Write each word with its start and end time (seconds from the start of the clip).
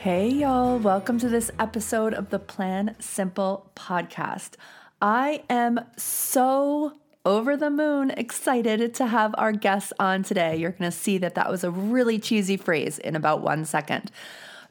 Hey, 0.00 0.28
y'all, 0.28 0.78
welcome 0.78 1.18
to 1.18 1.28
this 1.28 1.50
episode 1.58 2.14
of 2.14 2.28
the 2.28 2.38
Plan 2.38 2.94
Simple 3.00 3.72
podcast. 3.74 4.50
I 5.02 5.42
am 5.50 5.80
so 5.96 6.92
over 7.24 7.56
the 7.56 7.70
moon 7.70 8.10
excited 8.10 8.94
to 8.94 9.06
have 9.06 9.34
our 9.38 9.50
guests 9.52 9.94
on 9.98 10.22
today. 10.22 10.54
You're 10.56 10.72
going 10.72 10.90
to 10.90 10.96
see 10.96 11.18
that 11.18 11.34
that 11.34 11.50
was 11.50 11.64
a 11.64 11.70
really 11.70 12.20
cheesy 12.20 12.56
phrase 12.56 12.98
in 12.98 13.16
about 13.16 13.40
one 13.40 13.64
second. 13.64 14.12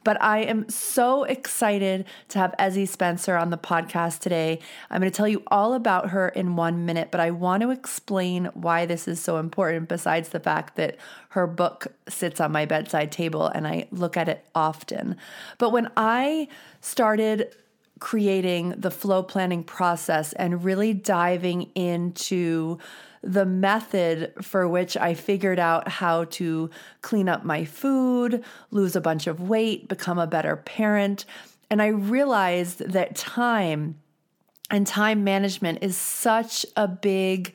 But 0.06 0.22
I 0.22 0.44
am 0.44 0.70
so 0.70 1.26
excited 1.26 2.06
to 2.30 2.40
have 2.40 2.56
Ezzie 2.58 2.88
Spencer 2.88 3.36
on 3.36 3.50
the 3.50 3.58
podcast 3.58 4.20
today. 4.20 4.60
I'm 4.90 5.02
going 5.02 5.12
to 5.12 5.18
tell 5.18 5.28
you 5.28 5.44
all 5.48 5.74
about 5.74 6.12
her 6.12 6.30
in 6.30 6.56
one 6.56 6.86
minute, 6.86 7.10
but 7.12 7.20
I 7.20 7.32
want 7.32 7.64
to 7.64 7.72
explain 7.72 8.46
why 8.54 8.86
this 8.86 9.08
is 9.08 9.20
so 9.20 9.38
important, 9.38 9.90
besides 9.90 10.30
the 10.30 10.40
fact 10.40 10.78
that 10.78 10.96
her 11.30 11.48
book 11.48 11.88
sits 12.08 12.40
on 12.40 12.54
my 12.54 12.66
bedside 12.66 13.12
table 13.12 13.48
and 13.48 13.68
I 13.68 13.88
look 13.92 14.16
at 14.16 14.30
it 14.30 14.46
often. 14.54 15.18
But 15.58 15.72
when 15.72 15.92
I 15.98 16.48
started 16.82 17.54
creating 18.00 18.76
the 18.78 18.92
flow 18.92 19.24
planning 19.24 19.64
process 19.64 20.34
and 20.34 20.64
really 20.64 20.94
diving 20.94 21.64
into 21.76 22.78
the 23.26 23.46
method 23.46 24.34
for 24.42 24.68
which 24.68 24.96
I 24.96 25.16
figured 25.16 25.60
out 25.60 25.88
how 25.88 26.26
to 26.26 26.70
clean 27.02 27.28
up 27.28 27.44
my 27.44 27.66
food, 27.66 28.44
lose 28.70 28.96
a 28.96 29.02
bunch 29.02 29.26
of 29.28 29.42
weight, 29.42 29.90
become 29.90 30.20
a 30.20 30.28
better 30.28 30.56
parent. 30.56 31.26
And 31.70 31.82
I 31.82 31.88
realized 31.88 32.80
that 32.80 33.16
time 33.16 33.96
and 34.70 34.86
time 34.86 35.24
management 35.24 35.80
is 35.82 35.98
such 35.98 36.66
a 36.76 36.88
big 36.88 37.54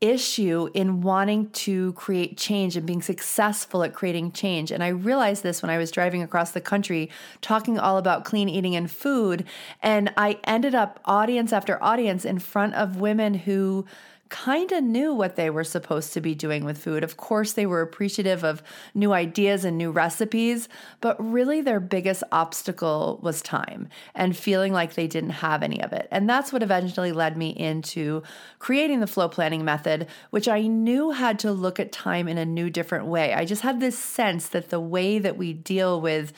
issue 0.00 0.68
in 0.74 1.00
wanting 1.00 1.50
to 1.50 1.92
create 1.94 2.38
change 2.38 2.76
and 2.76 2.86
being 2.86 3.02
successful 3.02 3.82
at 3.82 3.92
creating 3.92 4.30
change. 4.30 4.70
And 4.70 4.84
I 4.84 4.88
realized 4.88 5.42
this 5.42 5.60
when 5.60 5.70
I 5.70 5.78
was 5.78 5.90
driving 5.90 6.22
across 6.22 6.52
the 6.52 6.60
country 6.60 7.10
talking 7.40 7.78
all 7.78 7.98
about 7.98 8.24
clean 8.24 8.48
eating 8.48 8.76
and 8.76 8.88
food. 8.88 9.44
And 9.82 10.12
I 10.16 10.38
ended 10.44 10.74
up 10.74 11.00
audience 11.04 11.52
after 11.52 11.82
audience 11.82 12.24
in 12.24 12.38
front 12.38 12.74
of 12.74 13.00
women 13.00 13.34
who 13.34 13.86
kind 14.28 14.72
of 14.72 14.84
knew 14.84 15.14
what 15.14 15.36
they 15.36 15.50
were 15.50 15.64
supposed 15.64 16.12
to 16.12 16.20
be 16.20 16.34
doing 16.34 16.64
with 16.64 16.78
food. 16.78 17.02
Of 17.02 17.16
course, 17.16 17.52
they 17.52 17.66
were 17.66 17.80
appreciative 17.80 18.44
of 18.44 18.62
new 18.94 19.12
ideas 19.12 19.64
and 19.64 19.78
new 19.78 19.90
recipes, 19.90 20.68
but 21.00 21.16
really 21.22 21.60
their 21.60 21.80
biggest 21.80 22.22
obstacle 22.30 23.18
was 23.22 23.42
time 23.42 23.88
and 24.14 24.36
feeling 24.36 24.72
like 24.72 24.94
they 24.94 25.06
didn't 25.06 25.30
have 25.30 25.62
any 25.62 25.82
of 25.82 25.92
it. 25.92 26.08
And 26.10 26.28
that's 26.28 26.52
what 26.52 26.62
eventually 26.62 27.12
led 27.12 27.36
me 27.36 27.50
into 27.50 28.22
creating 28.58 29.00
the 29.00 29.06
flow 29.06 29.28
planning 29.28 29.64
method, 29.64 30.06
which 30.30 30.48
I 30.48 30.62
knew 30.62 31.10
had 31.10 31.38
to 31.40 31.52
look 31.52 31.80
at 31.80 31.92
time 31.92 32.28
in 32.28 32.38
a 32.38 32.46
new, 32.46 32.70
different 32.70 33.06
way. 33.06 33.32
I 33.32 33.44
just 33.44 33.62
had 33.62 33.80
this 33.80 33.98
sense 33.98 34.48
that 34.48 34.70
the 34.70 34.80
way 34.80 35.18
that 35.18 35.36
we 35.36 35.52
deal 35.52 36.00
with 36.00 36.32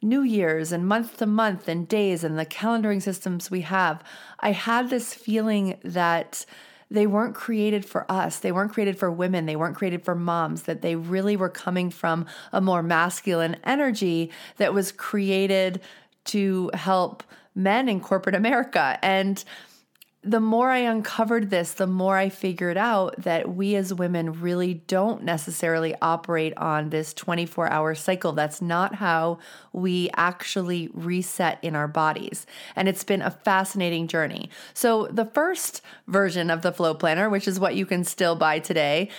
New 0.00 0.22
Year's 0.22 0.70
and 0.70 0.86
month 0.86 1.16
to 1.16 1.26
month 1.26 1.68
and 1.68 1.88
days 1.88 2.22
and 2.22 2.38
the 2.38 2.46
calendaring 2.46 3.02
systems 3.02 3.50
we 3.50 3.62
have, 3.62 4.02
I 4.38 4.52
had 4.52 4.90
this 4.90 5.12
feeling 5.12 5.78
that 5.82 6.46
they 6.90 7.06
weren't 7.06 7.34
created 7.34 7.84
for 7.84 8.10
us. 8.10 8.38
They 8.38 8.52
weren't 8.52 8.72
created 8.72 8.98
for 8.98 9.10
women. 9.10 9.46
They 9.46 9.56
weren't 9.56 9.76
created 9.76 10.04
for 10.04 10.14
moms, 10.14 10.62
that 10.62 10.82
they 10.82 10.96
really 10.96 11.36
were 11.36 11.48
coming 11.48 11.90
from 11.90 12.26
a 12.52 12.60
more 12.60 12.82
masculine 12.82 13.56
energy 13.64 14.30
that 14.56 14.72
was 14.72 14.92
created 14.92 15.80
to 16.26 16.70
help 16.74 17.22
men 17.54 17.88
in 17.88 18.00
corporate 18.00 18.34
America. 18.34 18.98
And 19.02 19.42
the 20.24 20.40
more 20.40 20.70
I 20.70 20.78
uncovered 20.78 21.48
this, 21.48 21.72
the 21.72 21.86
more 21.86 22.16
I 22.16 22.28
figured 22.28 22.76
out 22.76 23.22
that 23.22 23.54
we 23.54 23.76
as 23.76 23.94
women 23.94 24.40
really 24.40 24.74
don't 24.74 25.22
necessarily 25.22 25.94
operate 26.02 26.56
on 26.56 26.90
this 26.90 27.14
24 27.14 27.70
hour 27.70 27.94
cycle. 27.94 28.32
That's 28.32 28.60
not 28.60 28.96
how 28.96 29.38
we 29.72 30.10
actually 30.16 30.90
reset 30.92 31.62
in 31.62 31.76
our 31.76 31.86
bodies. 31.86 32.46
And 32.74 32.88
it's 32.88 33.04
been 33.04 33.22
a 33.22 33.30
fascinating 33.30 34.08
journey. 34.08 34.50
So, 34.74 35.06
the 35.06 35.24
first 35.24 35.82
version 36.08 36.50
of 36.50 36.62
the 36.62 36.72
Flow 36.72 36.94
Planner, 36.94 37.30
which 37.30 37.46
is 37.46 37.60
what 37.60 37.76
you 37.76 37.86
can 37.86 38.02
still 38.02 38.34
buy 38.34 38.58
today, 38.58 39.10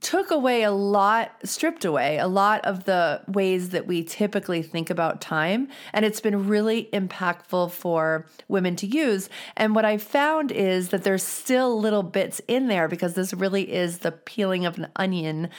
took 0.00 0.30
away 0.30 0.62
a 0.62 0.70
lot, 0.70 1.32
stripped 1.44 1.84
away 1.84 2.18
a 2.18 2.28
lot 2.28 2.64
of 2.64 2.84
the 2.84 3.20
ways 3.26 3.70
that 3.70 3.86
we 3.86 4.04
typically 4.04 4.62
think 4.62 4.90
about 4.90 5.20
time. 5.20 5.68
And 5.92 6.04
it's 6.04 6.20
been 6.20 6.46
really 6.46 6.88
impactful 6.92 7.72
for 7.72 8.26
women 8.46 8.76
to 8.76 8.86
use. 8.86 9.28
And 9.56 9.74
what 9.74 9.84
I 9.84 9.98
found 9.98 10.52
is 10.52 10.90
that 10.90 11.02
there's 11.02 11.24
still 11.24 11.78
little 11.80 12.04
bits 12.04 12.40
in 12.46 12.68
there 12.68 12.86
because 12.86 13.14
this 13.14 13.34
really 13.34 13.72
is 13.72 13.98
the 13.98 14.12
peeling 14.12 14.66
of 14.66 14.78
an 14.78 14.88
onion 14.96 15.50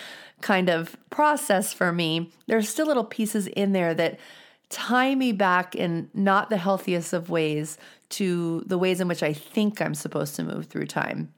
kind 0.41 0.69
of 0.69 0.95
process 1.09 1.73
for 1.73 1.91
me. 1.91 2.31
There's 2.47 2.69
still 2.69 2.88
little 2.88 3.03
pieces 3.03 3.47
in 3.47 3.73
there 3.73 3.94
that 3.95 4.19
tie 4.69 5.16
me 5.16 5.31
back 5.31 5.75
in 5.75 6.09
not 6.13 6.49
the 6.49 6.57
healthiest 6.57 7.11
of 7.11 7.29
ways 7.29 7.78
to 8.09 8.63
the 8.66 8.78
ways 8.78 9.01
in 9.01 9.07
which 9.07 9.23
I 9.23 9.33
think 9.33 9.81
I'm 9.81 9.95
supposed 9.95 10.35
to 10.38 10.44
move 10.44 10.67
through 10.67 10.88
time. 10.88 11.33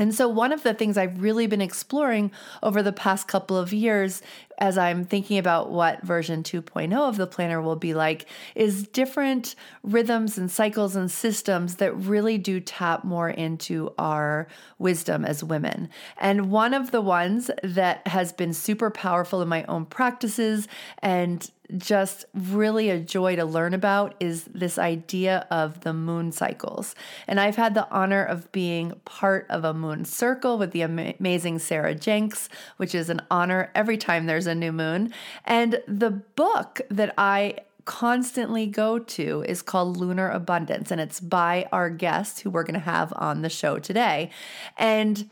And 0.00 0.14
so, 0.14 0.26
one 0.28 0.50
of 0.50 0.62
the 0.62 0.72
things 0.72 0.96
I've 0.96 1.20
really 1.20 1.46
been 1.46 1.60
exploring 1.60 2.32
over 2.62 2.82
the 2.82 2.92
past 2.92 3.28
couple 3.28 3.58
of 3.58 3.70
years, 3.70 4.22
as 4.60 4.76
I'm 4.76 5.04
thinking 5.04 5.38
about 5.38 5.70
what 5.70 6.02
version 6.02 6.42
2.0 6.42 6.92
of 6.94 7.16
the 7.16 7.26
planner 7.26 7.62
will 7.62 7.76
be 7.76 7.94
like, 7.94 8.26
is 8.54 8.86
different 8.86 9.54
rhythms 9.82 10.36
and 10.36 10.50
cycles 10.50 10.94
and 10.94 11.10
systems 11.10 11.76
that 11.76 11.96
really 11.96 12.36
do 12.36 12.60
tap 12.60 13.02
more 13.02 13.30
into 13.30 13.94
our 13.98 14.48
wisdom 14.78 15.24
as 15.24 15.42
women. 15.42 15.88
And 16.18 16.50
one 16.50 16.74
of 16.74 16.90
the 16.90 17.00
ones 17.00 17.50
that 17.62 18.06
has 18.06 18.32
been 18.32 18.52
super 18.52 18.90
powerful 18.90 19.40
in 19.40 19.48
my 19.48 19.64
own 19.64 19.86
practices 19.86 20.68
and 20.98 21.50
just 21.76 22.24
really 22.34 22.90
a 22.90 22.98
joy 22.98 23.36
to 23.36 23.44
learn 23.44 23.74
about 23.74 24.14
is 24.20 24.44
this 24.44 24.78
idea 24.78 25.46
of 25.50 25.80
the 25.80 25.92
moon 25.92 26.32
cycles. 26.32 26.94
And 27.26 27.38
I've 27.38 27.56
had 27.56 27.74
the 27.74 27.88
honor 27.90 28.24
of 28.24 28.50
being 28.52 28.92
part 29.04 29.46
of 29.48 29.64
a 29.64 29.74
moon 29.74 30.04
circle 30.04 30.58
with 30.58 30.72
the 30.72 30.82
amazing 30.82 31.58
Sarah 31.58 31.94
Jenks, 31.94 32.48
which 32.76 32.94
is 32.94 33.08
an 33.08 33.22
honor 33.30 33.70
every 33.74 33.96
time 33.96 34.26
there's 34.26 34.46
a 34.50 34.54
new 34.54 34.72
moon. 34.72 35.14
And 35.44 35.82
the 35.88 36.10
book 36.10 36.82
that 36.90 37.14
I 37.16 37.56
constantly 37.84 38.66
go 38.66 38.98
to 38.98 39.44
is 39.48 39.62
called 39.62 39.96
Lunar 39.96 40.28
Abundance, 40.30 40.90
and 40.90 41.00
it's 41.00 41.18
by 41.18 41.66
our 41.72 41.90
guest 41.90 42.40
who 42.40 42.50
we're 42.50 42.64
going 42.64 42.74
to 42.74 42.80
have 42.80 43.12
on 43.16 43.42
the 43.42 43.48
show 43.48 43.78
today. 43.78 44.30
And 44.76 45.30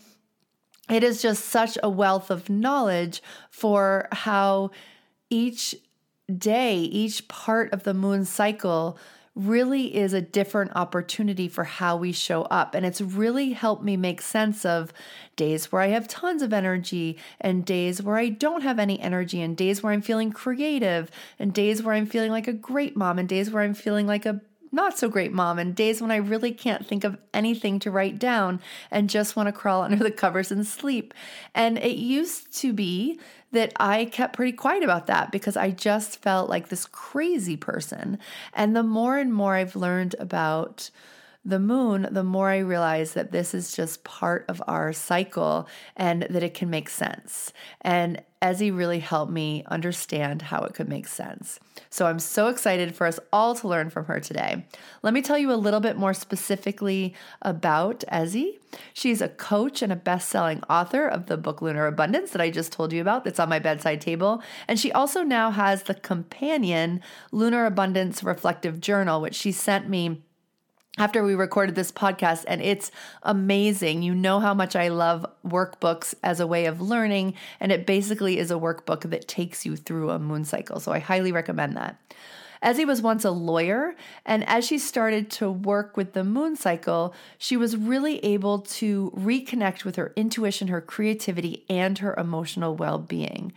it 0.90 1.04
is 1.04 1.20
just 1.20 1.44
such 1.44 1.76
a 1.82 1.90
wealth 1.90 2.30
of 2.30 2.48
knowledge 2.48 3.22
for 3.50 4.08
how 4.10 4.70
each 5.28 5.74
day, 6.36 6.78
each 6.78 7.28
part 7.28 7.72
of 7.72 7.84
the 7.84 7.94
moon 7.94 8.24
cycle 8.24 8.98
really 9.38 9.94
is 9.94 10.12
a 10.12 10.20
different 10.20 10.72
opportunity 10.74 11.48
for 11.48 11.64
how 11.64 11.96
we 11.96 12.12
show 12.12 12.42
up. 12.42 12.74
And 12.74 12.84
it's 12.84 13.00
really 13.00 13.52
helped 13.52 13.84
me 13.84 13.96
make 13.96 14.20
sense 14.20 14.64
of 14.64 14.92
days 15.36 15.70
where 15.70 15.80
I 15.80 15.88
have 15.88 16.08
tons 16.08 16.42
of 16.42 16.52
energy 16.52 17.16
and 17.40 17.64
days 17.64 18.02
where 18.02 18.16
I 18.16 18.30
don't 18.30 18.62
have 18.62 18.78
any 18.78 19.00
energy 19.00 19.40
and 19.40 19.56
days 19.56 19.82
where 19.82 19.92
I'm 19.92 20.02
feeling 20.02 20.32
creative 20.32 21.10
and 21.38 21.54
days 21.54 21.82
where 21.82 21.94
I'm 21.94 22.06
feeling 22.06 22.32
like 22.32 22.48
a 22.48 22.52
great 22.52 22.96
mom 22.96 23.18
and 23.18 23.28
days 23.28 23.50
where 23.50 23.62
I'm 23.62 23.74
feeling 23.74 24.06
like 24.06 24.26
a 24.26 24.40
not 24.70 24.98
so 24.98 25.08
great 25.08 25.32
mom 25.32 25.58
and 25.58 25.74
days 25.74 26.00
when 26.00 26.10
I 26.10 26.16
really 26.16 26.52
can't 26.52 26.86
think 26.86 27.04
of 27.04 27.18
anything 27.32 27.78
to 27.80 27.90
write 27.90 28.18
down 28.18 28.60
and 28.90 29.10
just 29.10 29.36
want 29.36 29.46
to 29.46 29.52
crawl 29.52 29.82
under 29.84 29.96
the 29.96 30.10
covers 30.10 30.50
and 30.50 30.66
sleep. 30.66 31.14
And 31.54 31.78
it 31.78 31.96
used 31.96 32.54
to 32.60 32.72
be 32.72 33.18
that 33.52 33.72
I 33.76 34.04
kept 34.04 34.36
pretty 34.36 34.52
quiet 34.52 34.82
about 34.82 35.06
that 35.06 35.32
because 35.32 35.56
I 35.56 35.70
just 35.70 36.20
felt 36.20 36.50
like 36.50 36.68
this 36.68 36.86
crazy 36.86 37.56
person. 37.56 38.18
And 38.52 38.76
the 38.76 38.82
more 38.82 39.18
and 39.18 39.32
more 39.32 39.54
I've 39.54 39.76
learned 39.76 40.14
about 40.18 40.90
the 41.44 41.58
moon, 41.58 42.08
the 42.10 42.24
more 42.24 42.50
I 42.50 42.58
realize 42.58 43.14
that 43.14 43.32
this 43.32 43.54
is 43.54 43.74
just 43.74 44.04
part 44.04 44.44
of 44.48 44.62
our 44.66 44.92
cycle 44.92 45.66
and 45.96 46.24
that 46.28 46.42
it 46.42 46.52
can 46.52 46.68
make 46.68 46.90
sense. 46.90 47.52
And 47.80 48.22
Ezzie 48.40 48.76
really 48.76 49.00
helped 49.00 49.32
me 49.32 49.64
understand 49.66 50.42
how 50.42 50.62
it 50.62 50.74
could 50.74 50.88
make 50.88 51.08
sense. 51.08 51.58
So 51.90 52.06
I'm 52.06 52.18
so 52.18 52.48
excited 52.48 52.94
for 52.94 53.06
us 53.06 53.18
all 53.32 53.54
to 53.56 53.68
learn 53.68 53.90
from 53.90 54.04
her 54.06 54.20
today. 54.20 54.66
Let 55.02 55.14
me 55.14 55.22
tell 55.22 55.38
you 55.38 55.52
a 55.52 55.54
little 55.54 55.80
bit 55.80 55.96
more 55.96 56.14
specifically 56.14 57.14
about 57.42 58.04
Ezzie. 58.12 58.58
She's 58.92 59.20
a 59.20 59.28
coach 59.28 59.82
and 59.82 59.92
a 59.92 59.96
best 59.96 60.28
selling 60.28 60.62
author 60.68 61.06
of 61.06 61.26
the 61.26 61.36
book 61.36 61.62
Lunar 61.62 61.86
Abundance 61.86 62.30
that 62.30 62.40
I 62.40 62.50
just 62.50 62.72
told 62.72 62.92
you 62.92 63.00
about, 63.00 63.24
that's 63.24 63.40
on 63.40 63.48
my 63.48 63.58
bedside 63.58 64.00
table. 64.00 64.42
And 64.68 64.78
she 64.78 64.92
also 64.92 65.22
now 65.22 65.50
has 65.50 65.84
the 65.84 65.94
companion 65.94 67.00
Lunar 67.32 67.66
Abundance 67.66 68.22
Reflective 68.22 68.80
Journal, 68.80 69.20
which 69.20 69.34
she 69.34 69.50
sent 69.50 69.88
me 69.88 70.22
after 70.98 71.22
we 71.22 71.34
recorded 71.34 71.74
this 71.74 71.92
podcast, 71.92 72.44
and 72.48 72.60
it's 72.60 72.90
amazing. 73.22 74.02
You 74.02 74.14
know 74.14 74.40
how 74.40 74.52
much 74.52 74.74
I 74.74 74.88
love 74.88 75.24
workbooks 75.46 76.14
as 76.22 76.40
a 76.40 76.46
way 76.46 76.66
of 76.66 76.80
learning, 76.80 77.34
and 77.60 77.70
it 77.70 77.86
basically 77.86 78.38
is 78.38 78.50
a 78.50 78.54
workbook 78.54 79.08
that 79.10 79.28
takes 79.28 79.64
you 79.64 79.76
through 79.76 80.10
a 80.10 80.18
moon 80.18 80.44
cycle. 80.44 80.80
So 80.80 80.92
I 80.92 80.98
highly 80.98 81.30
recommend 81.32 81.76
that. 81.76 81.96
Ezzie 82.62 82.86
was 82.86 83.00
once 83.00 83.24
a 83.24 83.30
lawyer, 83.30 83.94
and 84.26 84.46
as 84.48 84.66
she 84.66 84.78
started 84.78 85.30
to 85.30 85.48
work 85.48 85.96
with 85.96 86.12
the 86.12 86.24
moon 86.24 86.56
cycle, 86.56 87.14
she 87.38 87.56
was 87.56 87.76
really 87.76 88.18
able 88.24 88.58
to 88.58 89.12
reconnect 89.16 89.84
with 89.84 89.94
her 89.94 90.12
intuition, 90.16 90.66
her 90.66 90.80
creativity, 90.80 91.64
and 91.70 91.98
her 91.98 92.14
emotional 92.16 92.74
well 92.74 92.98
being. 92.98 93.52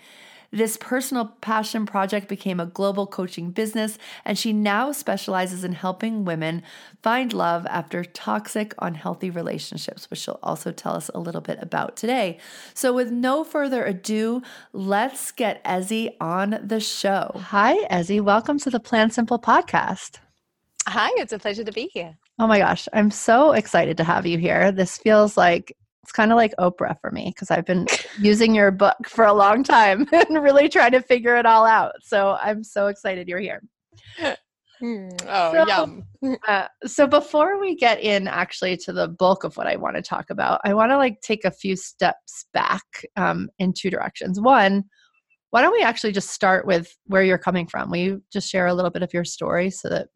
This 0.53 0.75
personal 0.75 1.27
passion 1.39 1.85
project 1.85 2.27
became 2.27 2.59
a 2.59 2.65
global 2.65 3.07
coaching 3.07 3.51
business, 3.51 3.97
and 4.25 4.37
she 4.37 4.51
now 4.51 4.91
specializes 4.91 5.63
in 5.63 5.71
helping 5.71 6.25
women 6.25 6.63
find 7.01 7.31
love 7.31 7.65
after 7.67 8.03
toxic, 8.03 8.73
unhealthy 8.79 9.29
relationships, 9.29 10.09
which 10.09 10.19
she'll 10.19 10.39
also 10.43 10.73
tell 10.73 10.93
us 10.93 11.09
a 11.15 11.19
little 11.19 11.39
bit 11.39 11.57
about 11.61 11.95
today. 11.95 12.37
So, 12.73 12.91
with 12.91 13.11
no 13.11 13.45
further 13.45 13.85
ado, 13.85 14.41
let's 14.73 15.31
get 15.31 15.63
Ezzie 15.63 16.17
on 16.19 16.59
the 16.61 16.81
show. 16.81 17.31
Hi, 17.45 17.85
Ezzie. 17.85 18.19
Welcome 18.19 18.59
to 18.59 18.69
the 18.69 18.81
Plan 18.81 19.09
Simple 19.09 19.39
podcast. 19.39 20.17
Hi, 20.85 21.11
it's 21.15 21.31
a 21.31 21.39
pleasure 21.39 21.63
to 21.63 21.71
be 21.71 21.89
here. 21.93 22.17
Oh 22.39 22.47
my 22.47 22.59
gosh, 22.59 22.89
I'm 22.91 23.11
so 23.11 23.53
excited 23.53 23.95
to 23.97 24.03
have 24.03 24.25
you 24.25 24.37
here. 24.37 24.73
This 24.73 24.97
feels 24.97 25.37
like 25.37 25.77
it's 26.03 26.11
kind 26.11 26.31
of 26.31 26.35
like 26.35 26.53
Oprah 26.59 26.99
for 26.99 27.11
me 27.11 27.31
because 27.33 27.51
I've 27.51 27.65
been 27.65 27.87
using 28.19 28.55
your 28.55 28.71
book 28.71 29.07
for 29.07 29.25
a 29.25 29.33
long 29.33 29.63
time 29.63 30.07
and 30.11 30.41
really 30.41 30.69
trying 30.69 30.91
to 30.91 31.01
figure 31.01 31.35
it 31.35 31.45
all 31.45 31.65
out. 31.65 31.93
So 32.01 32.37
I'm 32.41 32.63
so 32.63 32.87
excited 32.87 33.27
you're 33.27 33.39
here. 33.39 33.61
Mm, 34.81 35.11
oh, 35.27 35.53
so, 35.53 35.67
yum. 35.67 36.03
uh, 36.47 36.67
so 36.85 37.05
before 37.05 37.59
we 37.59 37.75
get 37.75 38.01
in 38.01 38.27
actually 38.27 38.77
to 38.77 38.93
the 38.93 39.07
bulk 39.07 39.43
of 39.43 39.55
what 39.55 39.67
I 39.67 39.75
want 39.75 39.95
to 39.95 40.01
talk 40.01 40.31
about, 40.31 40.59
I 40.63 40.73
want 40.73 40.91
to 40.91 40.97
like 40.97 41.21
take 41.21 41.45
a 41.45 41.51
few 41.51 41.75
steps 41.75 42.45
back 42.51 42.83
um, 43.15 43.49
in 43.59 43.73
two 43.73 43.91
directions. 43.91 44.41
One, 44.41 44.85
why 45.51 45.61
don't 45.61 45.73
we 45.73 45.83
actually 45.83 46.13
just 46.13 46.29
start 46.29 46.65
with 46.65 46.95
where 47.05 47.23
you're 47.23 47.37
coming 47.37 47.67
from? 47.67 47.91
Will 47.91 47.97
you 47.97 48.23
just 48.33 48.49
share 48.49 48.67
a 48.67 48.73
little 48.73 48.89
bit 48.89 49.03
of 49.03 49.13
your 49.13 49.25
story 49.25 49.69
so 49.69 49.89
that 49.89 50.07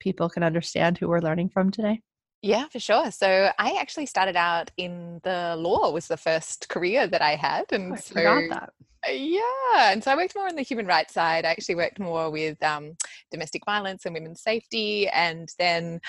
people 0.00 0.28
can 0.28 0.42
understand 0.42 0.98
who 0.98 1.06
we're 1.06 1.20
learning 1.20 1.50
from 1.50 1.70
today? 1.70 2.00
Yeah, 2.42 2.66
for 2.68 2.80
sure. 2.80 3.10
So 3.10 3.50
I 3.58 3.76
actually 3.80 4.06
started 4.06 4.36
out 4.36 4.70
in 4.76 5.20
the 5.24 5.56
law 5.58 5.90
was 5.90 6.08
the 6.08 6.16
first 6.16 6.68
career 6.68 7.06
that 7.06 7.20
I 7.20 7.36
had, 7.36 7.66
and 7.70 7.92
oh, 7.92 7.94
I 7.94 7.98
so 7.98 8.14
that. 8.50 8.72
Uh, 9.06 9.12
yeah, 9.12 9.92
and 9.92 10.02
so 10.02 10.10
I 10.10 10.16
worked 10.16 10.34
more 10.34 10.48
on 10.48 10.56
the 10.56 10.62
human 10.62 10.86
rights 10.86 11.14
side. 11.14 11.44
I 11.44 11.50
actually 11.50 11.74
worked 11.74 11.98
more 11.98 12.30
with 12.30 12.62
um, 12.62 12.96
domestic 13.30 13.64
violence 13.64 14.04
and 14.06 14.14
women's 14.14 14.42
safety, 14.42 15.08
and 15.08 15.50
then 15.58 16.00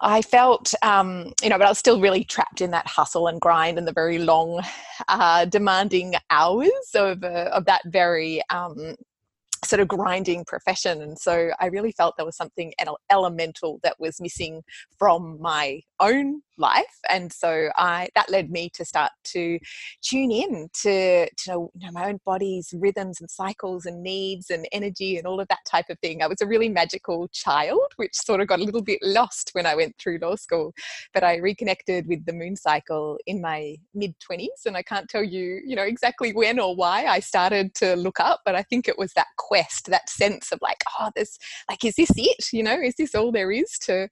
I 0.00 0.22
felt, 0.22 0.72
um, 0.82 1.32
you 1.42 1.50
know, 1.50 1.58
but 1.58 1.66
I 1.66 1.70
was 1.70 1.78
still 1.78 2.00
really 2.00 2.24
trapped 2.24 2.60
in 2.60 2.70
that 2.70 2.86
hustle 2.86 3.26
and 3.28 3.40
grind 3.40 3.78
and 3.78 3.86
the 3.86 3.92
very 3.92 4.18
long, 4.18 4.62
uh, 5.08 5.44
demanding 5.44 6.14
hours 6.30 6.70
of 6.94 7.22
uh, 7.22 7.50
of 7.52 7.66
that 7.66 7.82
very 7.86 8.42
um, 8.50 8.96
sort 9.64 9.80
of 9.80 9.88
grinding 9.88 10.44
profession 10.44 11.02
and 11.02 11.18
so 11.18 11.50
i 11.60 11.66
really 11.66 11.92
felt 11.92 12.16
there 12.16 12.26
was 12.26 12.36
something 12.36 12.72
elemental 13.10 13.78
that 13.82 13.98
was 13.98 14.20
missing 14.20 14.62
from 14.98 15.40
my 15.40 15.80
own 16.00 16.40
life 16.56 16.84
and 17.08 17.32
so 17.32 17.68
i 17.76 18.08
that 18.14 18.30
led 18.30 18.50
me 18.50 18.70
to 18.72 18.84
start 18.84 19.10
to 19.24 19.58
tune 20.02 20.30
in 20.30 20.68
to, 20.74 21.28
to 21.36 21.50
know, 21.50 21.70
you 21.74 21.86
know 21.86 21.92
my 21.92 22.08
own 22.08 22.18
body's 22.24 22.72
rhythms 22.78 23.20
and 23.20 23.30
cycles 23.30 23.86
and 23.86 24.02
needs 24.02 24.50
and 24.50 24.66
energy 24.72 25.16
and 25.18 25.26
all 25.26 25.40
of 25.40 25.48
that 25.48 25.58
type 25.68 25.86
of 25.90 25.98
thing. 26.00 26.22
I 26.22 26.26
was 26.26 26.40
a 26.40 26.46
really 26.46 26.68
magical 26.68 27.28
child 27.28 27.92
which 27.96 28.14
sort 28.14 28.40
of 28.40 28.48
got 28.48 28.60
a 28.60 28.64
little 28.64 28.82
bit 28.82 28.98
lost 29.02 29.50
when 29.52 29.66
i 29.66 29.74
went 29.74 29.96
through 29.98 30.18
law 30.18 30.36
school 30.36 30.72
but 31.12 31.24
i 31.24 31.36
reconnected 31.36 32.06
with 32.06 32.24
the 32.26 32.32
moon 32.32 32.56
cycle 32.56 33.18
in 33.26 33.40
my 33.40 33.76
mid 33.94 34.14
20s 34.20 34.66
and 34.66 34.76
i 34.76 34.82
can't 34.82 35.08
tell 35.08 35.22
you 35.22 35.60
you 35.64 35.76
know 35.76 35.82
exactly 35.82 36.32
when 36.32 36.58
or 36.58 36.74
why 36.74 37.06
i 37.06 37.20
started 37.20 37.74
to 37.74 37.96
look 37.96 38.20
up 38.20 38.40
but 38.44 38.54
i 38.54 38.62
think 38.62 38.88
it 38.88 38.98
was 38.98 39.12
that 39.14 39.26
quest 39.50 39.86
that 39.86 40.08
sense 40.08 40.52
of 40.52 40.58
like 40.62 40.82
oh 40.98 41.10
this 41.16 41.38
like 41.68 41.84
is 41.84 41.94
this 41.96 42.10
it 42.16 42.46
you 42.52 42.62
know 42.62 42.78
is 42.80 42.94
this 42.96 43.14
all 43.14 43.32
there 43.32 43.50
is 43.50 43.78
to 43.80 44.08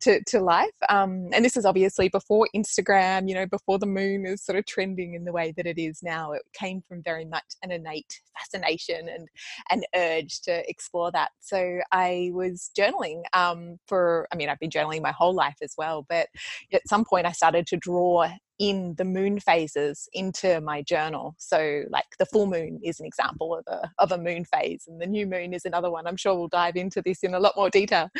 to 0.00 0.22
to 0.26 0.40
life 0.40 0.70
um 0.88 1.28
and 1.32 1.44
this 1.44 1.56
is 1.56 1.64
obviously 1.64 2.08
before 2.08 2.48
Instagram, 2.54 3.28
you 3.28 3.34
know, 3.34 3.46
before 3.46 3.78
the 3.78 3.86
moon 3.86 4.26
is 4.26 4.44
sort 4.44 4.58
of 4.58 4.66
trending 4.66 5.14
in 5.14 5.24
the 5.24 5.32
way 5.32 5.52
that 5.56 5.66
it 5.66 5.78
is 5.78 6.00
now. 6.02 6.32
It 6.32 6.42
came 6.52 6.82
from 6.88 7.02
very 7.02 7.24
much 7.24 7.44
an 7.62 7.70
innate 7.70 8.20
fascination 8.36 9.08
and 9.08 9.28
an 9.70 9.82
urge 9.94 10.40
to 10.42 10.68
explore 10.68 11.10
that. 11.12 11.30
So 11.40 11.80
I 11.92 12.30
was 12.32 12.70
journaling 12.78 13.22
um, 13.32 13.78
for, 13.86 14.28
I 14.32 14.36
mean, 14.36 14.48
I've 14.48 14.58
been 14.58 14.70
journaling 14.70 15.02
my 15.02 15.12
whole 15.12 15.34
life 15.34 15.56
as 15.62 15.74
well, 15.76 16.04
but 16.08 16.28
at 16.72 16.88
some 16.88 17.04
point 17.04 17.26
I 17.26 17.32
started 17.32 17.66
to 17.68 17.76
draw 17.76 18.28
in 18.58 18.94
the 18.96 19.04
moon 19.04 19.38
phases 19.40 20.08
into 20.12 20.60
my 20.60 20.82
journal. 20.82 21.34
So, 21.38 21.82
like 21.90 22.06
the 22.18 22.26
full 22.26 22.46
moon 22.46 22.80
is 22.82 23.00
an 23.00 23.06
example 23.06 23.54
of 23.56 23.64
a, 23.66 23.90
of 23.98 24.12
a 24.12 24.18
moon 24.18 24.44
phase, 24.44 24.84
and 24.86 25.00
the 25.00 25.06
new 25.06 25.26
moon 25.26 25.54
is 25.54 25.64
another 25.64 25.90
one. 25.90 26.06
I'm 26.06 26.16
sure 26.16 26.34
we'll 26.34 26.48
dive 26.48 26.76
into 26.76 27.02
this 27.02 27.22
in 27.22 27.34
a 27.34 27.40
lot 27.40 27.56
more 27.56 27.70
detail. 27.70 28.10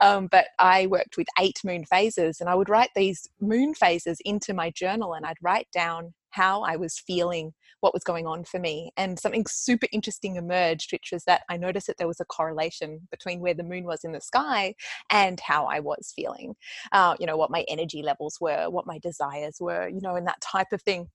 Um, 0.00 0.28
but 0.30 0.46
I 0.58 0.86
worked 0.86 1.16
with 1.16 1.28
eight 1.38 1.60
moon 1.64 1.84
phases, 1.84 2.40
and 2.40 2.48
I 2.48 2.54
would 2.54 2.68
write 2.68 2.90
these 2.94 3.28
moon 3.40 3.74
phases 3.74 4.18
into 4.24 4.54
my 4.54 4.70
journal, 4.70 5.14
and 5.14 5.24
I'd 5.24 5.36
write 5.42 5.68
down 5.72 6.14
how 6.30 6.62
I 6.62 6.76
was 6.76 6.98
feeling, 6.98 7.54
what 7.86 7.94
was 7.94 8.02
going 8.02 8.26
on 8.26 8.42
for 8.42 8.58
me. 8.58 8.90
And 8.96 9.16
something 9.16 9.46
super 9.48 9.86
interesting 9.92 10.34
emerged, 10.34 10.90
which 10.92 11.10
was 11.12 11.22
that 11.24 11.42
I 11.48 11.56
noticed 11.56 11.86
that 11.86 11.98
there 11.98 12.08
was 12.08 12.18
a 12.18 12.24
correlation 12.24 13.06
between 13.12 13.38
where 13.38 13.54
the 13.54 13.62
moon 13.62 13.84
was 13.84 14.02
in 14.02 14.10
the 14.10 14.20
sky 14.20 14.74
and 15.08 15.38
how 15.38 15.66
I 15.66 15.78
was 15.78 16.12
feeling. 16.16 16.56
Uh, 16.90 17.14
you 17.20 17.26
know, 17.26 17.36
what 17.36 17.52
my 17.52 17.64
energy 17.68 18.02
levels 18.02 18.38
were, 18.40 18.68
what 18.68 18.88
my 18.88 18.98
desires 18.98 19.58
were, 19.60 19.88
you 19.88 20.00
know, 20.00 20.16
and 20.16 20.26
that 20.26 20.40
type 20.40 20.72
of 20.72 20.82
thing 20.82 21.08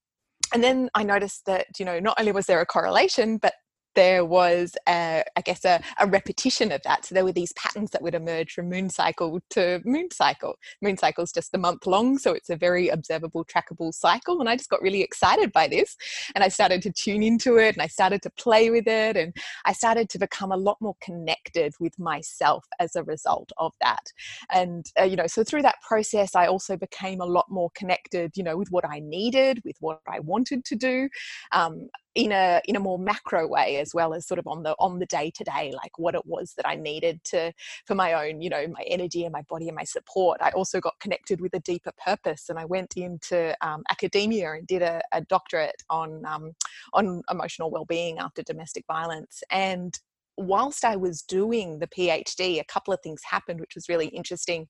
and 0.54 0.62
then 0.62 0.90
I 0.94 1.04
noticed 1.04 1.46
that, 1.46 1.68
you 1.80 1.86
know, 1.86 2.00
not 2.00 2.20
only 2.20 2.34
was 2.34 2.46
there 2.46 2.60
a 2.60 2.66
correlation, 2.66 3.38
but 3.38 3.54
there 3.96 4.26
was, 4.26 4.76
a, 4.88 5.24
I 5.36 5.42
guess, 5.42 5.66
a, 5.66 5.82
a, 6.00 6.08
repetition 6.08 6.72
of 6.72 6.82
that. 6.84 7.06
So 7.06 7.16
there 7.16 7.24
were 7.24 7.32
these 7.32 7.54
patterns 7.54 7.92
that 7.92 8.02
would 8.02 8.16
emerge 8.16 8.54
from 8.54 8.70
moon 8.70 8.90
cycle 8.90 9.40
to 9.52 9.82
moon 9.86 10.10
cycle. 10.12 10.56
Moon 10.82 10.98
cycle 10.98 11.24
is 11.24 11.32
just 11.32 11.54
a 11.54 11.58
month 11.58 11.86
long, 11.86 12.18
so 12.18 12.34
it's 12.34 12.50
a 12.50 12.56
very 12.56 12.90
observable, 12.90 13.46
trackable 13.46 13.94
cycle. 13.94 14.40
And 14.40 14.50
I 14.50 14.56
just 14.56 14.70
got 14.70 14.82
really 14.82 15.02
excited 15.02 15.52
by 15.52 15.68
this, 15.68 15.96
and 16.36 16.44
I 16.44 16.48
started 16.48 16.82
to 16.84 16.92
tune 16.92 17.24
into 17.24 17.58
it, 17.58 17.76
and 17.76 17.82
I 17.82 17.88
started 17.88 18.22
to 18.24 18.30
play 18.32 18.70
with 18.70 18.88
it, 18.88 19.18
and 19.18 19.36
I 19.66 19.74
started 19.74 20.10
to 20.10 20.20
become 20.20 20.52
a 20.52 20.58
lot 20.58 20.78
more 20.82 20.96
connected 21.02 21.74
with 21.80 21.98
myself 22.00 22.66
as 22.80 22.96
a 22.96 23.04
result 23.04 23.52
of 23.58 23.74
that. 23.82 24.12
And 24.54 24.86
uh, 25.00 25.04
you 25.04 25.16
know, 25.16 25.28
so 25.28 25.44
through 25.44 25.64
that 25.64 25.82
process, 25.88 26.36
I 26.36 26.48
also 26.48 26.78
became 26.78 27.22
a 27.22 27.26
lot 27.26 27.46
more 27.50 27.70
connected, 27.76 28.32
you 28.36 28.44
know, 28.44 28.58
with 28.58 28.70
what 28.72 28.86
I 28.86 29.00
needed, 29.00 29.62
with 29.66 29.78
what 29.80 30.00
I 30.08 30.20
wanted 30.20 30.66
to 30.66 30.76
do. 30.76 31.10
Um, 31.52 31.90
in 32.16 32.32
a 32.32 32.62
in 32.66 32.76
a 32.76 32.80
more 32.80 33.00
macro 33.00 33.48
way 33.48 33.78
as 33.78 33.94
well 33.94 34.14
as 34.14 34.28
sort 34.28 34.40
of 34.40 34.48
on 34.48 34.64
the 34.64 34.76
on 34.80 35.00
the 35.00 35.06
day 35.06 35.32
to 35.34 35.44
day 35.44 35.72
like 35.76 35.98
what 35.98 36.16
it 36.16 36.26
was 36.26 36.54
that 36.58 36.68
i 36.68 36.76
needed 36.76 37.24
to 37.24 37.52
for 37.86 37.96
my 37.96 38.14
own 38.14 38.42
you 38.42 38.50
know 38.50 38.68
my 38.68 38.84
energy 38.88 39.24
and 39.24 39.34
my 39.34 39.42
body 39.44 39.68
and 39.68 39.76
my 39.76 39.84
support. 39.84 40.42
I 40.42 40.50
also 40.52 40.80
got 40.80 41.00
connected 41.00 41.42
with 41.42 41.54
a 41.54 41.60
deeper 41.60 41.92
purpose 42.04 42.50
and 42.50 42.60
i 42.60 42.66
went 42.66 42.98
into 42.98 43.56
um, 43.66 43.84
academia 43.90 44.52
and 44.54 44.68
did 44.68 44.82
a, 44.82 45.02
a 45.12 45.22
doctorate 45.22 45.84
on 45.90 46.26
um, 46.26 46.54
on 46.94 47.22
emotional 47.30 47.72
well-being 47.72 48.20
after 48.20 48.44
domestic 48.44 48.86
violence. 48.88 49.44
And 49.50 49.98
whilst 50.38 50.86
I 50.86 50.96
was 50.96 51.22
doing 51.22 51.80
the 51.80 51.88
PhD, 51.88 52.60
a 52.60 52.66
couple 52.66 52.94
of 52.94 53.00
things 53.02 53.22
happened, 53.30 53.60
which 53.60 53.76
was 53.76 53.90
really 53.90 54.08
interesting. 54.08 54.68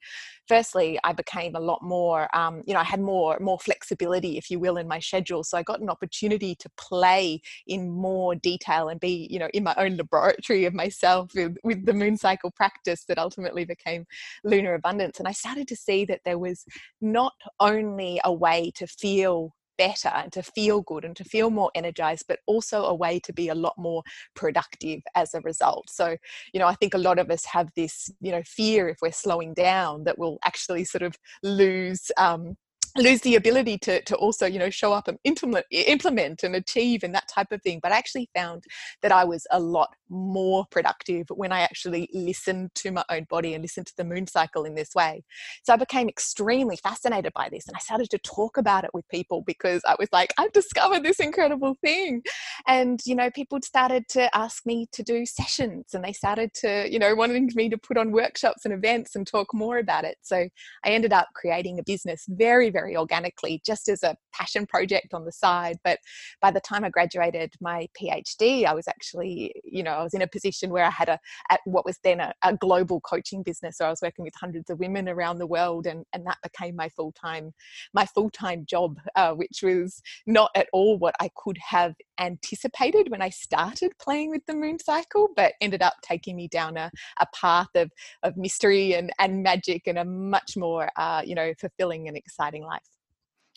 Firstly, 0.48 1.00
I 1.04 1.14
became 1.14 1.56
a 1.56 1.60
lot 1.60 1.82
more, 1.82 2.28
um, 2.36 2.62
you 2.66 2.74
know, 2.74 2.80
I 2.80 2.84
had 2.84 3.00
more 3.00 3.38
more 3.40 3.60
flexibility, 3.60 4.38
if 4.38 4.50
you 4.50 4.60
will, 4.60 4.78
in 4.78 4.88
my 4.88 5.00
schedule. 5.00 5.44
So 5.44 5.58
I 5.58 5.64
got 5.64 5.82
an 5.82 5.90
opportunity 5.90 6.56
to 6.56 6.70
play 6.78 7.42
in 7.68 7.90
more 7.90 8.36
detail 8.36 8.90
and 8.90 9.00
be, 9.00 9.28
you 9.30 9.40
know, 9.40 9.50
in 9.54 9.64
my 9.64 9.76
own 9.78 9.98
laboratory 9.98 10.66
of 10.66 10.74
myself 10.74 11.32
with, 11.36 11.56
with 11.64 11.86
the 11.86 11.94
moon 11.94 12.18
cycle 12.18 12.52
practice 12.52 13.06
that 13.08 13.18
ultimately 13.18 13.66
became 13.66 14.06
lunar 14.44 14.74
abundance. 14.74 15.20
And 15.20 15.28
I 15.28 15.32
started 15.32 15.68
to 15.70 15.76
see 15.76 16.06
that 16.06 16.22
there 16.26 16.40
was 16.40 16.66
not 17.00 17.34
only 17.60 18.20
a 18.24 18.34
way 18.34 18.72
to 18.76 18.88
feel 18.88 19.54
better 19.82 20.10
and 20.10 20.32
to 20.32 20.44
feel 20.44 20.82
good 20.82 21.04
and 21.04 21.16
to 21.16 21.24
feel 21.24 21.50
more 21.50 21.72
energized, 21.74 22.26
but 22.28 22.38
also 22.46 22.86
a 22.86 22.94
way 22.94 23.20
to 23.20 23.34
be 23.34 23.48
a 23.50 23.56
lot 23.56 23.74
more 23.80 24.04
productive 24.36 25.02
as 25.16 25.34
a 25.34 25.42
result. 25.42 25.90
So, 25.90 26.16
you 26.54 26.60
know, 26.60 26.68
I 26.68 26.76
think 26.76 26.94
a 26.94 27.00
lot 27.00 27.18
of 27.18 27.32
us 27.32 27.46
have 27.46 27.72
this, 27.76 28.12
you 28.20 28.32
know, 28.32 28.44
fear 28.46 28.90
if 28.90 28.98
we're 29.02 29.12
slowing 29.12 29.56
down 29.56 30.04
that 30.04 30.20
we'll 30.20 30.38
actually 30.46 30.84
sort 30.86 31.02
of 31.02 31.16
lose. 31.42 32.12
Um, 32.18 32.58
lose 32.98 33.22
the 33.22 33.36
ability 33.36 33.78
to, 33.78 34.02
to 34.04 34.16
also 34.16 34.46
you 34.46 34.60
know 34.60 34.70
show 34.70 34.92
up 34.92 35.08
and 35.08 35.18
implement 35.24 35.66
implement 35.72 36.44
and 36.44 36.56
achieve 36.56 37.04
and 37.04 37.16
that 37.16 37.28
type 37.28 37.52
of 37.52 37.62
thing 37.62 37.80
but 37.82 37.92
i 37.92 37.98
actually 37.98 38.30
found 38.36 38.64
that 39.02 39.12
i 39.12 39.24
was 39.24 39.48
a 39.52 39.60
lot 39.60 39.90
more 40.10 40.66
productive 40.72 41.26
when 41.30 41.52
i 41.52 41.62
actually 41.62 42.10
listened 42.14 42.70
to 42.76 42.92
my 42.92 43.04
own 43.10 43.26
body 43.30 43.54
and 43.54 43.62
listened 43.62 43.88
to 43.88 43.94
the 43.98 44.04
moon 44.04 44.28
cycle 44.28 44.66
in 44.66 44.76
this 44.76 44.94
way. 44.96 45.24
So 45.64 45.74
i 45.74 45.78
became 45.78 46.10
extremely 46.10 46.76
fascinated 46.76 47.32
by 47.34 47.50
this 47.50 47.68
and 47.68 47.76
i 47.76 47.80
started 47.80 48.10
to 48.10 48.18
talk 48.20 48.58
about 48.58 48.84
it 48.84 48.92
with 48.94 49.08
people 49.10 49.44
because 49.46 49.82
i 49.88 49.96
was 49.98 50.10
like 50.12 50.34
i've 50.38 50.52
discovered 50.52 51.04
this 51.04 51.20
incredible 51.20 51.78
thing. 51.82 52.22
And 52.68 53.00
you 53.06 53.16
know 53.16 53.32
people 53.32 53.60
started 53.62 54.08
to 54.10 54.36
ask 54.36 54.66
me 54.66 54.88
to 54.92 55.04
do 55.04 55.26
sessions 55.26 55.94
and 55.94 56.04
they 56.04 56.14
started 56.14 56.54
to 56.56 56.92
you 56.92 57.00
know 57.00 57.16
wanting 57.16 57.50
me 57.56 57.70
to 57.70 57.78
put 57.78 57.98
on 57.98 58.12
workshops 58.12 58.66
and 58.66 58.74
events 58.74 59.16
and 59.16 59.26
talk 59.26 59.54
more 59.54 59.78
about 59.78 60.04
it. 60.04 60.18
So 60.22 60.48
i 60.84 60.90
ended 60.90 61.14
up 61.14 61.28
creating 61.36 61.80
a 61.80 61.84
business 61.84 62.26
very 62.28 62.70
very 62.70 62.81
very 62.82 62.98
organically, 62.98 63.62
just 63.66 63.88
as 63.88 64.04
a 64.04 64.16
passion 64.34 64.66
project 64.66 65.14
on 65.14 65.26
the 65.26 65.32
side. 65.32 65.78
But 65.84 66.00
by 66.42 66.52
the 66.52 66.60
time 66.62 66.84
I 66.84 66.90
graduated 66.90 67.54
my 67.62 67.88
PhD, 68.00 68.66
I 68.66 68.74
was 68.74 68.88
actually, 68.88 69.54
you 69.64 69.84
know, 69.84 69.92
I 69.92 70.04
was 70.04 70.14
in 70.14 70.22
a 70.22 70.28
position 70.28 70.72
where 70.72 70.86
I 70.86 70.90
had 70.90 71.10
a 71.10 71.20
at 71.50 71.60
what 71.66 71.86
was 71.86 71.98
then 72.04 72.20
a, 72.20 72.34
a 72.44 72.56
global 72.56 73.00
coaching 73.02 73.44
business. 73.44 73.78
So 73.78 73.86
I 73.86 73.90
was 73.90 74.02
working 74.02 74.24
with 74.24 74.34
hundreds 74.40 74.70
of 74.70 74.80
women 74.80 75.08
around 75.08 75.38
the 75.38 75.48
world, 75.48 75.86
and 75.86 76.06
and 76.14 76.26
that 76.26 76.38
became 76.44 76.76
my 76.76 76.90
full 76.90 77.12
time 77.12 77.52
my 77.94 78.06
full 78.06 78.30
time 78.30 78.66
job, 78.66 78.98
uh, 79.16 79.34
which 79.34 79.60
was 79.64 80.02
not 80.26 80.52
at 80.56 80.68
all 80.74 80.98
what 80.98 81.16
I 81.20 81.30
could 81.36 81.58
have 81.58 81.94
anticipated 82.20 83.10
when 83.10 83.22
I 83.22 83.30
started 83.30 83.92
playing 84.00 84.30
with 84.30 84.46
the 84.46 84.54
moon 84.54 84.78
cycle, 84.80 85.30
but 85.36 85.54
ended 85.60 85.82
up 85.82 85.96
taking 86.02 86.36
me 86.36 86.48
down 86.48 86.78
a, 86.78 86.92
a 87.20 87.26
path 87.34 87.70
of, 87.76 87.92
of 88.24 88.38
mystery 88.38 88.94
and, 88.94 89.12
and 89.20 89.44
magic 89.44 89.84
and 89.88 89.98
a 89.98 90.06
much 90.06 90.56
more, 90.56 90.90
uh, 90.98 91.22
you 91.26 91.36
know, 91.36 91.52
fulfilling 91.60 92.08
and 92.08 92.16
exciting 92.16 92.64
life. 92.64 92.71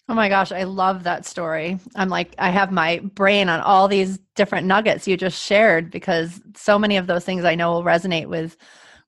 Oh 0.09 0.15
my 0.15 0.29
gosh, 0.29 0.53
I 0.53 0.65
love 0.65 1.05
that 1.05 1.25
story. 1.25 1.79
I'm 1.97 2.11
like, 2.11 2.35
I 2.39 2.51
have 2.51 2.71
my 2.71 2.99
brain 3.15 3.49
on 3.49 3.61
all 3.61 3.89
these 3.89 4.19
different 4.35 4.67
nuggets 4.67 5.09
you 5.09 5.17
just 5.17 5.43
shared 5.43 5.91
because 5.91 6.43
so 6.55 6.79
many 6.79 6.99
of 6.99 7.07
those 7.07 7.25
things 7.25 7.45
I 7.45 7.55
know 7.55 7.73
will 7.73 7.85
resonate 7.85 8.27
with 8.29 8.57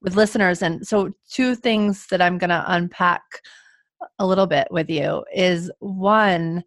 with 0.00 0.16
listeners. 0.16 0.62
And 0.62 0.86
so, 0.86 1.10
two 1.30 1.54
things 1.54 2.06
that 2.08 2.22
I'm 2.22 2.38
going 2.38 2.50
to 2.50 2.64
unpack 2.66 3.22
a 4.18 4.26
little 4.26 4.46
bit 4.46 4.68
with 4.70 4.88
you 4.90 5.24
is 5.34 5.70
one, 5.80 6.64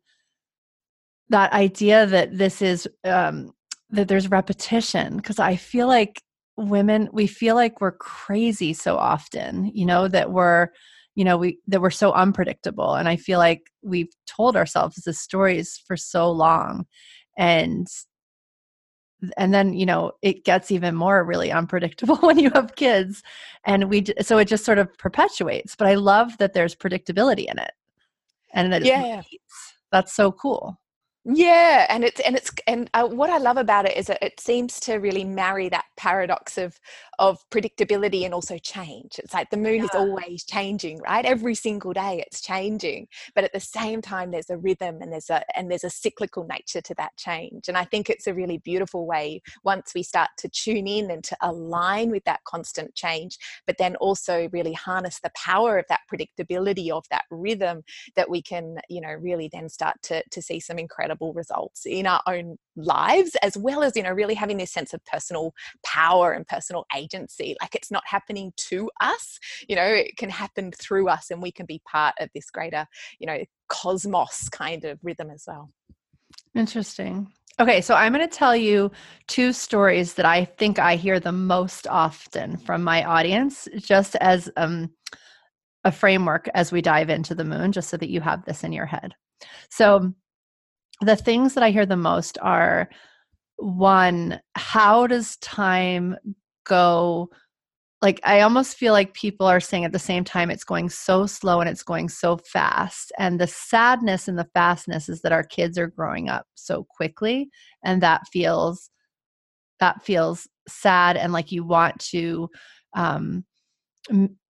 that 1.30 1.52
idea 1.54 2.06
that 2.08 2.38
this 2.38 2.62
is 2.62 2.88
um, 3.06 3.52
that 3.90 4.08
there's 4.08 4.30
repetition 4.30 5.18
because 5.18 5.40
I 5.40 5.56
feel 5.56 5.88
like 5.88 6.22
women 6.58 7.10
we 7.14 7.26
feel 7.28 7.56
like 7.56 7.82
we're 7.82 7.94
crazy 7.94 8.74
so 8.74 8.98
often. 8.98 9.72
You 9.74 9.86
know 9.88 10.08
that 10.08 10.32
we're 10.32 10.70
you 11.16 11.24
know 11.24 11.38
we 11.38 11.60
that 11.68 11.82
we're 11.82 11.90
so 11.90 12.12
unpredictable 12.14 12.96
and 12.96 13.08
i 13.10 13.16
feel 13.16 13.40
like 13.40 13.72
we've 13.82 14.14
told 14.26 14.56
ourselves 14.56 14.96
the 14.98 15.14
stories 15.14 15.82
for 15.86 15.98
so 15.98 16.32
long 16.32 16.86
and 17.38 17.88
and 19.38 19.54
then 19.54 19.74
you 19.74 19.86
know 19.86 20.12
it 20.22 20.46
gets 20.46 20.72
even 20.72 20.96
more 20.96 21.24
really 21.24 21.52
unpredictable 21.52 22.16
when 22.22 22.40
you 22.40 22.50
have 22.52 22.76
kids 22.76 23.22
and 23.66 23.90
we 23.90 24.06
so 24.22 24.38
it 24.38 24.46
just 24.46 24.66
sort 24.66 24.78
of 24.78 24.96
perpetuates 24.98 25.76
but 25.76 25.88
i 25.88 25.96
love 25.96 26.38
that 26.38 26.54
there's 26.54 26.76
predictability 26.76 27.46
in 27.52 27.60
it 27.60 27.72
and 28.54 28.72
that 28.72 28.84
yeah 28.84 29.22
that's 29.92 30.14
so 30.14 30.32
cool. 30.32 30.80
Yeah 31.26 31.86
and 31.90 32.04
it's 32.04 32.20
and 32.22 32.36
it's 32.36 32.52
and 32.66 32.90
uh, 32.94 33.08
what 33.08 33.30
i 33.30 33.38
love 33.38 33.58
about 33.58 33.86
it 33.86 33.98
is 33.98 34.08
that 34.08 34.24
it 34.24 34.40
seems 34.40 34.80
to 34.82 34.96
really 34.96 35.24
marry 35.24 35.68
that 35.70 35.86
paradox 35.98 36.58
of 36.58 36.80
of 37.20 37.38
predictability 37.50 38.26
and 38.26 38.34
also 38.34 38.58
change 38.58 39.20
it's 39.20 39.34
like 39.34 39.50
the 39.50 39.58
moon 39.58 39.76
yeah. 39.78 39.84
is 39.84 39.90
always 39.94 40.44
changing 40.44 41.00
right 41.00 41.26
every 41.26 41.54
single 41.54 41.94
day 41.94 42.24
it's 42.26 42.42
changing 42.42 43.08
but 43.36 43.44
at 43.44 43.54
the 43.54 43.60
same 43.60 44.02
time 44.02 44.32
there's 44.32 44.50
a 44.50 44.58
rhythm 44.58 45.02
and 45.02 45.12
there's 45.12 45.30
a 45.30 45.44
and 45.58 45.70
there's 45.70 45.84
a 45.84 45.90
cyclical 45.90 46.46
nature 46.46 46.82
to 46.82 46.96
that 46.96 47.16
change 47.18 47.68
and 47.68 47.78
i 47.78 47.84
think 47.84 48.10
it's 48.10 48.28
a 48.28 48.34
really 48.34 48.58
beautiful 48.60 49.06
way 49.06 49.42
once 49.64 49.92
we 49.94 50.02
start 50.02 50.30
to 50.38 50.50
tune 50.50 50.88
in 50.88 51.12
and 51.12 51.24
to 51.24 51.38
align 51.42 52.10
with 52.10 52.24
that 52.24 52.40
constant 52.46 52.94
change 52.96 53.38
but 53.68 53.78
then 53.78 53.96
also 53.98 54.50
really 54.52 54.74
harness 54.74 55.20
the 55.20 55.32
power 55.36 55.78
of 55.78 55.86
that 55.90 56.02
predictability 56.12 56.90
of 56.90 57.06
that 57.12 57.26
rhythm 57.30 57.84
that 58.16 58.30
we 58.30 58.42
can 58.42 58.78
you 58.90 59.02
know 59.02 59.14
really 59.22 59.50
then 59.52 59.70
start 59.70 59.96
to 60.02 60.24
to 60.32 60.42
see 60.42 60.60
some 60.60 60.80
incredible 60.80 61.20
incredible 61.20 61.34
results 61.34 61.86
in 61.86 62.06
our 62.06 62.22
own 62.28 62.58
lives 62.76 63.36
as 63.42 63.58
well 63.58 63.84
as 63.84 63.96
you 63.96 64.04
know 64.04 64.12
really 64.12 64.34
having 64.34 64.58
this 64.58 64.72
sense 64.72 64.94
of 64.94 65.04
personal 65.06 65.54
power 65.84 66.32
and 66.32 66.48
personal 66.48 66.86
agency 66.96 67.09
like 67.62 67.76
it's 67.76 67.92
not 67.92 68.04
happening 68.06 68.52
to 68.58 68.90
us 69.02 69.40
you 69.68 69.76
know 69.76 69.86
it 69.86 70.16
can 70.18 70.30
happen 70.30 70.72
through 70.72 71.08
us 71.08 71.32
and 71.32 71.42
we 71.42 71.52
can 71.52 71.66
be 71.66 71.82
part 71.90 72.14
of 72.20 72.30
this 72.34 72.50
greater 72.50 72.86
you 73.20 73.28
know 73.28 73.40
cosmos 73.68 74.50
kind 74.50 74.86
of 74.86 75.00
rhythm 75.04 75.30
as 75.30 75.44
well 75.48 75.70
interesting 76.56 77.28
Okay, 77.60 77.82
so 77.82 77.94
I'm 77.94 78.14
going 78.14 78.26
to 78.26 78.38
tell 78.38 78.56
you 78.56 78.90
two 79.28 79.52
stories 79.52 80.14
that 80.14 80.26
I 80.26 80.46
think 80.46 80.80
I 80.80 80.96
hear 80.96 81.20
the 81.20 81.34
most 81.34 81.88
often 81.88 82.56
from 82.56 82.84
my 82.84 83.04
audience, 83.04 83.68
just 83.76 84.16
as 84.16 84.50
um, 84.56 84.92
a 85.84 85.92
framework 85.92 86.48
as 86.54 86.72
we 86.72 86.82
dive 86.82 87.10
into 87.10 87.36
the 87.36 87.44
moon, 87.44 87.74
just 87.74 87.90
so 87.90 87.98
that 87.98 88.10
you 88.10 88.22
have 88.22 88.46
this 88.46 88.64
in 88.64 88.72
your 88.72 88.86
head. 88.86 89.14
So, 89.70 90.14
the 91.02 91.18
things 91.18 91.54
that 91.54 91.64
I 91.64 91.72
hear 91.72 91.86
the 91.86 91.98
most 91.98 92.38
are 92.42 92.90
one, 93.58 94.40
how 94.56 95.08
does 95.08 95.36
time 95.38 96.16
go? 96.66 97.30
Like, 98.02 98.22
I 98.24 98.42
almost 98.42 98.78
feel 98.78 98.94
like 98.94 99.14
people 99.14 99.46
are 99.46 99.60
saying 99.60 99.84
at 99.84 99.92
the 99.92 100.00
same 100.00 100.24
time, 100.24 100.50
it's 100.50 100.64
going 100.64 100.90
so 100.90 101.26
slow 101.26 101.60
and 101.60 101.70
it's 101.70 101.84
going 101.84 102.08
so 102.10 102.38
fast. 102.38 103.12
And 103.18 103.40
the 103.40 103.48
sadness 103.48 104.28
and 104.28 104.40
the 104.40 104.48
fastness 104.54 105.10
is 105.10 105.22
that 105.22 105.34
our 105.34 105.44
kids 105.44 105.78
are 105.78 105.88
growing 105.88 106.30
up 106.30 106.46
so 106.56 106.86
quickly. 106.90 107.50
And 107.84 108.02
that 108.02 108.22
feels, 108.32 108.90
that 109.80 110.04
feels 110.04 110.48
sad. 110.68 111.18
And 111.18 111.34
like 111.34 111.52
you 111.52 111.66
want 111.66 112.00
to, 112.12 112.50
um, 112.96 113.44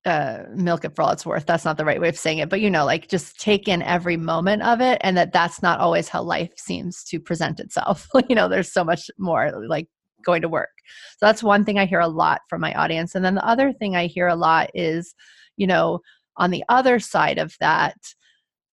uh, 0.06 0.44
milk 0.56 0.86
it 0.86 0.96
for 0.96 1.01
all 1.01 1.12
it's 1.12 1.25
worth. 1.25 1.46
That's 1.46 1.66
not 1.66 1.78
the 1.78 1.86
right 1.86 2.00
way 2.00 2.10
of 2.10 2.18
saying 2.18 2.39
it, 2.39 2.50
but 2.50 2.62
you 2.62 2.70
know, 2.70 2.86
like 2.86 3.10
just 3.10 3.39
take 3.39 3.68
in 3.68 3.82
every 3.82 4.18
moment 4.18 4.63
of 4.63 4.82
it, 4.82 4.98
and 5.01 5.18
that 5.18 5.34
that's 5.34 5.62
not 5.62 5.80
always 5.80 6.08
how 6.08 6.24
life 6.24 6.51
seems 6.58 7.04
to 7.06 7.20
present 7.20 7.60
itself. 7.60 8.08
you 8.30 8.36
know, 8.36 8.48
there's 8.48 8.72
so 8.72 8.84
much 8.84 9.10
more 9.18 9.51
like 9.68 9.88
going 10.24 10.42
to 10.42 10.50
work. 10.50 10.70
So 11.18 11.26
that's 11.26 11.44
one 11.44 11.66
thing 11.66 11.78
I 11.78 11.86
hear 11.86 12.00
a 12.00 12.08
lot 12.08 12.42
from 12.50 12.62
my 12.62 12.74
audience, 12.74 13.16
and 13.16 13.24
then 13.24 13.36
the 13.36 13.46
other 13.46 13.74
thing 13.74 13.96
I 13.96 14.08
hear 14.08 14.28
a 14.28 14.36
lot 14.36 14.70
is, 14.74 15.14
you 15.58 15.68
know, 15.68 16.00
on 16.38 16.52
the 16.52 16.64
other 16.70 17.00
side 17.00 17.38
of 17.38 17.56
that, 17.60 17.98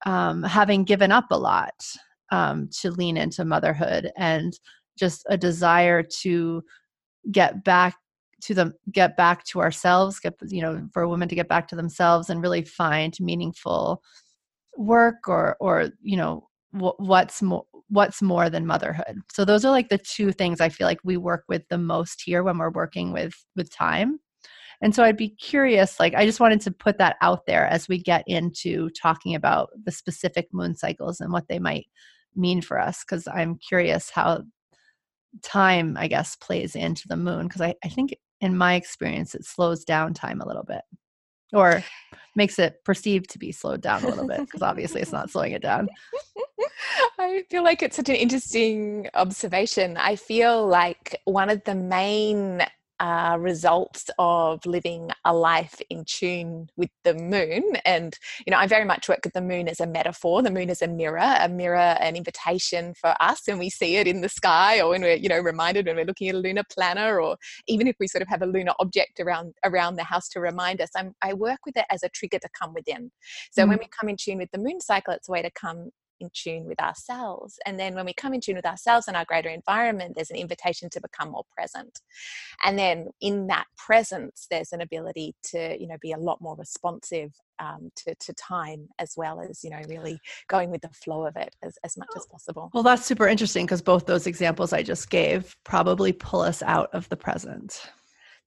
um, 0.05 0.43
having 0.43 0.83
given 0.83 1.11
up 1.11 1.25
a 1.31 1.37
lot 1.37 1.73
um, 2.31 2.69
to 2.81 2.91
lean 2.91 3.17
into 3.17 3.45
motherhood 3.45 4.11
and 4.17 4.57
just 4.97 5.25
a 5.29 5.37
desire 5.37 6.03
to 6.03 6.63
get 7.31 7.63
back 7.63 7.95
to 8.41 8.53
them 8.53 8.73
get 8.91 9.17
back 9.17 9.43
to 9.45 9.59
ourselves 9.59 10.19
get 10.19 10.35
you 10.47 10.61
know 10.61 10.87
for 10.93 11.01
a 11.01 11.09
woman 11.09 11.27
to 11.27 11.35
get 11.35 11.47
back 11.47 11.67
to 11.67 11.75
themselves 11.75 12.29
and 12.29 12.41
really 12.41 12.61
find 12.61 13.17
meaningful 13.19 14.03
work 14.77 15.27
or 15.27 15.57
or 15.59 15.89
you 16.01 16.17
know 16.17 16.47
what's 16.71 17.41
more 17.41 17.65
what's 17.89 18.21
more 18.21 18.49
than 18.49 18.65
motherhood. 18.65 19.19
So 19.31 19.45
those 19.45 19.63
are 19.63 19.71
like 19.71 19.89
the 19.89 19.97
two 19.97 20.31
things 20.31 20.59
i 20.61 20.69
feel 20.69 20.87
like 20.87 20.99
we 21.03 21.17
work 21.17 21.43
with 21.47 21.63
the 21.69 21.77
most 21.77 22.21
here 22.25 22.43
when 22.43 22.57
we're 22.57 22.71
working 22.71 23.11
with 23.11 23.33
with 23.55 23.73
time. 23.73 24.19
And 24.81 24.93
so 24.93 25.03
i'd 25.03 25.17
be 25.17 25.29
curious 25.29 25.99
like 25.99 26.13
i 26.15 26.25
just 26.25 26.39
wanted 26.39 26.61
to 26.61 26.71
put 26.71 26.97
that 26.97 27.15
out 27.21 27.45
there 27.47 27.65
as 27.67 27.87
we 27.87 27.97
get 27.97 28.23
into 28.27 28.89
talking 28.89 29.35
about 29.35 29.69
the 29.85 29.91
specific 29.91 30.47
moon 30.51 30.75
cycles 30.75 31.21
and 31.21 31.31
what 31.31 31.47
they 31.47 31.59
might 31.59 31.85
mean 32.35 32.61
for 32.61 32.77
us 32.79 33.03
because 33.03 33.27
i'm 33.33 33.57
curious 33.57 34.09
how 34.09 34.43
time 35.41 35.95
i 35.97 36.07
guess 36.07 36.35
plays 36.35 36.75
into 36.75 37.07
the 37.07 37.15
moon 37.15 37.47
because 37.47 37.61
I, 37.61 37.75
I 37.85 37.87
think 37.87 38.15
in 38.41 38.57
my 38.57 38.75
experience, 38.75 39.33
it 39.33 39.45
slows 39.45 39.83
down 39.83 40.13
time 40.13 40.41
a 40.41 40.47
little 40.47 40.63
bit 40.63 40.81
or 41.55 41.83
makes 42.35 42.59
it 42.59 42.83
perceived 42.83 43.29
to 43.31 43.39
be 43.39 43.51
slowed 43.51 43.81
down 43.81 44.03
a 44.03 44.07
little 44.07 44.27
bit 44.27 44.41
because 44.41 44.61
obviously 44.61 45.01
it's 45.01 45.11
not 45.11 45.29
slowing 45.29 45.53
it 45.53 45.61
down. 45.61 45.87
I 47.19 47.43
feel 47.49 47.63
like 47.63 47.81
it's 47.81 47.95
such 47.95 48.09
an 48.09 48.15
interesting 48.15 49.09
observation. 49.13 49.97
I 49.97 50.17
feel 50.17 50.67
like 50.67 51.21
one 51.23 51.49
of 51.49 51.63
the 51.63 51.75
main 51.75 52.61
uh, 52.99 53.37
results 53.39 54.09
of 54.19 54.65
living 54.65 55.09
a 55.25 55.33
life 55.33 55.81
in 55.89 56.03
tune 56.05 56.69
with 56.77 56.89
the 57.03 57.13
moon. 57.13 57.63
And, 57.85 58.17
you 58.45 58.51
know, 58.51 58.57
I 58.57 58.67
very 58.67 58.85
much 58.85 59.09
work 59.09 59.19
with 59.23 59.33
the 59.33 59.41
moon 59.41 59.67
as 59.67 59.79
a 59.79 59.87
metaphor. 59.87 60.41
The 60.41 60.51
moon 60.51 60.69
is 60.69 60.81
a 60.81 60.87
mirror, 60.87 61.35
a 61.39 61.49
mirror, 61.49 61.77
an 61.77 62.15
invitation 62.15 62.93
for 62.99 63.13
us. 63.19 63.47
And 63.47 63.59
we 63.59 63.69
see 63.69 63.97
it 63.97 64.07
in 64.07 64.21
the 64.21 64.29
sky 64.29 64.81
or 64.81 64.89
when 64.89 65.01
we're, 65.01 65.15
you 65.15 65.29
know, 65.29 65.39
reminded 65.39 65.85
when 65.85 65.95
we're 65.95 66.05
looking 66.05 66.29
at 66.29 66.35
a 66.35 66.39
lunar 66.39 66.63
planner 66.71 67.19
or 67.19 67.37
even 67.67 67.87
if 67.87 67.95
we 67.99 68.07
sort 68.07 68.21
of 68.21 68.27
have 68.27 68.41
a 68.41 68.45
lunar 68.47 68.73
object 68.79 69.19
around 69.19 69.53
around 69.63 69.95
the 69.95 70.03
house 70.03 70.29
to 70.29 70.39
remind 70.39 70.81
us. 70.81 70.89
I'm, 70.95 71.13
I 71.21 71.33
work 71.33 71.59
with 71.65 71.77
it 71.77 71.85
as 71.89 72.03
a 72.03 72.09
trigger 72.09 72.39
to 72.39 72.49
come 72.57 72.73
within. 72.73 73.11
So 73.51 73.63
mm. 73.63 73.69
when 73.69 73.79
we 73.79 73.87
come 73.99 74.09
in 74.09 74.17
tune 74.17 74.37
with 74.37 74.51
the 74.51 74.59
moon 74.59 74.79
cycle, 74.79 75.13
it's 75.13 75.29
a 75.29 75.31
way 75.31 75.41
to 75.41 75.51
come 75.51 75.91
in 76.19 76.29
tune 76.33 76.65
with 76.65 76.79
ourselves. 76.79 77.59
And 77.65 77.79
then 77.79 77.95
when 77.95 78.05
we 78.05 78.13
come 78.13 78.33
in 78.33 78.41
tune 78.41 78.55
with 78.55 78.65
ourselves 78.65 79.07
and 79.07 79.17
our 79.17 79.25
greater 79.25 79.49
environment, 79.49 80.13
there's 80.15 80.31
an 80.31 80.37
invitation 80.37 80.89
to 80.91 81.01
become 81.01 81.31
more 81.31 81.45
present. 81.55 81.99
And 82.63 82.77
then 82.77 83.09
in 83.21 83.47
that 83.47 83.65
presence, 83.77 84.47
there's 84.49 84.71
an 84.71 84.81
ability 84.81 85.35
to, 85.51 85.79
you 85.79 85.87
know, 85.87 85.97
be 86.01 86.11
a 86.11 86.17
lot 86.17 86.41
more 86.41 86.55
responsive 86.55 87.31
um, 87.59 87.89
to, 87.97 88.15
to 88.15 88.33
time 88.33 88.87
as 88.99 89.13
well 89.15 89.41
as, 89.41 89.63
you 89.63 89.69
know, 89.69 89.81
really 89.87 90.19
going 90.49 90.71
with 90.71 90.81
the 90.81 90.89
flow 90.89 91.25
of 91.25 91.35
it 91.35 91.55
as, 91.63 91.77
as 91.83 91.97
much 91.97 92.09
as 92.15 92.25
possible. 92.25 92.69
Well, 92.73 92.83
that's 92.83 93.05
super 93.05 93.27
interesting 93.27 93.65
because 93.65 93.81
both 93.81 94.05
those 94.05 94.27
examples 94.27 94.73
I 94.73 94.83
just 94.83 95.09
gave 95.09 95.55
probably 95.63 96.13
pull 96.13 96.41
us 96.41 96.61
out 96.63 96.89
of 96.93 97.07
the 97.09 97.17
present 97.17 97.89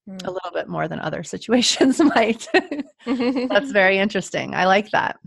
mm. 0.09 0.27
a 0.27 0.31
little 0.31 0.51
bit 0.53 0.69
more 0.69 0.89
than 0.89 1.01
other 1.01 1.23
situations 1.35 2.01
might. 2.01 2.47
that's 3.07 3.71
very 3.71 3.99
interesting. 3.99 4.55
I 4.55 4.67
like 4.67 4.91
that. 4.91 5.19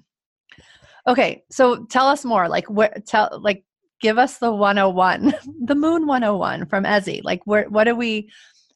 Okay, 1.08 1.44
so 1.50 1.86
tell 1.86 2.08
us 2.08 2.26
more. 2.26 2.48
Like, 2.48 2.70
what? 2.70 3.06
Tell 3.06 3.40
like, 3.42 3.64
give 4.02 4.18
us 4.18 4.38
the 4.38 4.52
101, 4.52 5.34
the 5.66 5.76
Moon 5.76 6.08
101 6.08 6.68
from 6.68 6.84
Ezzie. 6.84 7.22
Like, 7.24 7.42
where? 7.46 7.70
What 7.70 7.86
do 7.86 7.96
we? 7.96 8.30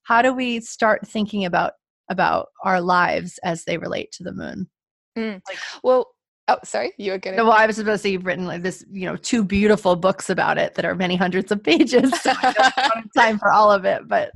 How 0.03 0.21
do 0.21 0.33
we 0.33 0.59
start 0.61 1.07
thinking 1.07 1.45
about 1.45 1.73
about 2.09 2.47
our 2.63 2.81
lives 2.81 3.39
as 3.43 3.63
they 3.65 3.77
relate 3.77 4.11
to 4.13 4.23
the 4.23 4.33
moon? 4.33 4.69
Mm. 5.17 5.41
Like, 5.47 5.57
well, 5.83 6.07
Oh, 6.47 6.57
sorry, 6.63 6.93
you 6.97 7.11
were 7.11 7.17
going 7.17 7.35
to. 7.35 7.43
Well, 7.43 7.53
I 7.53 7.65
was 7.65 7.77
supposed 7.77 8.03
to 8.03 8.07
say 8.07 8.11
you've 8.11 8.25
written 8.25 8.45
like 8.45 8.61
this, 8.61 8.85
you 8.91 9.07
know, 9.07 9.15
two 9.15 9.43
beautiful 9.43 9.95
books 9.95 10.29
about 10.29 10.59
it 10.59 10.75
that 10.75 10.85
are 10.85 10.93
many 10.93 11.15
hundreds 11.15 11.51
of 11.51 11.63
pages. 11.63 12.11
So 12.21 12.33
I 12.39 12.53
don't 12.77 12.95
have 12.95 13.13
time 13.17 13.39
for 13.39 13.51
all 13.51 13.71
of 13.71 13.83
it, 13.83 14.07
but 14.07 14.31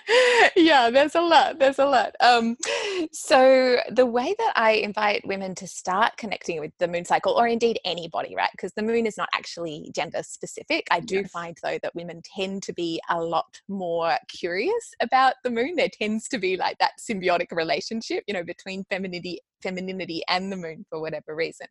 yeah, 0.56 0.90
there's 0.90 1.14
a 1.14 1.20
lot. 1.20 1.60
There's 1.60 1.78
a 1.78 1.84
lot. 1.84 2.16
Um, 2.18 2.56
so 3.12 3.76
the 3.90 4.06
way 4.06 4.34
that 4.36 4.52
I 4.56 4.72
invite 4.72 5.24
women 5.24 5.54
to 5.56 5.68
start 5.68 6.16
connecting 6.16 6.58
with 6.58 6.72
the 6.78 6.88
moon 6.88 7.04
cycle, 7.04 7.34
or 7.34 7.46
indeed 7.46 7.78
anybody, 7.84 8.34
right? 8.34 8.50
Because 8.50 8.72
the 8.72 8.82
moon 8.82 9.06
is 9.06 9.16
not 9.16 9.28
actually 9.32 9.88
gender 9.94 10.24
specific. 10.24 10.88
I 10.90 10.98
do 10.98 11.16
yes. 11.16 11.30
find 11.30 11.56
though 11.62 11.78
that 11.80 11.94
women 11.94 12.22
tend 12.24 12.64
to 12.64 12.72
be 12.72 13.00
a 13.08 13.20
lot 13.20 13.60
more 13.68 14.16
curious 14.26 14.94
about 15.00 15.34
the 15.44 15.50
moon. 15.50 15.76
There 15.76 15.88
tends 15.92 16.26
to 16.30 16.38
be 16.38 16.56
like 16.56 16.78
that 16.78 16.94
symbiotic 16.98 17.52
relationship, 17.52 18.24
you 18.26 18.34
know, 18.34 18.42
between 18.42 18.82
femininity 18.90 19.38
femininity 19.62 20.22
and 20.28 20.50
the 20.50 20.56
moon 20.56 20.84
for 20.88 21.00
whatever 21.00 21.34
reason. 21.34 21.66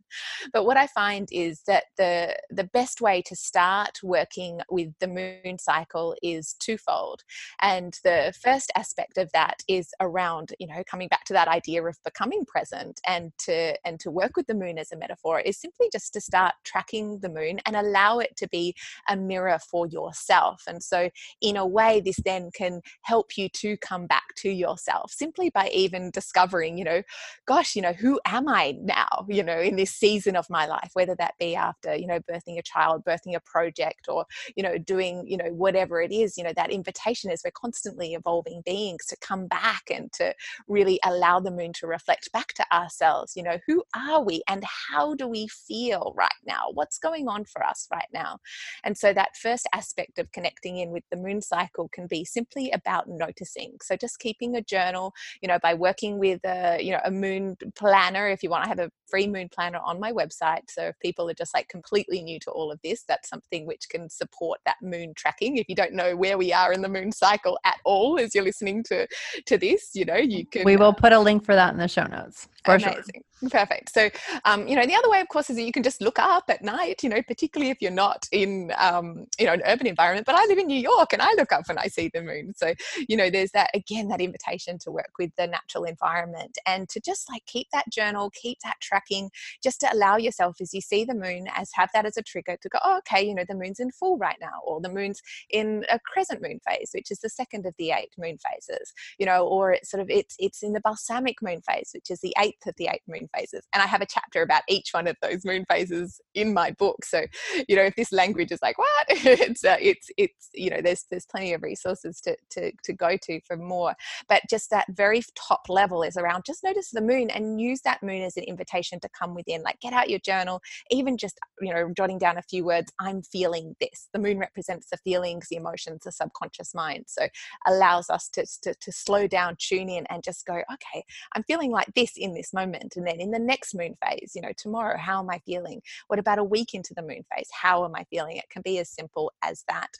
But 0.53 0.65
what 0.65 0.77
I 0.77 0.88
find 0.88 1.27
is 1.31 1.62
that 1.67 1.86
the 1.98 2.36
the 2.50 2.63
best 2.63 3.01
way 3.01 3.21
to 3.24 3.36
start 3.36 4.00
working 4.03 4.62
with 4.69 4.89
the 5.00 5.07
moon 5.07 5.57
cycle 5.60 6.15
is 6.21 6.53
twofold. 6.60 7.24
And 7.62 7.98
the 8.03 8.33
first 8.41 8.71
aspect 8.75 9.17
of 9.17 9.31
that 9.33 9.62
is 9.67 9.89
around, 10.00 10.53
you 10.60 10.67
know, 10.67 10.83
coming 10.89 11.07
back 11.07 11.25
to 11.25 11.33
that 11.33 11.48
idea 11.48 11.83
of 11.83 11.98
becoming 12.03 12.45
present 12.45 13.00
and 13.07 13.31
to 13.39 13.75
and 13.86 14.00
to 14.00 14.12
work 14.12 14.36
with 14.36 14.48
the 14.48 14.53
moon 14.53 14.77
as 14.77 14.91
a 14.91 14.98
metaphor 14.98 15.39
is 15.39 15.60
simply 15.60 15.88
just 15.91 16.13
to 16.13 16.21
start 16.21 16.53
tracking 16.63 17.19
the 17.19 17.29
moon 17.29 17.60
and 17.65 17.75
allow 17.75 18.19
it 18.19 18.36
to 18.38 18.48
be 18.50 18.74
a 19.10 19.15
mirror 19.15 19.60
for 19.69 19.88
yourself. 19.88 20.63
And 20.67 20.81
so 20.83 21.10
in 21.41 21.57
a 21.57 21.65
way 21.65 22.01
this 22.01 22.19
then 22.24 22.50
can 22.53 22.81
help 23.03 23.38
you 23.38 23.50
to 23.50 23.77
come 23.77 24.07
back 24.07 24.24
to 24.38 24.50
yourself 24.50 25.12
simply 25.12 25.50
by 25.50 25.69
even 25.74 26.12
discovering, 26.12 26.77
you 26.77 26.83
know, 26.83 27.01
gosh, 27.45 27.75
you 27.75 27.80
know, 27.81 27.93
who 27.93 28.19
am 28.25 28.47
I 28.47 28.77
now, 28.81 29.25
you 29.27 29.43
know, 29.43 29.59
in 29.59 29.75
this 29.75 29.91
season 29.91 30.35
of 30.35 30.50
my 30.50 30.65
life, 30.65 30.91
whether 30.93 31.15
that 31.15 31.35
be 31.39 31.55
after, 31.55 31.95
you 31.95 32.07
know, 32.07 32.19
birthing 32.19 32.57
a 32.57 32.61
child, 32.61 33.03
birthing 33.05 33.35
a 33.35 33.39
project, 33.39 34.07
or, 34.07 34.25
you 34.55 34.63
know, 34.63 34.77
doing, 34.77 35.25
you 35.27 35.38
know, 35.38 35.50
whatever 35.53 36.01
it 36.01 36.11
is, 36.11 36.38
you 36.38 36.43
know, 36.43 36.53
that 36.55 36.71
invitation 36.71 37.31
is 37.31 37.41
we're 37.43 37.51
constantly 37.51 38.13
evolving 38.13 38.61
beings 38.65 39.05
to 39.07 39.17
come 39.21 39.47
back 39.47 39.83
and 39.93 40.11
to 40.13 40.33
really 40.67 41.00
allow 41.05 41.39
the 41.39 41.51
moon 41.51 41.73
to 41.73 41.88
reflect 41.88 42.31
back 42.31 42.53
to 42.53 42.65
ourselves, 42.73 43.33
you 43.35 43.43
know, 43.43 43.57
who 43.67 43.83
are 43.95 44.23
we 44.23 44.41
and 44.47 44.63
how 44.89 45.15
do 45.15 45.27
we 45.27 45.47
feel 45.47 46.13
right 46.15 46.29
now? 46.45 46.65
What's 46.73 46.97
going 46.97 47.27
on 47.27 47.45
for 47.45 47.63
us 47.65 47.88
right 47.91 48.07
now? 48.13 48.39
And 48.83 48.97
so 48.97 49.13
that 49.13 49.35
first 49.35 49.67
aspect 49.73 50.19
of 50.19 50.31
connecting 50.31 50.77
in 50.77 50.91
with 50.91 51.03
the 51.11 51.17
moon 51.17 51.41
cycle 51.41 51.89
can 51.89 52.07
be 52.07 52.25
simply 52.25 52.71
about 52.71 53.07
noticing. 53.07 53.77
So 53.81 53.95
just 53.95 54.19
keeping 54.19 54.55
a 54.55 54.61
journal, 54.61 55.13
you 55.41 55.47
know, 55.47 55.59
by 55.61 55.73
working 55.73 56.17
with 56.17 56.41
a, 56.45 56.77
you 56.81 56.91
know, 56.91 57.01
a 57.03 57.11
moon 57.11 57.55
planner 57.71 58.27
if 58.29 58.43
you 58.43 58.49
want. 58.49 58.65
I 58.65 58.69
have 58.69 58.79
a 58.79 58.91
free 59.07 59.27
moon 59.27 59.49
planner 59.49 59.79
on 59.83 59.99
my 59.99 60.11
website. 60.11 60.69
So 60.69 60.83
if 60.83 60.99
people 60.99 61.29
are 61.29 61.33
just 61.33 61.53
like 61.53 61.67
completely 61.67 62.21
new 62.21 62.39
to 62.39 62.51
all 62.51 62.71
of 62.71 62.79
this, 62.83 63.03
that's 63.07 63.29
something 63.29 63.65
which 63.65 63.87
can 63.89 64.09
support 64.09 64.59
that 64.65 64.77
moon 64.81 65.13
tracking. 65.15 65.57
If 65.57 65.67
you 65.67 65.75
don't 65.75 65.93
know 65.93 66.15
where 66.15 66.37
we 66.37 66.53
are 66.53 66.73
in 66.73 66.81
the 66.81 66.89
moon 66.89 67.11
cycle 67.11 67.59
at 67.65 67.77
all 67.85 68.19
as 68.19 68.33
you're 68.33 68.43
listening 68.43 68.83
to 68.83 69.07
to 69.45 69.57
this, 69.57 69.91
you 69.93 70.05
know, 70.05 70.15
you 70.15 70.45
can 70.45 70.63
We 70.63 70.77
will 70.77 70.87
uh 70.87 70.93
put 70.93 71.13
a 71.13 71.19
link 71.19 71.45
for 71.45 71.55
that 71.55 71.73
in 71.73 71.79
the 71.79 71.87
show 71.87 72.05
notes. 72.05 72.47
For 72.65 72.75
amazing. 72.75 73.03
Sure. 73.05 73.21
Perfect. 73.50 73.91
So, 73.91 74.10
um, 74.45 74.67
you 74.67 74.75
know, 74.75 74.86
the 74.86 74.93
other 74.93 75.10
way, 75.10 75.19
of 75.19 75.27
course, 75.27 75.50
is 75.50 75.55
that 75.55 75.63
you 75.63 75.71
can 75.71 75.81
just 75.81 76.00
look 76.00 76.19
up 76.19 76.43
at 76.50 76.63
night, 76.63 77.01
you 77.01 77.10
know, 77.10 77.24
particularly 77.24 77.71
if 77.71 77.81
you're 77.81 77.89
not 77.89 78.27
in, 78.31 78.71
um, 78.77 79.25
you 79.39 79.48
know, 79.48 79.53
an 79.53 79.63
urban 79.65 79.88
environment. 79.88 80.27
But 80.27 80.36
I 80.36 80.45
live 80.45 80.60
in 80.60 80.67
New 80.67 80.79
York 80.79 81.12
and 81.13 81.21
I 81.24 81.33
look 81.33 81.51
up 81.51 81.67
when 81.67 81.79
I 81.79 81.88
see 81.88 82.12
the 82.13 82.21
moon. 82.21 82.53
So, 82.55 82.75
you 83.10 83.17
know, 83.17 83.31
there's 83.31 83.51
that, 83.51 83.71
again, 83.74 84.10
that 84.10 84.21
invitation 84.21 84.77
to 84.79 84.91
work 84.91 85.12
with 85.17 85.31
the 85.38 85.48
natural 85.48 85.86
environment 85.86 86.57
and 86.67 86.88
to 86.89 87.00
just 87.00 87.29
like 87.31 87.43
keep 87.48 87.67
that 87.71 87.89
journal, 87.91 88.29
keep 88.29 88.60
that 88.63 88.77
tracking, 88.79 89.31
just 89.63 89.79
to 89.81 89.92
allow 89.92 90.18
yourself 90.18 90.57
as 90.61 90.72
you 90.72 90.81
see 90.81 91.03
the 91.03 91.15
moon 91.15 91.48
as 91.55 91.72
have 91.74 91.89
that 91.94 92.05
as 92.05 92.18
a 92.18 92.22
trigger 92.22 92.57
to 92.61 92.70
go, 92.70 92.77
oh, 92.83 93.00
okay, 93.00 93.25
you 93.25 93.33
know, 93.33 93.46
the 93.48 93.55
moon's 93.55 93.79
in 93.79 93.92
full 93.92 94.20
right 94.20 94.37
now, 94.39 94.59
or 94.63 94.79
the 94.81 94.89
moon's 94.89 95.20
in 95.50 95.83
a 95.92 96.00
crescent 96.00 96.44
moon 96.44 96.59
phase, 96.68 96.92
which 96.94 97.09
is 97.09 97.20
the 97.20 97.29
second 97.29 97.65
of 97.65 97.74
the 97.79 97.89
eight 97.92 98.11
moon 98.20 98.37
phases, 98.37 98.94
you 99.18 99.25
know, 99.25 99.48
or 99.48 99.72
it's 99.72 99.89
sort 99.89 100.01
of, 100.01 100.11
it's, 100.11 100.35
it's 100.37 100.61
in 100.61 100.74
the 100.74 100.81
balsamic 100.81 101.42
moon 101.42 101.61
phase, 101.61 101.89
which 101.96 102.11
is 102.11 102.20
the 102.22 102.35
eighth 102.39 102.68
of 102.68 102.75
the 102.77 102.87
eight 102.87 103.01
moon 103.07 103.27
phases. 103.35 103.65
And 103.74 103.81
I 103.81 103.87
have 103.87 104.01
a 104.01 104.05
chapter 104.05 104.41
about 104.41 104.63
each 104.67 104.89
one 104.91 105.07
of 105.07 105.15
those 105.22 105.46
moon 105.46 105.65
phases 105.70 106.20
in 106.35 106.53
my 106.53 106.72
book. 106.72 107.03
So, 107.05 107.25
you 107.67 107.75
know, 107.75 107.83
if 107.83 107.96
this 107.96 108.11
language 108.11 108.51
is 108.51 108.59
like, 108.61 108.77
what? 108.77 108.87
it's, 109.09 109.63
uh, 109.63 109.77
it's, 109.79 110.09
it's, 110.17 110.50
you 110.53 110.70
know, 110.70 110.81
there's, 110.81 111.05
there's 111.09 111.25
plenty 111.25 111.53
of 111.53 111.63
resources 111.63 112.20
to, 112.22 112.35
to, 112.51 112.72
to 112.83 112.94
go 112.94 113.17
to 113.24 113.39
for 113.48 113.57
more. 113.57 113.94
But 114.27 114.44
just 114.50 114.70
that 114.72 114.85
very 114.89 115.22
top 115.35 115.61
level 115.70 116.03
is 116.03 116.17
around 116.17 116.44
just 116.46 116.63
notice 116.63 116.89
the 116.91 117.01
moon 117.01 117.29
and 117.29 117.61
use 117.61 117.81
that 117.81 118.01
moon 118.03 118.22
as 118.22 118.37
an 118.37 118.44
invitation 118.44 119.00
to 119.00 119.09
come 119.17 119.35
within. 119.35 119.63
Like, 119.63 119.79
get 119.79 119.94
out 119.94 120.09
your 120.09 120.20
journal, 120.20 120.61
even 120.89 121.17
just, 121.17 121.39
you 121.61 121.74
know, 121.74 121.91
jotting 121.96 122.17
down 122.17 122.37
a 122.37 122.44
few 122.44 122.65
words, 122.65 122.91
I'm 123.00 123.22
feeling 123.24 123.75
this. 123.79 124.09
The 124.13 124.20
moon 124.20 124.39
represents 124.39 124.87
the 124.89 124.98
feelings, 124.98 125.48
the 125.50 125.57
emotions, 125.57 126.01
the 126.03 126.11
subconscious 126.11 126.74
mind. 126.74 127.05
So, 127.07 127.27
allows 127.67 128.09
us 128.09 128.29
to, 128.29 128.46
to, 128.63 128.74
to 128.74 128.91
slow 128.91 129.27
down, 129.27 129.55
tune 129.59 129.89
in, 129.89 130.05
and 130.09 130.24
just 130.24 130.46
go, 130.46 130.55
okay, 130.55 131.03
I'm 131.35 131.44
feeling 131.44 131.72
like 131.72 131.91
this 131.96 132.13
in 132.17 132.33
this 132.33 132.53
moment. 132.53 132.96
And 132.96 133.07
then 133.07 133.21
in 133.22 133.31
the 133.31 133.40
next 133.40 133.74
moon 133.74 133.96
phase, 134.03 134.34
you 134.36 134.42
know, 134.42 134.51
tomorrow, 134.57 134.98
how 134.98 135.22
am 135.22 135.29
I 135.29 135.40
feeling? 135.40 135.81
What 136.07 136.20
about 136.20 136.40
a 136.40 136.44
week 136.44 136.74
into 136.74 136.94
the 136.94 137.01
moon 137.01 137.24
phase? 137.34 137.48
How 137.51 137.86
am 137.86 137.96
I 137.96 138.03
feeling? 138.05 138.38
It 138.38 138.50
can 138.50 138.62
be 138.62 138.79
as 138.79 138.90
simple 138.90 139.31
as 139.44 139.64
that. 139.70 139.92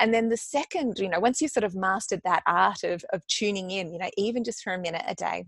And 0.00 0.12
then 0.12 0.28
the 0.28 0.36
second, 0.36 0.98
you 0.98 1.08
know, 1.08 1.20
once 1.20 1.40
you've 1.40 1.50
sort 1.50 1.64
of 1.64 1.74
mastered 1.74 2.22
that 2.24 2.42
art 2.46 2.82
of, 2.84 3.04
of 3.12 3.26
tuning 3.26 3.70
in, 3.70 3.92
you 3.92 3.98
know, 3.98 4.10
even 4.16 4.44
just 4.44 4.62
for 4.62 4.74
a 4.74 4.78
minute 4.78 5.04
a 5.06 5.14
day, 5.14 5.44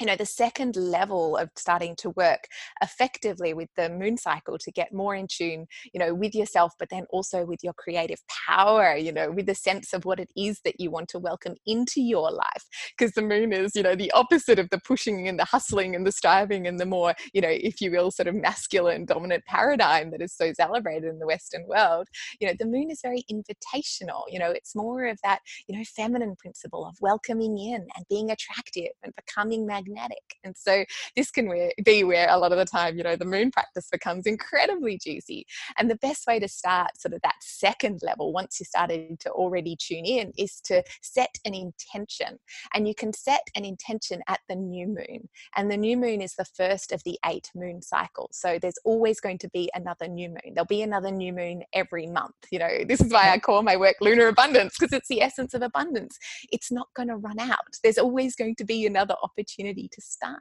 you 0.00 0.06
know 0.06 0.16
the 0.16 0.26
second 0.26 0.76
level 0.76 1.36
of 1.36 1.50
starting 1.56 1.94
to 1.96 2.10
work 2.10 2.46
effectively 2.82 3.54
with 3.54 3.68
the 3.76 3.88
moon 3.88 4.16
cycle 4.16 4.58
to 4.58 4.70
get 4.70 4.92
more 4.92 5.14
in 5.14 5.26
tune 5.26 5.66
you 5.92 5.98
know 5.98 6.14
with 6.14 6.34
yourself 6.34 6.72
but 6.78 6.88
then 6.90 7.06
also 7.10 7.44
with 7.44 7.62
your 7.62 7.72
creative 7.74 8.18
power 8.46 8.96
you 8.96 9.12
know 9.12 9.30
with 9.30 9.46
the 9.46 9.54
sense 9.54 9.92
of 9.92 10.04
what 10.04 10.20
it 10.20 10.30
is 10.36 10.60
that 10.64 10.80
you 10.80 10.90
want 10.90 11.08
to 11.08 11.18
welcome 11.18 11.54
into 11.66 12.00
your 12.00 12.30
life. 12.30 12.64
Because 12.96 13.12
the 13.14 13.22
moon 13.22 13.52
is 13.52 13.74
you 13.74 13.82
know 13.82 13.94
the 13.94 14.12
opposite 14.12 14.58
of 14.58 14.70
the 14.70 14.78
pushing 14.78 15.28
and 15.28 15.38
the 15.38 15.44
hustling 15.44 15.94
and 15.94 16.06
the 16.06 16.12
striving 16.12 16.66
and 16.66 16.78
the 16.78 16.86
more 16.86 17.14
you 17.32 17.40
know 17.40 17.50
if 17.50 17.80
you 17.80 17.90
will 17.90 18.10
sort 18.10 18.28
of 18.28 18.34
masculine 18.34 19.04
dominant 19.04 19.44
paradigm 19.46 20.10
that 20.10 20.22
is 20.22 20.34
so 20.34 20.52
celebrated 20.52 21.08
in 21.08 21.18
the 21.18 21.26
western 21.26 21.66
world 21.66 22.06
you 22.40 22.46
know 22.46 22.54
the 22.58 22.66
moon 22.66 22.90
is 22.90 23.00
very 23.02 23.24
invitational 23.30 24.22
you 24.28 24.38
know 24.38 24.50
it's 24.50 24.74
more 24.74 25.06
of 25.06 25.18
that 25.22 25.40
you 25.68 25.76
know 25.76 25.84
feminine 25.96 26.36
principle 26.36 26.86
of 26.86 26.96
welcoming 27.00 27.58
in 27.58 27.86
and 27.96 28.06
being 28.08 28.30
attractive 28.30 28.92
and 29.02 29.12
becoming 29.16 29.66
magnetic 29.66 29.85
magnetic. 29.86 30.36
And 30.44 30.56
so 30.56 30.84
this 31.16 31.30
can 31.30 31.70
be 31.84 32.04
where 32.04 32.28
a 32.30 32.38
lot 32.38 32.52
of 32.52 32.58
the 32.58 32.64
time, 32.64 32.96
you 32.96 33.02
know, 33.02 33.16
the 33.16 33.24
moon 33.24 33.50
practice 33.50 33.88
becomes 33.90 34.26
incredibly 34.26 34.98
juicy. 34.98 35.46
And 35.78 35.90
the 35.90 35.96
best 35.96 36.26
way 36.26 36.38
to 36.38 36.48
start 36.48 37.00
sort 37.00 37.14
of 37.14 37.20
that 37.22 37.36
second 37.40 38.00
level, 38.02 38.32
once 38.32 38.58
you're 38.60 38.66
starting 38.66 39.16
to 39.20 39.30
already 39.30 39.76
tune 39.76 40.04
in, 40.04 40.32
is 40.36 40.60
to 40.64 40.82
set 41.02 41.36
an 41.44 41.54
intention. 41.54 42.38
And 42.74 42.86
you 42.86 42.94
can 42.94 43.12
set 43.12 43.42
an 43.54 43.64
intention 43.64 44.22
at 44.28 44.40
the 44.48 44.56
new 44.56 44.86
moon. 44.86 45.28
And 45.56 45.70
the 45.70 45.76
new 45.76 45.96
moon 45.96 46.20
is 46.20 46.34
the 46.34 46.44
first 46.44 46.92
of 46.92 47.02
the 47.04 47.18
eight 47.26 47.50
moon 47.54 47.82
cycles. 47.82 48.36
So 48.38 48.58
there's 48.60 48.78
always 48.84 49.20
going 49.20 49.38
to 49.38 49.48
be 49.48 49.70
another 49.74 50.08
new 50.08 50.28
moon. 50.28 50.54
There'll 50.54 50.66
be 50.66 50.82
another 50.82 51.10
new 51.10 51.32
moon 51.32 51.62
every 51.72 52.06
month. 52.06 52.34
You 52.50 52.58
know, 52.58 52.84
this 52.86 53.00
is 53.00 53.12
why 53.12 53.24
I 53.24 53.36
mm-hmm. 53.36 53.40
call 53.40 53.62
my 53.62 53.76
work 53.76 53.96
lunar 54.00 54.28
abundance, 54.28 54.76
because 54.78 54.92
it's 54.92 55.08
the 55.08 55.22
essence 55.22 55.54
of 55.54 55.62
abundance. 55.62 56.18
It's 56.52 56.70
not 56.70 56.88
going 56.94 57.08
to 57.08 57.16
run 57.16 57.38
out. 57.38 57.56
There's 57.82 57.98
always 57.98 58.34
going 58.36 58.54
to 58.56 58.64
be 58.64 58.86
another 58.86 59.14
opportunity 59.22 59.75
opportunity 59.76 59.88
to 59.92 60.00
start. 60.00 60.38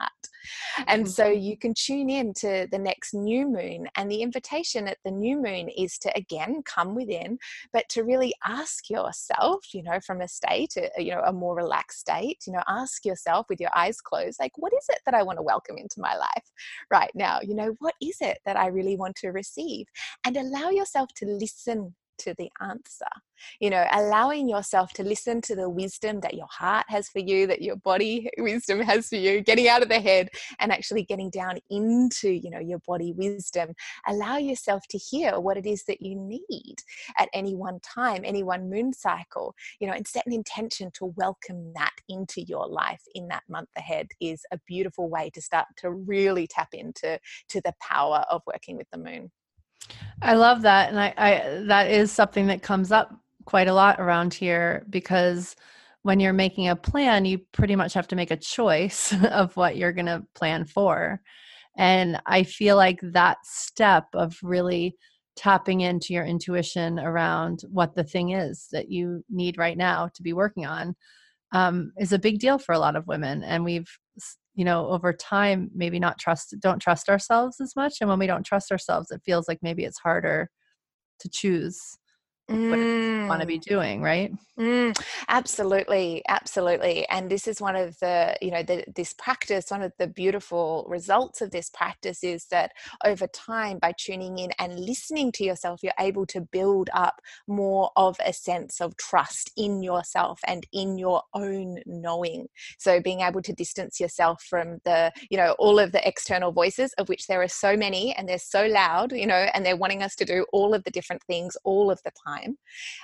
And 0.87 1.09
so 1.09 1.25
mm-hmm. 1.25 1.41
you 1.41 1.57
can 1.57 1.73
tune 1.73 2.09
in 2.09 2.33
to 2.35 2.67
the 2.71 2.77
next 2.77 3.13
new 3.13 3.47
moon. 3.47 3.87
And 3.95 4.09
the 4.09 4.21
invitation 4.21 4.87
at 4.87 4.97
the 5.03 5.11
new 5.11 5.41
moon 5.41 5.69
is 5.69 5.97
to 5.99 6.11
again 6.15 6.61
come 6.65 6.95
within, 6.95 7.37
but 7.73 7.85
to 7.89 8.03
really 8.03 8.33
ask 8.45 8.89
yourself, 8.89 9.73
you 9.73 9.83
know, 9.83 9.99
from 10.05 10.21
a 10.21 10.27
state, 10.27 10.73
uh, 10.77 11.01
you 11.01 11.11
know, 11.11 11.21
a 11.25 11.33
more 11.33 11.55
relaxed 11.55 11.99
state, 11.99 12.43
you 12.47 12.53
know, 12.53 12.63
ask 12.67 13.05
yourself 13.05 13.47
with 13.49 13.59
your 13.59 13.75
eyes 13.75 14.01
closed, 14.01 14.39
like, 14.39 14.51
what 14.57 14.73
is 14.73 14.85
it 14.89 14.99
that 15.05 15.15
I 15.15 15.23
want 15.23 15.37
to 15.37 15.43
welcome 15.43 15.77
into 15.77 15.99
my 15.99 16.15
life 16.15 16.51
right 16.91 17.11
now? 17.15 17.39
You 17.41 17.55
know, 17.55 17.75
what 17.79 17.95
is 18.01 18.17
it 18.21 18.39
that 18.45 18.57
I 18.57 18.67
really 18.67 18.95
want 18.95 19.15
to 19.17 19.29
receive? 19.29 19.87
And 20.25 20.37
allow 20.37 20.69
yourself 20.69 21.09
to 21.17 21.25
listen 21.25 21.95
to 22.19 22.33
the 22.37 22.49
answer. 22.61 23.05
You 23.59 23.69
know, 23.69 23.85
allowing 23.91 24.47
yourself 24.47 24.93
to 24.93 25.03
listen 25.03 25.41
to 25.41 25.55
the 25.55 25.69
wisdom 25.69 26.21
that 26.21 26.35
your 26.35 26.47
heart 26.49 26.85
has 26.87 27.09
for 27.09 27.19
you, 27.19 27.47
that 27.47 27.61
your 27.61 27.75
body 27.75 28.29
wisdom 28.37 28.79
has 28.79 29.09
for 29.09 29.17
you, 29.17 29.41
getting 29.41 29.67
out 29.67 29.81
of 29.81 29.89
the 29.89 29.99
head 29.99 30.29
and 30.59 30.71
actually 30.71 31.03
getting 31.03 31.29
down 31.29 31.59
into, 31.69 32.29
you 32.29 32.49
know, 32.49 32.59
your 32.59 32.79
body 32.87 33.13
wisdom. 33.13 33.73
Allow 34.07 34.37
yourself 34.37 34.83
to 34.89 34.97
hear 34.97 35.39
what 35.39 35.57
it 35.57 35.65
is 35.65 35.83
that 35.85 36.01
you 36.01 36.15
need 36.15 36.75
at 37.17 37.29
any 37.33 37.55
one 37.55 37.79
time, 37.81 38.21
any 38.23 38.43
one 38.43 38.69
moon 38.69 38.93
cycle, 38.93 39.53
you 39.79 39.87
know, 39.87 39.93
and 39.93 40.07
set 40.07 40.25
an 40.25 40.33
intention 40.33 40.91
to 40.93 41.05
welcome 41.17 41.73
that 41.73 41.93
into 42.07 42.41
your 42.41 42.67
life 42.67 43.01
in 43.15 43.27
that 43.27 43.43
month 43.49 43.69
ahead 43.77 44.07
is 44.21 44.41
a 44.51 44.59
beautiful 44.67 45.09
way 45.09 45.29
to 45.33 45.41
start 45.41 45.67
to 45.77 45.91
really 45.91 46.47
tap 46.47 46.69
into 46.73 47.19
to 47.49 47.61
the 47.61 47.73
power 47.81 48.25
of 48.29 48.41
working 48.47 48.77
with 48.77 48.87
the 48.91 48.97
moon. 48.97 49.31
I 50.21 50.33
love 50.33 50.61
that. 50.63 50.89
And 50.89 50.99
I, 50.99 51.13
I 51.17 51.61
that 51.67 51.91
is 51.91 52.11
something 52.11 52.47
that 52.47 52.61
comes 52.61 52.91
up 52.91 53.13
quite 53.45 53.67
a 53.67 53.73
lot 53.73 53.99
around 53.99 54.33
here 54.33 54.85
because 54.89 55.55
when 56.01 56.19
you're 56.19 56.33
making 56.33 56.67
a 56.67 56.75
plan, 56.75 57.25
you 57.25 57.39
pretty 57.51 57.75
much 57.75 57.93
have 57.93 58.07
to 58.09 58.15
make 58.15 58.31
a 58.31 58.37
choice 58.37 59.13
of 59.31 59.55
what 59.57 59.77
you're 59.77 59.93
going 59.93 60.05
to 60.05 60.23
plan 60.35 60.65
for. 60.65 61.21
And 61.77 62.21
I 62.25 62.43
feel 62.43 62.75
like 62.75 62.99
that 63.01 63.37
step 63.43 64.05
of 64.13 64.37
really 64.41 64.95
tapping 65.35 65.81
into 65.81 66.13
your 66.13 66.25
intuition 66.25 66.99
around 66.99 67.63
what 67.69 67.93
the 67.95 68.03
thing 68.03 68.31
is 68.31 68.67
that 68.71 68.89
you 68.89 69.23
need 69.29 69.57
right 69.57 69.77
now 69.77 70.09
to 70.13 70.23
be 70.23 70.31
working 70.31 70.65
on 70.65 70.95
um, 71.51 71.91
is 71.99 72.13
a 72.13 72.19
big 72.19 72.39
deal 72.39 72.57
for 72.57 72.73
a 72.73 72.79
lot 72.79 72.95
of 72.95 73.07
women. 73.07 73.43
And 73.43 73.65
we've 73.65 73.89
you 74.55 74.65
know 74.65 74.87
over 74.87 75.13
time 75.13 75.69
maybe 75.73 75.99
not 75.99 76.17
trust 76.17 76.55
don't 76.59 76.79
trust 76.79 77.09
ourselves 77.09 77.59
as 77.61 77.75
much 77.75 77.97
and 78.01 78.09
when 78.09 78.19
we 78.19 78.27
don't 78.27 78.45
trust 78.45 78.71
ourselves 78.71 79.11
it 79.11 79.21
feels 79.23 79.47
like 79.47 79.59
maybe 79.61 79.83
it's 79.83 79.99
harder 79.99 80.49
to 81.19 81.29
choose 81.29 81.97
mm. 82.49 83.27
want 83.27 83.41
to 83.41 83.47
be 83.47 83.57
doing 83.57 84.01
right 84.01 84.31
mm, 84.57 84.95
absolutely 85.27 86.23
absolutely 86.27 87.07
and 87.09 87.29
this 87.29 87.47
is 87.47 87.59
one 87.59 87.75
of 87.75 87.97
the 87.99 88.35
you 88.41 88.51
know 88.51 88.61
the, 88.61 88.83
this 88.95 89.13
practice 89.13 89.65
one 89.69 89.81
of 89.81 89.91
the 89.97 90.07
beautiful 90.07 90.85
results 90.87 91.41
of 91.41 91.51
this 91.51 91.69
practice 91.69 92.23
is 92.23 92.45
that 92.51 92.71
over 93.03 93.27
time 93.27 93.79
by 93.79 93.93
tuning 93.97 94.37
in 94.37 94.51
and 94.59 94.79
listening 94.79 95.31
to 95.31 95.43
yourself 95.43 95.81
you're 95.81 95.93
able 95.99 96.25
to 96.25 96.41
build 96.41 96.89
up 96.93 97.21
more 97.47 97.89
of 97.95 98.15
a 98.25 98.33
sense 98.33 98.79
of 98.79 98.95
trust 98.97 99.51
in 99.57 99.81
yourself 99.81 100.39
and 100.45 100.65
in 100.71 100.97
your 100.97 101.21
own 101.33 101.77
knowing 101.85 102.47
so 102.77 102.99
being 102.99 103.21
able 103.21 103.41
to 103.41 103.53
distance 103.53 103.99
yourself 103.99 104.41
from 104.43 104.79
the 104.85 105.11
you 105.29 105.37
know 105.37 105.55
all 105.57 105.79
of 105.79 105.91
the 105.91 106.07
external 106.07 106.51
voices 106.51 106.93
of 106.97 107.09
which 107.09 107.27
there 107.27 107.41
are 107.41 107.47
so 107.47 107.75
many 107.75 108.13
and 108.13 108.29
they're 108.29 108.37
so 108.37 108.67
loud 108.67 109.11
you 109.11 109.25
know 109.25 109.47
and 109.53 109.65
they're 109.65 109.75
wanting 109.75 110.03
us 110.03 110.15
to 110.15 110.25
do 110.25 110.45
all 110.53 110.73
of 110.73 110.83
the 110.83 110.91
different 110.91 111.23
things 111.23 111.57
all 111.63 111.89
of 111.89 111.99
the 112.03 112.11
time 112.25 112.34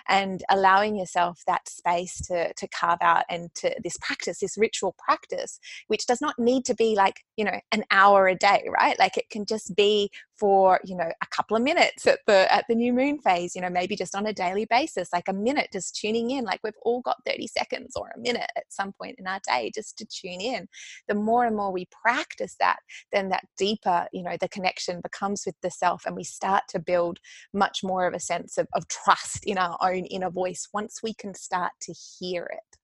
and 0.08 0.44
allowing 0.50 0.96
yourself 0.96 1.42
that 1.48 1.68
space 1.68 2.16
to, 2.28 2.54
to 2.54 2.68
carve 2.68 3.00
out 3.02 3.24
and 3.30 3.54
to 3.56 3.74
this 3.84 3.98
practice, 4.02 4.40
this 4.40 4.58
ritual 4.58 4.96
practice, 4.98 5.60
which 5.88 6.06
does 6.06 6.22
not 6.22 6.38
need 6.38 6.66
to 6.66 6.76
be 6.76 6.96
like, 6.96 7.22
you 7.38 7.46
know, 7.46 7.60
an 7.72 7.84
hour 7.92 8.28
a 8.28 8.36
day, 8.36 8.68
right? 8.70 8.98
Like 9.00 9.18
it 9.18 9.30
can 9.30 9.46
just 9.46 9.76
be 9.76 10.10
for, 10.42 10.80
you 10.84 10.98
know, 10.98 11.12
a 11.22 11.28
couple 11.28 11.56
of 11.56 11.62
minutes 11.62 12.08
at 12.08 12.18
the 12.26 12.52
at 12.52 12.66
the 12.68 12.74
new 12.74 12.92
moon 12.92 13.20
phase, 13.20 13.56
you 13.56 13.62
know, 13.62 13.70
maybe 13.70 13.96
just 13.96 14.16
on 14.16 14.26
a 14.26 14.34
daily 14.34 14.66
basis, 14.66 15.14
like 15.14 15.28
a 15.28 15.34
minute 15.34 15.68
just 15.72 15.96
tuning 15.96 16.32
in. 16.32 16.44
Like 16.44 16.62
we've 16.64 16.74
all 16.82 17.02
got 17.02 17.18
30 17.28 17.46
seconds 17.46 17.94
or 17.96 18.08
a 18.08 18.20
minute 18.20 18.50
at 18.58 18.64
some 18.70 18.92
point 18.92 19.18
in 19.20 19.28
our 19.28 19.40
day 19.48 19.72
just 19.74 20.00
to 20.00 20.06
tune 20.06 20.42
in. 20.42 20.68
The 21.08 21.14
more 21.14 21.46
and 21.46 21.56
more 21.56 21.72
we 21.72 21.88
practice 22.04 22.56
that, 22.60 22.78
then 23.14 23.30
that 23.30 23.46
deeper, 23.56 24.08
you 24.12 24.24
know, 24.24 24.36
the 24.42 24.50
connection 24.50 25.00
becomes 25.02 25.44
with 25.46 25.56
the 25.62 25.70
self 25.70 26.08
and 26.08 26.16
we 26.16 26.24
start 26.24 26.64
to 26.70 26.80
build 26.80 27.20
much 27.54 27.84
more 27.84 28.08
of 28.08 28.16
a 28.16 28.20
sense 28.20 28.58
of, 28.58 28.68
of 28.74 28.88
trust 28.88 29.46
in 29.46 29.60
our 29.60 29.78
own 29.80 30.06
inner 30.06 30.32
voice 30.32 30.68
once 30.74 31.02
we 31.04 31.14
can 31.14 31.36
start 31.36 31.74
to 31.82 31.94
hear 31.94 32.50
it. 32.52 32.80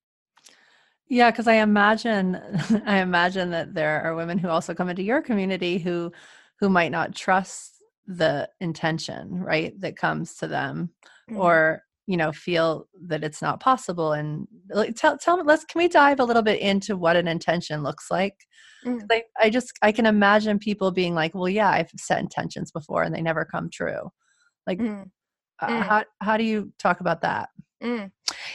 Yeah, 1.09 1.31
because 1.31 1.47
I 1.47 1.55
imagine 1.55 2.35
I 2.85 2.99
imagine 2.99 3.49
that 3.51 3.73
there 3.73 4.03
are 4.03 4.15
women 4.15 4.37
who 4.37 4.49
also 4.49 4.75
come 4.75 4.89
into 4.89 5.03
your 5.03 5.23
community 5.23 5.79
who 5.79 6.11
who 6.59 6.69
might 6.69 6.91
not 6.91 7.15
trust 7.15 7.73
the 8.05 8.49
intention, 8.59 9.41
right, 9.41 9.79
that 9.81 9.97
comes 9.97 10.35
to 10.37 10.47
them 10.47 10.91
mm-hmm. 11.29 11.39
or 11.39 11.81
you 12.05 12.15
know 12.15 12.31
feel 12.31 12.87
that 13.07 13.23
it's 13.23 13.41
not 13.41 13.59
possible 13.59 14.13
and 14.13 14.47
like 14.69 14.95
tell 14.95 15.17
tell 15.17 15.35
me 15.35 15.43
let's 15.45 15.65
can 15.65 15.79
we 15.79 15.89
dive 15.89 16.21
a 16.21 16.23
little 16.23 16.41
bit 16.41 16.61
into 16.61 16.95
what 16.95 17.17
an 17.17 17.27
intention 17.27 17.83
looks 17.83 18.09
like 18.09 18.33
mm. 18.85 19.01
I, 19.11 19.23
I 19.37 19.49
just 19.49 19.73
i 19.81 19.91
can 19.91 20.05
imagine 20.05 20.57
people 20.57 20.91
being 20.91 21.13
like 21.13 21.35
well 21.35 21.49
yeah 21.49 21.69
i've 21.69 21.91
set 21.97 22.21
intentions 22.21 22.71
before 22.71 23.03
and 23.03 23.13
they 23.13 23.21
never 23.21 23.43
come 23.43 23.69
true 23.69 24.09
like 24.65 24.79
mm. 24.79 25.03
Uh, 25.59 25.67
mm. 25.67 25.81
how 25.83 26.03
how 26.21 26.37
do 26.37 26.43
you 26.43 26.71
talk 26.77 26.99
about 26.99 27.21
that? 27.21 27.49
Mm. 27.83 28.11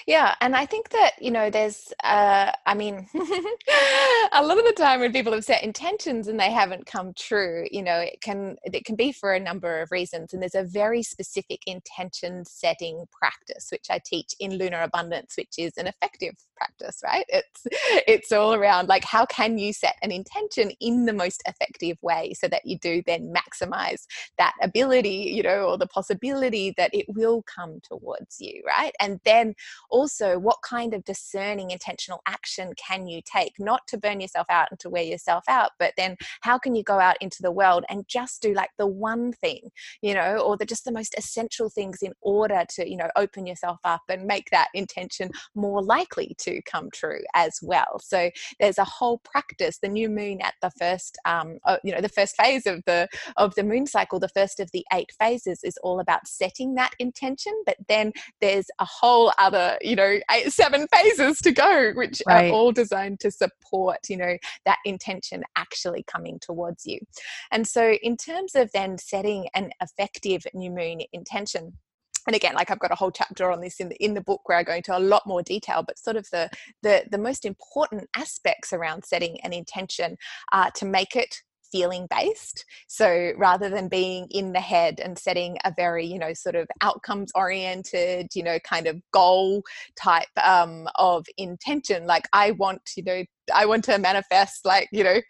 Yeah, 0.06 0.34
and 0.40 0.56
I 0.56 0.66
think 0.66 0.90
that 0.90 1.12
you 1.20 1.30
know, 1.30 1.50
there's, 1.50 1.92
uh, 2.02 2.50
I 2.66 2.74
mean, 2.74 3.06
a 4.32 4.42
lot 4.42 4.58
of 4.58 4.64
the 4.64 4.74
time 4.76 5.00
when 5.00 5.12
people 5.12 5.32
have 5.32 5.44
set 5.44 5.62
intentions 5.62 6.28
and 6.28 6.38
they 6.38 6.50
haven't 6.50 6.86
come 6.86 7.12
true, 7.14 7.66
you 7.70 7.82
know, 7.82 7.98
it 7.98 8.20
can 8.20 8.56
it 8.64 8.84
can 8.84 8.96
be 8.96 9.12
for 9.12 9.32
a 9.32 9.40
number 9.40 9.80
of 9.80 9.90
reasons, 9.92 10.32
and 10.32 10.42
there's 10.42 10.54
a 10.54 10.64
very 10.64 11.02
specific 11.02 11.60
intention 11.66 12.44
setting 12.44 13.04
practice 13.12 13.68
which 13.70 13.86
I 13.90 14.00
teach 14.04 14.34
in 14.40 14.58
Lunar 14.58 14.82
Abundance, 14.82 15.34
which 15.36 15.54
is 15.58 15.72
an 15.76 15.86
effective 15.86 16.34
practice, 16.56 17.00
right? 17.04 17.24
It's 17.28 17.62
it's 18.08 18.32
all 18.32 18.54
around 18.54 18.88
like 18.88 19.04
how 19.04 19.26
can 19.26 19.58
you 19.58 19.72
set 19.72 19.96
an 20.02 20.10
intention 20.12 20.70
in 20.80 21.06
the 21.06 21.12
most 21.12 21.42
effective 21.46 21.96
way 22.02 22.34
so 22.34 22.48
that 22.48 22.64
you 22.64 22.78
do 22.78 23.02
then 23.06 23.32
maximize 23.32 24.02
that 24.38 24.54
ability, 24.62 25.32
you 25.34 25.42
know, 25.42 25.68
or 25.70 25.78
the 25.78 25.86
possibility 25.86 26.74
that 26.76 26.94
it 26.94 27.06
will 27.08 27.42
come 27.42 27.80
towards 27.82 28.40
you, 28.40 28.62
right? 28.66 28.92
And 29.00 29.20
then 29.24 29.54
also 29.92 30.38
what 30.38 30.56
kind 30.62 30.94
of 30.94 31.04
discerning 31.04 31.70
intentional 31.70 32.22
action 32.26 32.72
can 32.74 33.06
you 33.06 33.20
take? 33.24 33.52
Not 33.58 33.86
to 33.88 33.98
burn 33.98 34.20
yourself 34.20 34.46
out 34.50 34.68
and 34.70 34.80
to 34.80 34.90
wear 34.90 35.04
yourself 35.04 35.44
out 35.48 35.70
but 35.78 35.92
then 35.96 36.16
how 36.40 36.58
can 36.58 36.74
you 36.74 36.82
go 36.82 36.98
out 36.98 37.16
into 37.20 37.42
the 37.42 37.50
world 37.50 37.84
and 37.88 38.06
just 38.08 38.42
do 38.42 38.52
like 38.54 38.70
the 38.78 38.86
one 38.86 39.32
thing 39.32 39.70
you 40.00 40.14
know 40.14 40.38
or 40.38 40.56
the 40.56 40.64
just 40.64 40.84
the 40.84 40.92
most 40.92 41.14
essential 41.16 41.68
things 41.68 41.98
in 42.02 42.12
order 42.20 42.64
to 42.68 42.88
you 42.88 42.96
know 42.96 43.08
open 43.16 43.46
yourself 43.46 43.78
up 43.84 44.02
and 44.08 44.24
make 44.24 44.48
that 44.50 44.68
intention 44.74 45.30
more 45.54 45.82
likely 45.82 46.34
to 46.38 46.60
come 46.62 46.90
true 46.90 47.20
as 47.34 47.58
well? 47.62 48.00
So 48.00 48.30
there's 48.58 48.78
a 48.78 48.84
whole 48.84 49.18
practice 49.18 49.78
the 49.78 49.88
new 49.88 50.08
moon 50.08 50.40
at 50.40 50.54
the 50.62 50.70
first 50.70 51.18
um 51.24 51.58
you 51.84 51.92
know 51.92 52.00
the 52.00 52.08
first 52.08 52.36
phase 52.36 52.66
of 52.66 52.82
the 52.86 53.08
of 53.36 53.54
the 53.54 53.64
moon 53.64 53.86
cycle 53.86 54.18
the 54.18 54.28
first 54.28 54.60
of 54.60 54.70
the 54.72 54.84
eight 54.92 55.10
phases 55.18 55.60
is 55.62 55.78
all 55.82 56.00
about 56.00 56.26
setting 56.26 56.74
that 56.74 56.92
intention 56.98 57.52
but 57.66 57.76
then 57.88 58.12
there's 58.40 58.66
a 58.78 58.84
whole 58.84 59.32
other 59.38 59.78
you 59.82 59.96
know 59.96 60.18
eight, 60.30 60.52
seven 60.52 60.86
phases 60.92 61.38
to 61.38 61.52
go 61.52 61.92
which 61.94 62.22
right. 62.26 62.50
are 62.50 62.54
all 62.54 62.72
designed 62.72 63.20
to 63.20 63.30
support 63.30 63.98
you 64.08 64.16
know 64.16 64.36
that 64.64 64.78
intention 64.84 65.42
actually 65.56 66.04
coming 66.06 66.38
towards 66.40 66.86
you 66.86 66.98
and 67.50 67.66
so 67.66 67.92
in 68.02 68.16
terms 68.16 68.54
of 68.54 68.70
then 68.72 68.96
setting 68.98 69.48
an 69.54 69.70
effective 69.80 70.42
new 70.54 70.70
moon 70.70 71.00
intention 71.12 71.72
and 72.26 72.36
again 72.36 72.54
like 72.54 72.70
i've 72.70 72.78
got 72.78 72.92
a 72.92 72.96
whole 72.96 73.10
chapter 73.10 73.50
on 73.50 73.60
this 73.60 73.80
in 73.80 73.88
the 73.88 74.04
in 74.04 74.14
the 74.14 74.20
book 74.20 74.40
where 74.46 74.58
i 74.58 74.62
go 74.62 74.74
into 74.74 74.96
a 74.96 74.98
lot 74.98 75.26
more 75.26 75.42
detail 75.42 75.82
but 75.86 75.98
sort 75.98 76.16
of 76.16 76.28
the 76.30 76.48
the, 76.82 77.04
the 77.10 77.18
most 77.18 77.44
important 77.44 78.08
aspects 78.16 78.72
around 78.72 79.04
setting 79.04 79.38
an 79.42 79.52
intention 79.52 80.16
are 80.52 80.70
to 80.72 80.84
make 80.84 81.16
it 81.16 81.42
feeling 81.72 82.06
based. 82.08 82.64
So 82.86 83.32
rather 83.36 83.68
than 83.68 83.88
being 83.88 84.28
in 84.30 84.52
the 84.52 84.60
head 84.60 85.00
and 85.00 85.18
setting 85.18 85.56
a 85.64 85.72
very, 85.74 86.06
you 86.06 86.18
know, 86.18 86.34
sort 86.34 86.54
of 86.54 86.68
outcomes 86.82 87.32
oriented, 87.34 88.28
you 88.34 88.44
know, 88.44 88.58
kind 88.60 88.86
of 88.86 89.00
goal 89.12 89.62
type 89.96 90.28
um, 90.42 90.86
of 90.96 91.26
intention, 91.38 92.06
like 92.06 92.28
I 92.32 92.52
want, 92.52 92.82
you 92.96 93.02
know, 93.02 93.24
I 93.54 93.66
want 93.66 93.84
to 93.84 93.98
manifest 93.98 94.64
like, 94.64 94.88
you 94.92 95.04
know, 95.04 95.20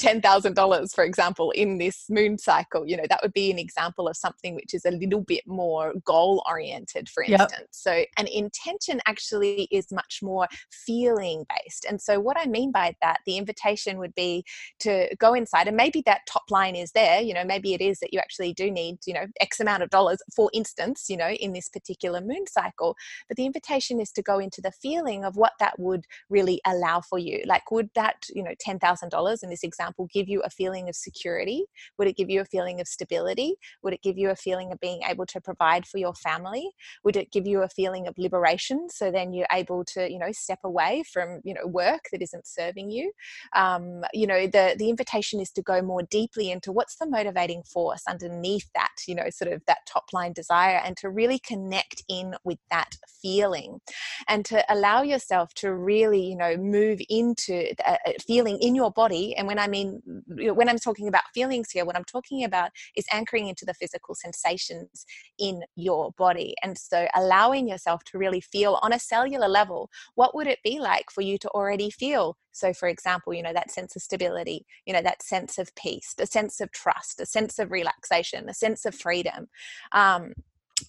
$10,000, 0.00 0.94
for 0.94 1.04
example, 1.04 1.50
in 1.52 1.78
this 1.78 2.06
moon 2.08 2.38
cycle, 2.38 2.86
you 2.86 2.96
know, 2.96 3.04
that 3.08 3.20
would 3.22 3.32
be 3.32 3.50
an 3.50 3.58
example 3.58 4.08
of 4.08 4.16
something 4.16 4.54
which 4.54 4.74
is 4.74 4.84
a 4.84 4.90
little 4.90 5.20
bit 5.20 5.46
more 5.46 5.94
goal 6.04 6.42
oriented, 6.48 7.08
for 7.08 7.22
instance. 7.22 7.52
Yep. 7.52 7.68
So 7.70 8.04
an 8.18 8.26
intention 8.26 9.00
actually 9.06 9.68
is 9.70 9.92
much 9.92 10.20
more 10.22 10.48
feeling 10.70 11.44
based. 11.48 11.86
And 11.88 12.00
so 12.00 12.18
what 12.18 12.36
I 12.38 12.46
mean 12.46 12.72
by 12.72 12.94
that, 13.02 13.20
the 13.26 13.36
invitation 13.36 13.98
would 13.98 14.14
be 14.14 14.44
to 14.80 15.14
go 15.16 15.34
inside 15.34 15.68
and 15.68 15.76
maybe 15.76 16.02
that 16.06 16.22
top 16.26 16.44
line 16.50 16.74
is 16.74 16.92
there, 16.92 17.20
you 17.20 17.34
know, 17.34 17.44
maybe 17.44 17.74
it 17.74 17.80
is 17.80 17.98
that 18.00 18.12
you 18.12 18.18
actually 18.18 18.52
do 18.52 18.70
need, 18.70 18.98
you 19.06 19.14
know, 19.14 19.26
X 19.40 19.60
amount 19.60 19.82
of 19.82 19.90
dollars, 19.90 20.18
for 20.34 20.50
instance, 20.52 21.06
you 21.08 21.16
know, 21.16 21.30
in 21.30 21.52
this 21.52 21.68
particular 21.68 22.20
moon 22.20 22.46
cycle. 22.46 22.96
But 23.28 23.36
the 23.36 23.46
invitation 23.46 24.00
is 24.00 24.10
to 24.12 24.22
go 24.22 24.38
into 24.38 24.60
the 24.60 24.72
feeling 24.72 25.24
of 25.24 25.36
what 25.36 25.52
that 25.60 25.78
would 25.78 26.06
really 26.28 26.60
allow 26.66 27.00
for 27.00 27.18
you. 27.18 27.42
Like 27.46 27.59
like 27.60 27.70
would 27.70 27.90
that 27.94 28.26
you 28.34 28.42
know 28.42 28.52
$10000 28.66 29.42
in 29.42 29.50
this 29.50 29.62
example 29.62 30.08
give 30.12 30.28
you 30.28 30.40
a 30.42 30.50
feeling 30.50 30.88
of 30.88 30.96
security? 30.96 31.64
Would 31.98 32.08
it 32.08 32.16
give 32.16 32.30
you 32.30 32.40
a 32.40 32.44
feeling 32.44 32.80
of 32.80 32.88
stability? 32.88 33.54
Would 33.82 33.94
it 33.94 34.02
give 34.02 34.18
you 34.18 34.30
a 34.30 34.36
feeling 34.36 34.72
of 34.72 34.80
being 34.80 35.02
able 35.08 35.26
to 35.26 35.40
provide 35.40 35.86
for 35.86 35.98
your 35.98 36.14
family? 36.14 36.70
Would 37.04 37.16
it 37.16 37.32
give 37.32 37.46
you 37.46 37.62
a 37.62 37.68
feeling 37.68 38.06
of 38.06 38.14
liberation 38.16 38.88
so 38.90 39.10
then 39.10 39.32
you're 39.32 39.46
able 39.52 39.84
to 39.86 40.10
you 40.10 40.18
know 40.18 40.32
step 40.32 40.60
away 40.64 41.04
from 41.12 41.40
you 41.44 41.54
know 41.54 41.66
work 41.66 42.04
that 42.12 42.22
isn't 42.22 42.46
serving 42.46 42.90
you? 42.90 43.12
Um, 43.54 44.02
you 44.12 44.26
know 44.26 44.46
the 44.46 44.74
the 44.78 44.90
invitation 44.90 45.40
is 45.40 45.50
to 45.52 45.62
go 45.62 45.82
more 45.82 46.02
deeply 46.02 46.50
into 46.50 46.72
what's 46.72 46.96
the 46.96 47.08
motivating 47.08 47.62
force 47.62 48.02
underneath 48.08 48.68
that 48.74 48.94
you 49.06 49.14
know 49.14 49.30
sort 49.30 49.52
of 49.52 49.62
that 49.66 49.78
top 49.86 50.04
line 50.12 50.32
desire 50.32 50.80
and 50.84 50.96
to 50.96 51.10
really 51.10 51.38
connect 51.38 52.02
in 52.08 52.34
with 52.44 52.58
that 52.70 52.90
feeling 53.22 53.80
and 54.28 54.44
to 54.44 54.64
allow 54.72 55.02
yourself 55.02 55.52
to 55.54 55.72
really 55.74 56.22
you 56.22 56.36
know 56.36 56.56
move 56.56 57.00
into 57.08 57.49
a 57.54 57.98
feeling 58.26 58.58
in 58.60 58.74
your 58.74 58.90
body 58.90 59.34
and 59.36 59.46
when 59.46 59.58
i 59.58 59.66
mean 59.66 60.00
when 60.26 60.68
i'm 60.68 60.78
talking 60.78 61.08
about 61.08 61.22
feelings 61.34 61.70
here 61.70 61.84
what 61.84 61.96
i'm 61.96 62.04
talking 62.04 62.44
about 62.44 62.70
is 62.96 63.04
anchoring 63.12 63.48
into 63.48 63.64
the 63.64 63.74
physical 63.74 64.14
sensations 64.14 65.06
in 65.38 65.62
your 65.76 66.12
body. 66.12 66.54
And 66.62 66.76
so 66.76 67.06
allowing 67.14 67.68
yourself 67.68 68.04
to 68.04 68.18
really 68.18 68.40
feel 68.40 68.78
on 68.82 68.92
a 68.92 68.98
cellular 68.98 69.48
level 69.48 69.90
what 70.14 70.34
would 70.34 70.46
it 70.46 70.58
be 70.62 70.78
like 70.78 71.10
for 71.10 71.22
you 71.22 71.38
to 71.38 71.48
already 71.50 71.90
feel? 71.90 72.36
So 72.52 72.72
for 72.72 72.88
example 72.88 73.32
you 73.32 73.42
know 73.42 73.52
that 73.52 73.70
sense 73.70 73.96
of 73.96 74.02
stability 74.02 74.66
you 74.86 74.92
know 74.92 75.02
that 75.02 75.22
sense 75.22 75.58
of 75.58 75.74
peace 75.76 76.14
a 76.18 76.26
sense 76.26 76.60
of 76.60 76.70
trust 76.72 77.20
a 77.20 77.26
sense 77.26 77.58
of 77.58 77.70
relaxation 77.70 78.48
a 78.48 78.54
sense 78.54 78.84
of 78.84 78.94
freedom. 78.94 79.48
Um, 79.92 80.32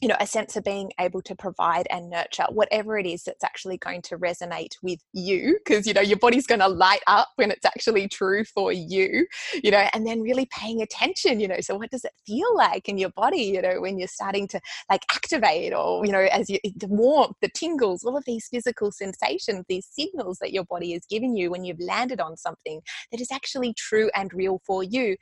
you 0.01 0.07
know 0.07 0.15
a 0.19 0.27
sense 0.27 0.55
of 0.55 0.63
being 0.63 0.91
able 0.99 1.21
to 1.21 1.35
provide 1.35 1.87
and 1.89 2.09
nurture 2.09 2.45
whatever 2.49 2.97
it 2.97 3.05
is 3.05 3.23
that's 3.23 3.43
actually 3.43 3.77
going 3.77 4.01
to 4.01 4.17
resonate 4.17 4.75
with 4.81 4.99
you 5.13 5.57
because 5.63 5.85
you 5.85 5.93
know 5.93 6.01
your 6.01 6.17
body's 6.17 6.47
going 6.47 6.59
to 6.59 6.67
light 6.67 7.01
up 7.07 7.29
when 7.35 7.51
it's 7.51 7.65
actually 7.65 8.07
true 8.07 8.43
for 8.45 8.71
you 8.71 9.25
you 9.63 9.71
know 9.71 9.87
and 9.93 10.05
then 10.05 10.21
really 10.21 10.47
paying 10.51 10.81
attention 10.81 11.39
you 11.39 11.47
know 11.47 11.59
so 11.59 11.75
what 11.75 11.89
does 11.89 12.05
it 12.05 12.13
feel 12.25 12.55
like 12.55 12.87
in 12.87 12.97
your 12.97 13.11
body 13.11 13.43
you 13.43 13.61
know 13.61 13.81
when 13.81 13.97
you're 13.97 14.07
starting 14.07 14.47
to 14.47 14.59
like 14.89 15.01
activate 15.13 15.73
or 15.73 16.05
you 16.05 16.11
know 16.11 16.27
as 16.31 16.49
you 16.49 16.59
the 16.77 16.87
warmth 16.87 17.35
the 17.41 17.49
tingles 17.49 18.03
all 18.03 18.17
of 18.17 18.23
these 18.25 18.47
physical 18.47 18.91
sensations 18.91 19.65
these 19.67 19.87
signals 19.91 20.37
that 20.39 20.53
your 20.53 20.65
body 20.65 20.93
is 20.93 21.05
giving 21.09 21.35
you 21.35 21.49
when 21.49 21.63
you've 21.63 21.79
landed 21.79 22.19
on 22.19 22.37
something 22.37 22.81
that 23.11 23.21
is 23.21 23.31
actually 23.31 23.73
true 23.73 24.09
and 24.15 24.33
real 24.33 24.61
for 24.65 24.83
you 24.83 25.15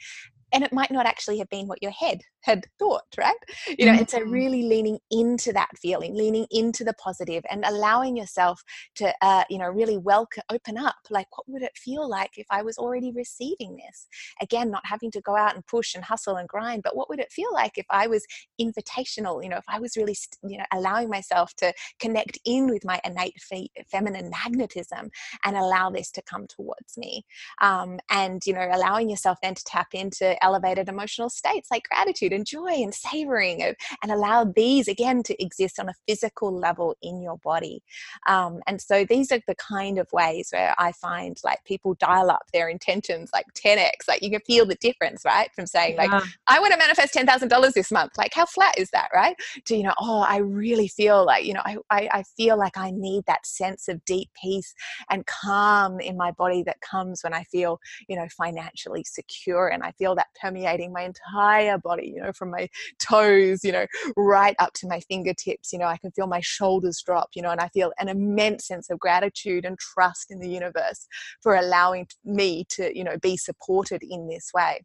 and 0.51 0.63
it 0.63 0.73
might 0.73 0.91
not 0.91 1.05
actually 1.05 1.38
have 1.38 1.49
been 1.49 1.67
what 1.67 1.82
your 1.82 1.91
head 1.91 2.21
had 2.41 2.65
thought 2.78 3.04
right? 3.17 3.36
You 3.67 3.86
know 3.86 3.91
mm-hmm. 3.91 3.99
and 3.99 4.10
so 4.10 4.21
really 4.21 4.63
leaning 4.63 4.99
into 5.12 5.54
that 5.54 5.69
feeling 5.82 6.15
leaning 6.15 6.47
into 6.52 6.84
the 6.84 6.93
positive 6.93 7.43
and 7.49 7.63
allowing 7.65 8.17
yourself 8.17 8.62
to 8.95 9.13
uh, 9.21 9.43
you 9.49 9.58
know 9.58 9.69
really 9.69 9.97
welcome 9.97 10.43
open 10.52 10.78
up 10.78 10.97
like 11.10 11.28
what 11.36 11.47
would 11.47 11.62
it 11.62 11.75
feel 11.75 12.08
like 12.08 12.32
if 12.38 12.47
i 12.52 12.62
was 12.62 12.78
already 12.78 13.12
receiving 13.12 13.75
this? 13.75 14.08
Again 14.41 14.71
not 14.71 14.86
having 14.86 15.12
to 15.12 15.21
go 15.21 15.36
out 15.36 15.56
and 15.56 15.65
push 15.65 15.95
and 15.95 16.04
hustle 16.04 16.38
and 16.38 16.47
grind 16.47 16.84
but 16.84 16.95
what 16.95 17.10
would 17.10 17.19
it 17.19 17.32
feel 17.32 17.54
like 17.54 17.78
if 17.78 17.86
i 17.89 18.08
was 18.08 18.25
invitational 18.62 19.43
you 19.43 19.49
know 19.49 19.58
if 19.58 19.65
i 19.67 19.80
was 19.80 19.95
really 19.97 20.15
you 20.43 20.58
know 20.58 20.65
allowing 20.73 21.10
myself 21.10 21.54
to 21.56 21.73
connect 21.99 22.38
in 22.45 22.67
with 22.67 22.86
my 22.86 22.99
innate 23.04 23.39
fe- 23.39 23.69
feminine 23.91 24.30
magnetism 24.30 25.10
and 25.45 25.58
allow 25.58 25.89
this 25.89 26.12
to 26.12 26.21
come 26.21 26.47
towards 26.47 26.97
me? 26.97 27.25
Um, 27.62 27.99
and 28.10 28.41
you 28.45 28.54
know 28.54 28.67
allowing 28.71 29.10
yourself 29.10 29.38
then 29.41 29.56
to 29.56 29.63
tap 29.63 29.88
into 29.93 30.41
elevated 30.43 30.89
emotional 30.89 31.30
states 31.30 31.69
like 31.71 31.84
gratitude 31.84 32.29
and 32.34 32.46
joy 32.46 32.72
and 32.72 32.94
savoring 32.94 33.63
of, 33.63 33.76
and 34.04 34.12
allow 34.12 34.44
these 34.44 34.88
again 34.88 35.24
to 35.24 35.42
exist 35.42 35.80
on 35.80 35.89
a 35.89 35.94
physical 36.08 36.56
level 36.56 36.96
in 37.02 37.22
your 37.22 37.38
body. 37.38 37.82
Um, 38.28 38.60
and 38.68 38.82
so 38.82 39.06
these 39.06 39.32
are 39.32 39.39
the 39.48 39.56
kind 39.56 39.98
of 39.98 40.12
ways 40.12 40.50
where 40.52 40.76
I 40.78 40.92
find 40.92 41.38
like 41.44 41.63
people 41.65 41.96
dial 41.96 42.30
up 42.30 42.44
their 42.54 42.70
intentions 42.70 43.30
like 43.34 43.46
10x. 43.56 44.08
Like 44.08 44.22
you 44.22 44.30
can 44.30 44.42
feel 44.42 44.65
the 44.65 44.76
difference, 44.76 45.24
right? 45.26 45.50
From 45.56 45.65
saying 45.65 45.98
like. 45.98 46.10
I 46.48 46.60
want 46.60 46.74
to 46.74 46.80
manifest 46.80 47.13
$10,000 47.13 47.74
this 47.74 47.92
month. 47.92 48.18
Like 48.18 48.34
how 48.34 48.46
flat 48.46 48.78
is 48.78 48.89
that, 48.92 49.10
right? 49.13 49.36
To, 49.65 49.76
you 49.76 49.84
know, 49.84 49.94
oh, 50.00 50.22
I 50.22 50.38
really 50.38 50.88
feel 50.88 51.26
like, 51.26 51.46
you 51.46 51.54
know, 51.54 51.62
I, 51.63 51.78
I, 51.89 52.10
I 52.12 52.24
feel 52.24 52.58
like 52.58 52.78
I 52.78 52.92
need 52.92 53.24
that 53.28 53.46
sense 53.46 53.88
of 53.88 54.04
deep 54.06 54.30
peace 54.42 54.74
and 55.10 55.26
calm 55.26 56.00
in 56.00 56.18
my 56.18 56.32
body 56.32 56.63
that 56.63 56.82
comes 56.82 57.24
when 57.24 57.34
I 57.34 57.44
feel, 57.44 57.80
you 58.08 58.15
know, 58.15 58.28
financially 58.36 59.04
secure 59.04 59.68
and 59.68 59.84
I 59.84 59.92
feel 59.92 60.15
that 60.15 60.28
permeating 60.42 60.92
my 60.92 61.02
entire 61.02 61.78
body, 61.78 62.18
you 62.19 62.25
know, 62.25 62.34
from 62.34 62.51
my 62.51 62.69
toes, 62.99 63.63
you 63.63 63.71
know, 63.71 63.86
right 64.15 64.55
up 64.60 64.73
to 64.73 64.88
my 64.88 64.99
fingertips. 65.01 65.71
You 65.71 65.79
know, 65.79 65.86
I 65.86 65.97
can 65.97 66.12
feel 66.12 66.27
my 66.27 66.41
shoulders 66.41 67.01
drop, 67.05 67.29
you 67.36 67.41
know, 67.41 67.51
and 67.51 67.62
I 67.62 67.69
feel 67.69 67.91
an 67.99 68.10
immense 68.10 68.67
sense 68.67 68.89
of 68.89 68.99
gratitude 68.99 69.65
and 69.65 69.77
trust 69.79 70.32
in 70.32 70.39
the 70.39 70.49
universe 70.49 71.08
for 71.41 71.55
allowing 71.55 72.08
me 72.25 72.65
to, 72.69 72.95
you 72.95 73.03
know, 73.03 73.17
be 73.21 73.38
supported 73.38 74.03
in 74.03 74.27
this 74.27 74.51
way 74.53 74.82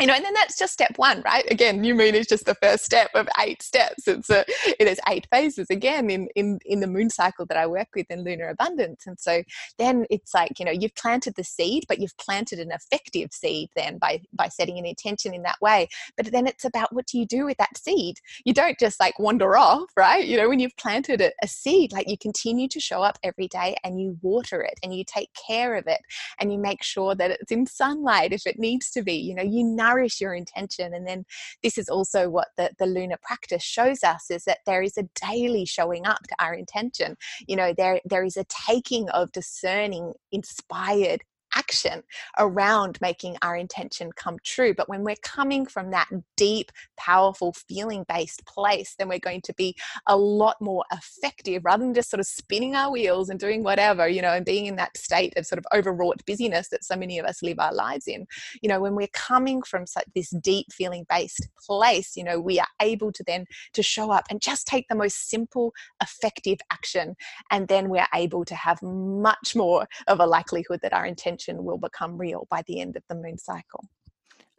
you 0.00 0.06
know, 0.06 0.14
and 0.14 0.24
then 0.24 0.34
that's 0.34 0.58
just 0.58 0.72
step 0.72 0.92
one, 0.96 1.22
right? 1.22 1.44
Again, 1.50 1.80
new 1.80 1.94
moon 1.94 2.14
is 2.14 2.26
just 2.26 2.46
the 2.46 2.56
first 2.56 2.84
step 2.84 3.10
of 3.14 3.28
eight 3.40 3.62
steps. 3.62 4.08
It's 4.08 4.30
a, 4.30 4.44
it 4.80 4.88
is 4.88 4.98
eight 5.08 5.26
phases 5.30 5.68
again 5.70 6.10
in, 6.10 6.28
in, 6.34 6.58
in 6.64 6.80
the 6.80 6.86
moon 6.86 7.10
cycle 7.10 7.46
that 7.46 7.56
I 7.56 7.66
work 7.66 7.88
with 7.94 8.10
in 8.10 8.24
lunar 8.24 8.48
abundance. 8.48 9.06
And 9.06 9.20
so 9.20 9.42
then 9.78 10.06
it's 10.10 10.34
like, 10.34 10.58
you 10.58 10.64
know, 10.64 10.72
you've 10.72 10.94
planted 10.94 11.34
the 11.36 11.44
seed, 11.44 11.84
but 11.88 11.98
you've 11.98 12.16
planted 12.16 12.58
an 12.58 12.72
effective 12.72 13.32
seed 13.32 13.68
then 13.76 13.98
by, 13.98 14.22
by 14.32 14.48
setting 14.48 14.78
an 14.78 14.86
intention 14.86 15.34
in 15.34 15.42
that 15.42 15.60
way. 15.60 15.88
But 16.16 16.32
then 16.32 16.46
it's 16.46 16.64
about 16.64 16.92
what 16.92 17.06
do 17.06 17.18
you 17.18 17.26
do 17.26 17.44
with 17.44 17.58
that 17.58 17.76
seed? 17.76 18.16
You 18.44 18.54
don't 18.54 18.78
just 18.78 18.98
like 18.98 19.18
wander 19.18 19.56
off, 19.56 19.90
right? 19.96 20.24
You 20.24 20.38
know, 20.38 20.48
when 20.48 20.58
you've 20.58 20.76
planted 20.78 21.20
a, 21.20 21.32
a 21.42 21.46
seed, 21.46 21.92
like 21.92 22.08
you 22.08 22.16
continue 22.18 22.66
to 22.68 22.80
show 22.80 23.02
up 23.02 23.18
every 23.22 23.46
day 23.46 23.76
and 23.84 24.00
you 24.00 24.18
water 24.22 24.62
it 24.62 24.80
and 24.82 24.94
you 24.94 25.04
take 25.04 25.28
care 25.46 25.76
of 25.76 25.86
it 25.86 26.00
and 26.40 26.50
you 26.50 26.58
make 26.58 26.82
sure 26.82 27.14
that 27.14 27.30
it's 27.30 27.52
in 27.52 27.66
sunlight 27.66 28.32
if 28.32 28.46
it 28.46 28.58
needs 28.58 28.90
to 28.92 29.02
be, 29.02 29.14
you 29.14 29.34
know, 29.34 29.42
you 29.42 29.62
nourish 29.82 30.20
your 30.20 30.34
intention. 30.34 30.94
And 30.94 31.06
then 31.06 31.24
this 31.62 31.78
is 31.78 31.88
also 31.88 32.28
what 32.28 32.48
the, 32.56 32.70
the 32.78 32.86
lunar 32.86 33.18
practice 33.22 33.62
shows 33.62 34.02
us 34.04 34.30
is 34.30 34.44
that 34.44 34.58
there 34.66 34.82
is 34.82 34.96
a 34.96 35.08
daily 35.14 35.64
showing 35.64 36.06
up 36.06 36.22
to 36.28 36.34
our 36.38 36.54
intention. 36.54 37.16
You 37.46 37.56
know, 37.56 37.74
there 37.76 38.00
there 38.04 38.24
is 38.24 38.36
a 38.36 38.44
taking 38.68 39.08
of 39.10 39.32
discerning, 39.32 40.12
inspired 40.30 41.22
action 41.54 42.02
around 42.38 42.98
making 43.00 43.36
our 43.42 43.56
intention 43.56 44.10
come 44.12 44.38
true. 44.44 44.74
But 44.74 44.88
when 44.88 45.02
we're 45.02 45.16
coming 45.22 45.66
from 45.66 45.90
that 45.90 46.08
deep, 46.36 46.72
powerful, 46.96 47.52
feeling 47.52 48.04
based 48.08 48.44
place, 48.46 48.94
then 48.98 49.08
we're 49.08 49.18
going 49.18 49.42
to 49.42 49.54
be 49.54 49.76
a 50.06 50.16
lot 50.16 50.56
more 50.60 50.84
effective 50.92 51.62
rather 51.64 51.84
than 51.84 51.94
just 51.94 52.10
sort 52.10 52.20
of 52.20 52.26
spinning 52.26 52.74
our 52.74 52.90
wheels 52.90 53.28
and 53.28 53.38
doing 53.38 53.62
whatever, 53.62 54.08
you 54.08 54.22
know, 54.22 54.32
and 54.32 54.44
being 54.44 54.66
in 54.66 54.76
that 54.76 54.96
state 54.96 55.32
of 55.36 55.46
sort 55.46 55.58
of 55.58 55.66
overwrought 55.74 56.24
busyness 56.26 56.68
that 56.68 56.84
so 56.84 56.96
many 56.96 57.18
of 57.18 57.26
us 57.26 57.42
live 57.42 57.58
our 57.58 57.74
lives 57.74 58.06
in. 58.06 58.26
You 58.62 58.68
know, 58.68 58.80
when 58.80 58.94
we're 58.94 59.08
coming 59.12 59.62
from 59.62 59.86
such 59.86 60.06
this 60.14 60.30
deep 60.42 60.66
feeling 60.72 61.06
based 61.08 61.48
place, 61.66 62.16
you 62.16 62.24
know, 62.24 62.40
we 62.40 62.58
are 62.58 62.66
able 62.80 63.12
to 63.12 63.24
then 63.26 63.46
to 63.74 63.82
show 63.82 64.10
up 64.10 64.24
and 64.30 64.40
just 64.40 64.66
take 64.66 64.86
the 64.88 64.94
most 64.94 65.28
simple, 65.28 65.72
effective 66.02 66.58
action. 66.70 67.14
And 67.50 67.68
then 67.68 67.88
we're 67.88 68.06
able 68.14 68.44
to 68.44 68.54
have 68.54 68.82
much 68.82 69.54
more 69.54 69.86
of 70.06 70.20
a 70.20 70.26
likelihood 70.26 70.80
that 70.82 70.92
our 70.92 71.06
intention 71.06 71.41
intention 71.42 71.64
will 71.64 71.78
become 71.78 72.18
real 72.18 72.46
by 72.50 72.62
the 72.66 72.80
end 72.80 72.96
of 72.96 73.02
the 73.08 73.14
moon 73.14 73.38
cycle. 73.38 73.84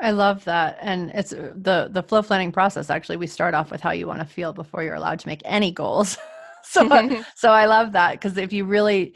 I 0.01 0.11
love 0.11 0.43
that. 0.45 0.77
And 0.81 1.11
it's 1.11 1.33
uh, 1.33 1.53
the 1.55 1.89
the 1.91 2.03
flow 2.03 2.23
planning 2.23 2.51
process. 2.51 2.89
Actually, 2.89 3.17
we 3.17 3.27
start 3.27 3.53
off 3.53 3.71
with 3.71 3.81
how 3.81 3.91
you 3.91 4.07
want 4.07 4.19
to 4.19 4.25
feel 4.25 4.53
before 4.53 4.83
you're 4.83 4.95
allowed 4.95 5.19
to 5.19 5.27
make 5.27 5.41
any 5.45 5.71
goals. 5.71 6.17
so 6.63 6.87
so 7.35 7.51
I 7.51 7.65
love 7.65 7.91
that 7.93 8.13
because 8.13 8.37
if 8.37 8.51
you 8.51 8.65
really 8.65 9.13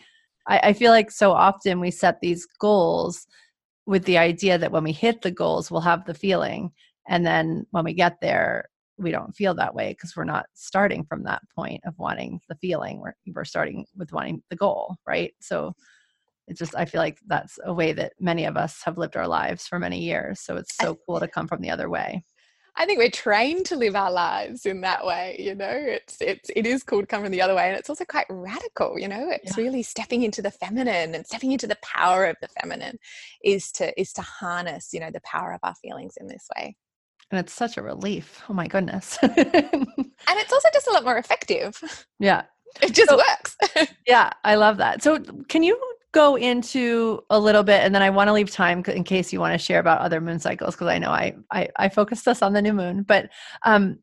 I, 0.47 0.59
I 0.63 0.73
feel 0.73 0.91
like 0.91 1.11
so 1.11 1.31
often 1.31 1.79
we 1.79 1.91
set 1.91 2.19
these 2.21 2.47
goals 2.59 3.27
with 3.85 4.03
the 4.05 4.17
idea 4.17 4.57
that 4.57 4.71
when 4.71 4.83
we 4.83 4.91
hit 4.91 5.21
the 5.21 5.31
goals, 5.31 5.71
we'll 5.71 5.81
have 5.81 6.05
the 6.05 6.13
feeling. 6.13 6.71
And 7.09 7.25
then 7.25 7.65
when 7.71 7.85
we 7.85 7.93
get 7.93 8.17
there, 8.21 8.65
we 8.97 9.11
don't 9.11 9.33
feel 9.33 9.53
that 9.55 9.73
way 9.73 9.91
because 9.91 10.13
we're 10.15 10.25
not 10.25 10.45
starting 10.55 11.05
from 11.05 11.23
that 11.23 11.41
point 11.55 11.81
of 11.85 11.93
wanting 11.97 12.41
the 12.49 12.55
feeling. 12.55 12.99
We're, 12.99 13.13
we're 13.33 13.45
starting 13.45 13.85
with 13.95 14.11
wanting 14.11 14.43
the 14.49 14.57
goal, 14.57 14.97
right? 15.07 15.33
So 15.39 15.73
it's 16.47 16.59
just 16.59 16.75
i 16.75 16.85
feel 16.85 17.01
like 17.01 17.19
that's 17.27 17.59
a 17.65 17.73
way 17.73 17.93
that 17.93 18.13
many 18.19 18.45
of 18.45 18.57
us 18.57 18.81
have 18.83 18.97
lived 18.97 19.15
our 19.15 19.27
lives 19.27 19.67
for 19.67 19.79
many 19.79 19.99
years 19.99 20.39
so 20.39 20.55
it's 20.57 20.75
so 20.75 20.97
cool 21.05 21.19
to 21.19 21.27
come 21.27 21.47
from 21.47 21.61
the 21.61 21.69
other 21.69 21.89
way 21.89 22.23
I 22.79 22.85
think 22.85 22.99
we're 22.99 23.09
trained 23.09 23.65
to 23.67 23.75
live 23.75 23.95
our 23.95 24.11
lives 24.11 24.67
in 24.67 24.81
that 24.81 25.03
way, 25.03 25.35
you 25.39 25.55
know. 25.55 25.65
It's 25.67 26.17
it's 26.21 26.51
it 26.55 26.67
is 26.67 26.83
cool 26.83 27.01
to 27.01 27.07
come 27.07 27.23
from 27.23 27.31
the 27.31 27.41
other 27.41 27.55
way. 27.55 27.67
And 27.67 27.75
it's 27.75 27.89
also 27.89 28.05
quite 28.05 28.27
radical, 28.29 28.99
you 28.99 29.07
know. 29.07 29.29
It's 29.31 29.57
yeah. 29.57 29.63
really 29.63 29.81
stepping 29.81 30.21
into 30.21 30.43
the 30.43 30.51
feminine 30.51 31.15
and 31.15 31.25
stepping 31.25 31.51
into 31.51 31.65
the 31.65 31.77
power 31.81 32.25
of 32.25 32.35
the 32.39 32.47
feminine 32.61 32.99
is 33.43 33.71
to 33.73 33.99
is 33.99 34.13
to 34.13 34.21
harness, 34.21 34.93
you 34.93 34.99
know, 34.99 35.09
the 35.09 35.21
power 35.21 35.53
of 35.53 35.59
our 35.63 35.73
feelings 35.75 36.17
in 36.17 36.27
this 36.27 36.47
way. 36.55 36.77
And 37.31 37.39
it's 37.39 37.53
such 37.53 37.77
a 37.77 37.81
relief. 37.81 38.43
Oh 38.47 38.53
my 38.53 38.67
goodness. 38.67 39.17
and 39.23 39.35
it's 39.35 40.53
also 40.53 40.69
just 40.71 40.87
a 40.87 40.91
lot 40.91 41.03
more 41.03 41.17
effective. 41.17 41.81
Yeah. 42.19 42.43
It 42.81 42.93
just 42.93 43.09
so, 43.09 43.17
works. 43.17 43.57
yeah, 44.07 44.29
I 44.43 44.53
love 44.55 44.77
that. 44.77 45.01
So 45.01 45.19
can 45.49 45.63
you 45.63 45.81
go 46.17 46.35
into 46.35 47.21
a 47.29 47.39
little 47.39 47.61
bit 47.61 47.83
and 47.83 47.93
then 47.93 48.01
I 48.01 48.09
want 48.09 48.27
to 48.27 48.33
leave 48.33 48.49
time 48.49 48.83
in 48.87 49.03
case 49.03 49.31
you 49.31 49.39
want 49.39 49.53
to 49.53 49.63
share 49.63 49.79
about 49.79 50.01
other 50.01 50.19
moon 50.19 50.39
cycles 50.39 50.73
because 50.73 50.87
I 50.87 50.97
know 50.97 51.11
I, 51.11 51.35
I, 51.51 51.67
I 51.75 51.89
focused 51.89 52.27
us 52.27 52.41
on 52.41 52.53
the 52.53 52.61
new 52.61 52.73
moon. 52.73 53.03
But 53.03 53.29
um, 53.63 53.99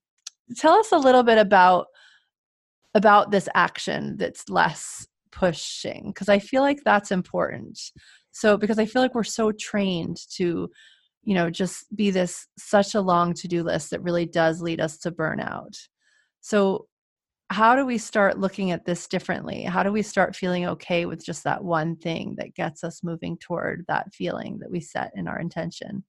tell 0.56 0.74
us 0.74 0.92
a 0.92 0.96
little 0.96 1.24
bit 1.24 1.38
about 1.38 1.86
about 2.94 3.32
this 3.32 3.48
action 3.56 4.16
that's 4.16 4.48
less 4.48 5.08
pushing 5.32 6.12
because 6.14 6.28
I 6.28 6.38
feel 6.38 6.62
like 6.62 6.84
that's 6.84 7.10
important. 7.10 7.80
So, 8.30 8.56
because 8.56 8.78
I 8.78 8.86
feel 8.86 9.02
like 9.02 9.16
we're 9.16 9.24
so 9.24 9.50
trained 9.50 10.18
to, 10.36 10.70
you 11.24 11.34
know, 11.34 11.50
just 11.50 11.84
be 11.96 12.12
this 12.12 12.46
such 12.56 12.94
a 12.94 13.00
long 13.00 13.34
to 13.34 13.48
do 13.48 13.64
list 13.64 13.90
that 13.90 14.02
really 14.04 14.26
does 14.26 14.62
lead 14.62 14.80
us 14.80 14.98
to 14.98 15.10
burnout. 15.10 15.76
So, 16.42 16.86
how 17.50 17.76
do 17.76 17.84
we 17.86 17.98
start 17.98 18.38
looking 18.38 18.70
at 18.70 18.84
this 18.84 19.06
differently? 19.06 19.62
How 19.62 19.82
do 19.82 19.92
we 19.92 20.02
start 20.02 20.34
feeling 20.34 20.66
okay 20.66 21.06
with 21.06 21.24
just 21.24 21.44
that 21.44 21.62
one 21.62 21.96
thing 21.96 22.34
that 22.38 22.54
gets 22.54 22.82
us 22.82 23.04
moving 23.04 23.36
toward 23.38 23.84
that 23.88 24.12
feeling 24.14 24.58
that 24.60 24.70
we 24.70 24.80
set 24.80 25.12
in 25.14 25.28
our 25.28 25.38
intention? 25.38 26.04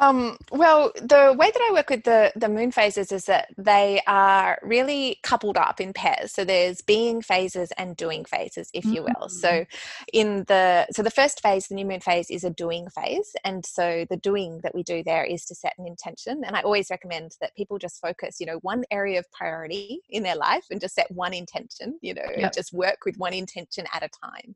Um, 0.00 0.36
well, 0.52 0.92
the 0.94 1.34
way 1.36 1.50
that 1.50 1.68
I 1.68 1.72
work 1.72 1.90
with 1.90 2.04
the, 2.04 2.32
the 2.36 2.48
moon 2.48 2.70
phases 2.70 3.10
is 3.10 3.24
that 3.24 3.48
they 3.56 4.00
are 4.06 4.58
really 4.62 5.18
coupled 5.22 5.56
up 5.56 5.80
in 5.80 5.92
pairs. 5.92 6.32
So 6.32 6.44
there's 6.44 6.82
being 6.82 7.20
phases 7.20 7.72
and 7.76 7.96
doing 7.96 8.24
phases, 8.24 8.70
if 8.72 8.84
you 8.84 9.02
will. 9.02 9.28
Mm-hmm. 9.28 9.38
So 9.38 9.64
in 10.12 10.44
the 10.44 10.86
so 10.90 11.02
the 11.02 11.10
first 11.10 11.42
phase, 11.42 11.66
the 11.66 11.74
new 11.74 11.84
moon 11.84 12.00
phase, 12.00 12.30
is 12.30 12.44
a 12.44 12.50
doing 12.50 12.88
phase, 12.90 13.34
and 13.44 13.64
so 13.66 14.06
the 14.08 14.16
doing 14.16 14.60
that 14.62 14.74
we 14.74 14.82
do 14.82 15.02
there 15.02 15.24
is 15.24 15.44
to 15.46 15.54
set 15.54 15.74
an 15.78 15.86
intention. 15.86 16.42
And 16.44 16.56
I 16.56 16.60
always 16.60 16.90
recommend 16.90 17.32
that 17.40 17.56
people 17.56 17.78
just 17.78 18.00
focus, 18.00 18.36
you 18.38 18.46
know, 18.46 18.58
one 18.62 18.84
area 18.90 19.18
of 19.18 19.30
priority 19.32 20.00
in 20.08 20.22
their 20.22 20.36
life 20.36 20.64
and 20.70 20.80
just 20.80 20.94
set 20.94 21.10
one 21.10 21.34
intention. 21.34 21.98
You 22.02 22.14
know, 22.14 22.22
yep. 22.36 22.52
just 22.52 22.72
work 22.72 22.98
with 23.04 23.16
one 23.16 23.32
intention 23.32 23.84
at 23.92 24.02
a 24.02 24.08
time. 24.08 24.54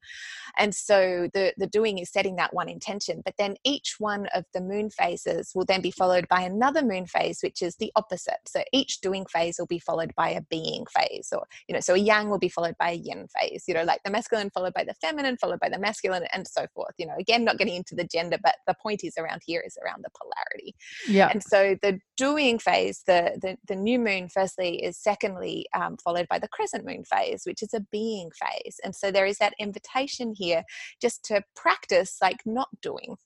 And 0.58 0.74
so 0.74 1.28
the 1.34 1.52
the 1.56 1.66
doing 1.66 1.98
is 1.98 2.10
setting 2.10 2.36
that 2.36 2.54
one 2.54 2.68
intention, 2.68 3.22
but 3.24 3.34
then 3.38 3.56
each 3.64 3.96
one 3.98 4.26
of 4.34 4.44
the 4.54 4.60
moon 4.60 4.90
phases 4.90 5.31
phases 5.32 5.52
will 5.54 5.64
then 5.64 5.80
be 5.80 5.90
followed 5.90 6.26
by 6.28 6.40
another 6.42 6.82
moon 6.82 7.06
phase, 7.06 7.40
which 7.42 7.62
is 7.62 7.76
the 7.76 7.92
opposite. 7.96 8.38
So 8.46 8.62
each 8.72 9.00
doing 9.00 9.26
phase 9.26 9.56
will 9.58 9.66
be 9.66 9.78
followed 9.78 10.12
by 10.16 10.30
a 10.30 10.42
being 10.42 10.84
phase, 10.86 11.28
or, 11.32 11.46
you 11.68 11.74
know, 11.74 11.80
so 11.80 11.94
a 11.94 11.98
yang 11.98 12.30
will 12.30 12.38
be 12.38 12.48
followed 12.48 12.76
by 12.78 12.90
a 12.90 12.94
yin 12.94 13.26
phase, 13.38 13.64
you 13.66 13.74
know, 13.74 13.84
like 13.84 14.02
the 14.04 14.10
masculine 14.10 14.50
followed 14.50 14.74
by 14.74 14.84
the 14.84 14.94
feminine, 14.94 15.36
followed 15.36 15.60
by 15.60 15.68
the 15.68 15.78
masculine, 15.78 16.24
and 16.32 16.46
so 16.46 16.66
forth. 16.74 16.94
You 16.98 17.06
know, 17.06 17.14
again, 17.18 17.44
not 17.44 17.58
getting 17.58 17.76
into 17.76 17.94
the 17.94 18.04
gender, 18.04 18.38
but 18.42 18.56
the 18.66 18.74
point 18.82 19.04
is 19.04 19.14
around 19.18 19.42
here 19.44 19.62
is 19.66 19.76
around 19.84 20.04
the 20.04 20.10
polarity. 20.18 20.74
Yeah. 21.08 21.28
And 21.28 21.42
so 21.42 21.76
the 21.82 21.98
doing 22.16 22.58
phase, 22.58 23.02
the, 23.06 23.38
the, 23.40 23.56
the 23.68 23.76
new 23.76 23.98
moon, 23.98 24.28
firstly, 24.28 24.82
is 24.82 24.98
secondly 24.98 25.66
um, 25.74 25.96
followed 26.02 26.28
by 26.28 26.38
the 26.38 26.48
crescent 26.48 26.84
moon 26.84 27.04
phase, 27.04 27.42
which 27.44 27.62
is 27.62 27.74
a 27.74 27.80
being 27.92 28.30
phase. 28.30 28.78
And 28.84 28.94
so 28.94 29.10
there 29.10 29.26
is 29.26 29.38
that 29.38 29.54
invitation 29.58 30.34
here 30.36 30.62
just 31.00 31.24
to 31.24 31.42
practice 31.56 32.18
like 32.20 32.40
not 32.46 32.68
doing, 32.80 33.16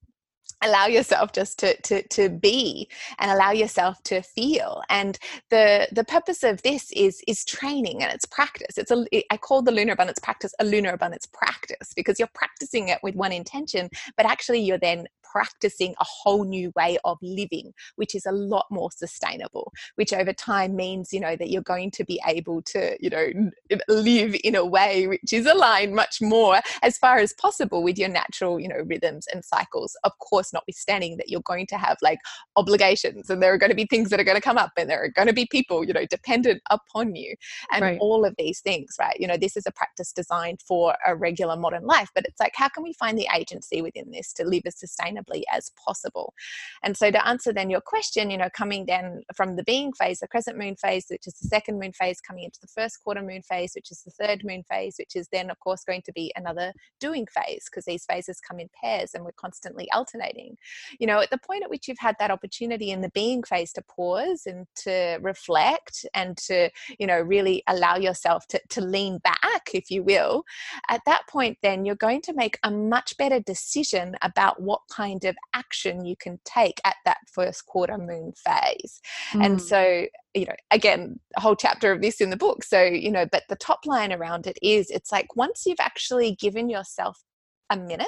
allow 0.62 0.86
yourself 0.86 1.32
just 1.32 1.58
to, 1.60 1.80
to 1.82 2.02
to 2.08 2.28
be 2.28 2.88
and 3.18 3.30
allow 3.30 3.52
yourself 3.52 4.02
to 4.04 4.22
feel. 4.22 4.82
And 4.88 5.18
the 5.50 5.88
the 5.92 6.04
purpose 6.04 6.42
of 6.42 6.62
this 6.62 6.90
is 6.92 7.22
is 7.26 7.44
training 7.44 8.02
and 8.02 8.12
it's 8.12 8.26
practice. 8.26 8.78
It's 8.78 8.90
a 8.90 9.06
i 9.30 9.36
call 9.36 9.62
the 9.62 9.72
lunar 9.72 9.92
abundance 9.92 10.18
practice 10.18 10.52
a 10.58 10.64
lunar 10.64 10.90
abundance 10.90 11.26
practice 11.26 11.92
because 11.94 12.18
you're 12.18 12.28
practicing 12.34 12.88
it 12.88 12.98
with 13.02 13.14
one 13.14 13.32
intention 13.32 13.88
but 14.16 14.26
actually 14.26 14.60
you're 14.60 14.78
then 14.78 15.06
practicing 15.36 15.94
a 16.00 16.04
whole 16.04 16.44
new 16.44 16.72
way 16.76 16.96
of 17.04 17.18
living, 17.20 17.74
which 17.96 18.14
is 18.14 18.24
a 18.24 18.32
lot 18.32 18.64
more 18.70 18.90
sustainable, 18.90 19.70
which 19.96 20.14
over 20.14 20.32
time 20.32 20.74
means, 20.74 21.12
you 21.12 21.20
know, 21.20 21.36
that 21.36 21.50
you're 21.50 21.60
going 21.60 21.90
to 21.90 22.04
be 22.06 22.18
able 22.26 22.62
to, 22.62 22.96
you 23.00 23.10
know, 23.10 23.50
live 23.86 24.34
in 24.42 24.54
a 24.54 24.64
way 24.64 25.06
which 25.06 25.34
is 25.34 25.44
aligned 25.44 25.94
much 25.94 26.22
more 26.22 26.60
as 26.82 26.96
far 26.96 27.18
as 27.18 27.34
possible 27.34 27.82
with 27.82 27.98
your 27.98 28.08
natural, 28.08 28.58
you 28.58 28.66
know, 28.66 28.82
rhythms 28.86 29.26
and 29.30 29.44
cycles. 29.44 29.94
Of 30.04 30.18
course, 30.20 30.54
notwithstanding 30.54 31.18
that 31.18 31.28
you're 31.28 31.42
going 31.42 31.66
to 31.66 31.76
have 31.76 31.98
like 32.00 32.20
obligations 32.56 33.28
and 33.28 33.42
there 33.42 33.52
are 33.52 33.58
going 33.58 33.68
to 33.68 33.76
be 33.76 33.84
things 33.84 34.08
that 34.08 34.18
are 34.18 34.24
going 34.24 34.38
to 34.38 34.40
come 34.40 34.56
up 34.56 34.72
and 34.78 34.88
there 34.88 35.04
are 35.04 35.10
going 35.10 35.28
to 35.28 35.34
be 35.34 35.46
people, 35.50 35.84
you 35.84 35.92
know, 35.92 36.06
dependent 36.06 36.62
upon 36.70 37.14
you 37.14 37.34
and 37.72 37.82
right. 37.82 37.98
all 38.00 38.24
of 38.24 38.34
these 38.38 38.60
things, 38.60 38.96
right? 38.98 39.20
You 39.20 39.26
know, 39.26 39.36
this 39.36 39.54
is 39.54 39.66
a 39.66 39.70
practice 39.72 40.12
designed 40.12 40.62
for 40.66 40.94
a 41.06 41.14
regular 41.14 41.56
modern 41.56 41.84
life, 41.84 42.08
but 42.14 42.24
it's 42.24 42.40
like, 42.40 42.54
how 42.56 42.70
can 42.70 42.82
we 42.82 42.94
find 42.94 43.18
the 43.18 43.28
agency 43.36 43.82
within 43.82 44.10
this 44.10 44.32
to 44.32 44.44
live 44.44 44.62
a 44.64 44.70
sustainable? 44.70 45.25
As 45.52 45.70
possible. 45.84 46.34
And 46.82 46.96
so, 46.96 47.10
to 47.10 47.26
answer 47.26 47.52
then 47.52 47.70
your 47.70 47.80
question, 47.80 48.30
you 48.30 48.38
know, 48.38 48.48
coming 48.54 48.86
then 48.86 49.22
from 49.34 49.56
the 49.56 49.64
being 49.64 49.92
phase, 49.92 50.20
the 50.20 50.28
crescent 50.28 50.58
moon 50.58 50.76
phase, 50.76 51.06
which 51.08 51.26
is 51.26 51.34
the 51.34 51.48
second 51.48 51.78
moon 51.78 51.92
phase, 51.92 52.20
coming 52.20 52.44
into 52.44 52.60
the 52.60 52.68
first 52.68 53.02
quarter 53.02 53.22
moon 53.22 53.42
phase, 53.42 53.72
which 53.74 53.90
is 53.90 54.02
the 54.02 54.10
third 54.10 54.44
moon 54.44 54.62
phase, 54.70 54.96
which 54.98 55.16
is 55.16 55.28
then, 55.32 55.50
of 55.50 55.58
course, 55.60 55.84
going 55.84 56.02
to 56.02 56.12
be 56.12 56.32
another 56.36 56.72
doing 57.00 57.26
phase 57.26 57.64
because 57.70 57.84
these 57.84 58.04
phases 58.04 58.40
come 58.40 58.60
in 58.60 58.68
pairs 58.82 59.12
and 59.14 59.24
we're 59.24 59.32
constantly 59.32 59.90
alternating. 59.92 60.56
You 60.98 61.06
know, 61.06 61.20
at 61.20 61.30
the 61.30 61.38
point 61.38 61.64
at 61.64 61.70
which 61.70 61.88
you've 61.88 61.98
had 61.98 62.16
that 62.18 62.30
opportunity 62.30 62.90
in 62.90 63.00
the 63.00 63.10
being 63.10 63.42
phase 63.42 63.72
to 63.74 63.82
pause 63.82 64.42
and 64.46 64.66
to 64.76 65.18
reflect 65.22 66.06
and 66.14 66.36
to, 66.38 66.70
you 66.98 67.06
know, 67.06 67.20
really 67.20 67.62
allow 67.66 67.96
yourself 67.96 68.46
to, 68.48 68.60
to 68.70 68.80
lean 68.80 69.18
back, 69.18 69.70
if 69.74 69.90
you 69.90 70.02
will, 70.02 70.44
at 70.88 71.00
that 71.06 71.22
point, 71.28 71.58
then 71.62 71.84
you're 71.84 71.94
going 71.94 72.22
to 72.22 72.32
make 72.32 72.58
a 72.62 72.70
much 72.70 73.16
better 73.16 73.40
decision 73.40 74.14
about 74.22 74.60
what 74.60 74.80
kind 74.90 75.15
kind 75.16 75.30
of 75.30 75.36
action 75.54 76.04
you 76.04 76.16
can 76.16 76.38
take 76.44 76.80
at 76.84 76.96
that 77.04 77.18
first 77.32 77.66
quarter 77.66 77.98
moon 77.98 78.32
phase. 78.36 79.00
Mm. 79.32 79.44
And 79.44 79.62
so, 79.62 80.06
you 80.34 80.46
know, 80.46 80.54
again, 80.70 81.18
a 81.36 81.40
whole 81.40 81.56
chapter 81.56 81.92
of 81.92 82.02
this 82.02 82.20
in 82.20 82.30
the 82.30 82.36
book. 82.36 82.64
So, 82.64 82.82
you 82.82 83.10
know, 83.10 83.26
but 83.30 83.44
the 83.48 83.56
top 83.56 83.80
line 83.86 84.12
around 84.12 84.46
it 84.46 84.58
is 84.62 84.90
it's 84.90 85.12
like 85.12 85.36
once 85.36 85.64
you've 85.66 85.80
actually 85.80 86.36
given 86.36 86.68
yourself 86.68 87.22
a 87.68 87.76
minute 87.76 88.06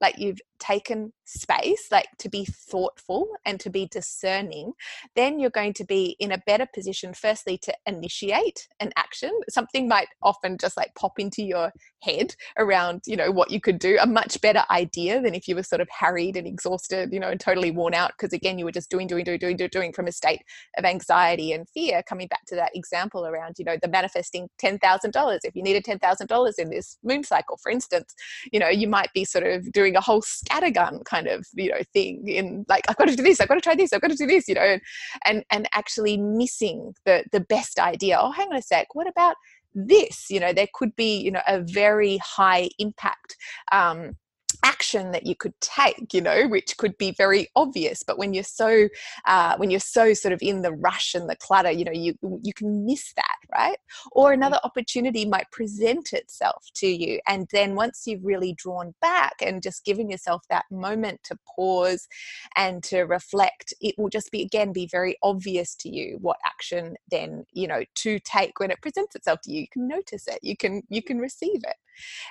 like 0.00 0.18
you've 0.18 0.40
taken 0.58 1.12
space 1.26 1.88
like 1.90 2.08
to 2.18 2.28
be 2.28 2.44
thoughtful 2.44 3.28
and 3.44 3.58
to 3.60 3.68
be 3.68 3.86
discerning 3.86 4.72
then 5.14 5.38
you're 5.38 5.50
going 5.50 5.72
to 5.74 5.84
be 5.84 6.16
in 6.20 6.32
a 6.32 6.38
better 6.46 6.66
position 6.72 7.12
firstly 7.14 7.58
to 7.58 7.74
initiate 7.86 8.68
an 8.80 8.92
action. 8.96 9.30
Something 9.48 9.88
might 9.88 10.08
often 10.22 10.58
just 10.58 10.76
like 10.76 10.94
pop 10.94 11.18
into 11.18 11.42
your 11.42 11.72
head 12.02 12.34
around 12.58 13.02
you 13.06 13.16
know 13.16 13.30
what 13.30 13.50
you 13.50 13.60
could 13.60 13.78
do. 13.78 13.98
A 14.00 14.06
much 14.06 14.40
better 14.40 14.64
idea 14.70 15.20
than 15.20 15.34
if 15.34 15.48
you 15.48 15.54
were 15.54 15.62
sort 15.62 15.80
of 15.80 15.88
harried 15.90 16.36
and 16.36 16.46
exhausted 16.46 17.12
you 17.12 17.20
know 17.20 17.28
and 17.28 17.40
totally 17.40 17.70
worn 17.70 17.94
out 17.94 18.12
because 18.16 18.32
again 18.32 18.58
you 18.58 18.64
were 18.64 18.72
just 18.72 18.90
doing 18.90 19.06
doing 19.06 19.24
doing 19.24 19.38
doing 19.38 19.56
doing 19.56 19.92
from 19.92 20.06
a 20.06 20.12
state 20.12 20.42
of 20.78 20.84
anxiety 20.84 21.52
and 21.52 21.68
fear. 21.68 22.02
Coming 22.08 22.28
back 22.28 22.44
to 22.46 22.54
that 22.54 22.70
example 22.74 23.26
around 23.26 23.56
you 23.58 23.64
know 23.64 23.76
the 23.82 23.88
manifesting 23.88 24.48
$10,000 24.62 25.38
if 25.44 25.56
you 25.56 25.62
needed 25.62 25.84
$10,000 25.84 26.52
in 26.58 26.70
this 26.70 26.98
moon 27.02 27.24
cycle 27.24 27.56
for 27.56 27.70
instance 27.70 28.14
you 28.52 28.60
know 28.60 28.68
you 28.68 28.88
might 28.88 29.12
be 29.14 29.24
sort 29.24 29.46
of 29.46 29.70
doing 29.72 29.96
a 29.96 30.00
whole 30.00 30.22
scattergun 30.22 31.04
kind 31.04 31.15
of 31.24 31.46
you 31.54 31.70
know 31.70 31.80
thing 31.92 32.28
in 32.28 32.64
like 32.68 32.84
I've 32.88 32.96
got 32.96 33.08
to 33.08 33.16
do 33.16 33.22
this 33.22 33.40
I've 33.40 33.48
got 33.48 33.54
to 33.54 33.60
try 33.60 33.74
this 33.74 33.92
I've 33.92 34.00
got 34.00 34.10
to 34.10 34.16
do 34.16 34.26
this 34.26 34.48
you 34.48 34.54
know 34.54 34.60
and 34.60 34.80
and, 35.24 35.44
and 35.50 35.68
actually 35.72 36.16
missing 36.16 36.94
the 37.04 37.24
the 37.32 37.40
best 37.40 37.78
idea 37.78 38.18
oh 38.20 38.32
hang 38.32 38.48
on 38.48 38.56
a 38.56 38.62
sec 38.62 38.94
what 38.94 39.08
about 39.08 39.36
this? 39.76 40.30
You 40.30 40.40
know 40.40 40.52
there 40.52 40.68
could 40.74 40.96
be 40.96 41.18
you 41.18 41.30
know 41.30 41.42
a 41.46 41.60
very 41.60 42.18
high 42.18 42.70
impact 42.78 43.36
um, 43.70 44.16
action 44.62 45.12
that 45.12 45.26
you 45.26 45.34
could 45.34 45.54
take 45.60 46.12
you 46.12 46.20
know 46.20 46.46
which 46.48 46.76
could 46.76 46.96
be 46.98 47.12
very 47.12 47.48
obvious 47.56 48.02
but 48.02 48.18
when 48.18 48.34
you're 48.34 48.44
so 48.44 48.88
uh, 49.26 49.56
when 49.56 49.70
you're 49.70 49.80
so 49.80 50.12
sort 50.14 50.32
of 50.32 50.40
in 50.42 50.62
the 50.62 50.72
rush 50.72 51.14
and 51.14 51.28
the 51.28 51.36
clutter 51.36 51.70
you 51.70 51.84
know 51.84 51.92
you 51.92 52.14
you 52.42 52.52
can 52.52 52.84
miss 52.84 53.12
that 53.14 53.36
right? 53.54 53.78
Or 54.12 54.32
another 54.32 54.58
opportunity 54.64 55.24
might 55.24 55.50
present 55.50 56.12
itself 56.12 56.66
to 56.76 56.86
you 56.86 57.20
and 57.26 57.46
then 57.52 57.74
once 57.74 58.02
you've 58.06 58.24
really 58.24 58.54
drawn 58.54 58.94
back 59.00 59.34
and 59.40 59.62
just 59.62 59.84
given 59.84 60.10
yourself 60.10 60.42
that 60.50 60.64
moment 60.70 61.20
to 61.24 61.38
pause 61.54 62.08
and 62.56 62.82
to 62.84 63.02
reflect 63.02 63.74
it 63.80 63.94
will 63.98 64.08
just 64.08 64.30
be 64.30 64.42
again 64.42 64.72
be 64.72 64.88
very 64.90 65.16
obvious 65.22 65.74
to 65.74 65.88
you 65.88 66.18
what 66.20 66.36
action 66.44 66.96
then 67.10 67.44
you 67.52 67.66
know 67.66 67.82
to 67.94 68.18
take 68.20 68.58
when 68.58 68.70
it 68.70 68.80
presents 68.82 69.14
itself 69.14 69.40
to 69.42 69.52
you. 69.52 69.60
You 69.60 69.68
can 69.68 69.88
notice 69.88 70.26
it. 70.28 70.38
You 70.42 70.56
can 70.56 70.82
you 70.88 71.02
can 71.02 71.18
receive 71.18 71.62
it 71.64 71.76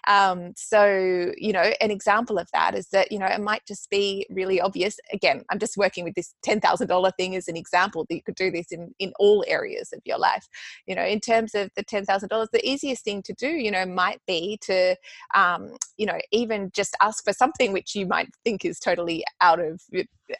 um, 0.07 0.53
so, 0.55 1.31
you 1.37 1.53
know, 1.53 1.71
an 1.81 1.91
example 1.91 2.37
of 2.37 2.47
that 2.53 2.75
is 2.75 2.87
that, 2.89 3.11
you 3.11 3.19
know, 3.19 3.25
it 3.25 3.41
might 3.41 3.65
just 3.65 3.89
be 3.89 4.25
really 4.29 4.61
obvious. 4.61 4.97
Again, 5.13 5.43
I'm 5.49 5.59
just 5.59 5.77
working 5.77 6.03
with 6.03 6.15
this 6.15 6.33
$10,000 6.45 7.11
thing 7.17 7.35
as 7.35 7.47
an 7.47 7.57
example 7.57 8.05
that 8.07 8.15
you 8.15 8.23
could 8.23 8.35
do 8.35 8.51
this 8.51 8.67
in, 8.71 8.93
in 8.99 9.13
all 9.19 9.43
areas 9.47 9.91
of 9.93 10.01
your 10.05 10.17
life. 10.17 10.47
You 10.85 10.95
know, 10.95 11.05
in 11.05 11.19
terms 11.19 11.55
of 11.55 11.69
the 11.75 11.83
$10,000, 11.83 12.47
the 12.51 12.67
easiest 12.67 13.03
thing 13.03 13.21
to 13.23 13.33
do, 13.33 13.47
you 13.47 13.71
know, 13.71 13.85
might 13.85 14.21
be 14.27 14.57
to, 14.63 14.95
um, 15.35 15.75
you 15.97 16.05
know, 16.05 16.19
even 16.31 16.71
just 16.73 16.95
ask 17.01 17.23
for 17.23 17.33
something 17.33 17.73
which 17.73 17.95
you 17.95 18.05
might 18.05 18.29
think 18.43 18.65
is 18.65 18.79
totally 18.79 19.23
out 19.41 19.59
of 19.59 19.81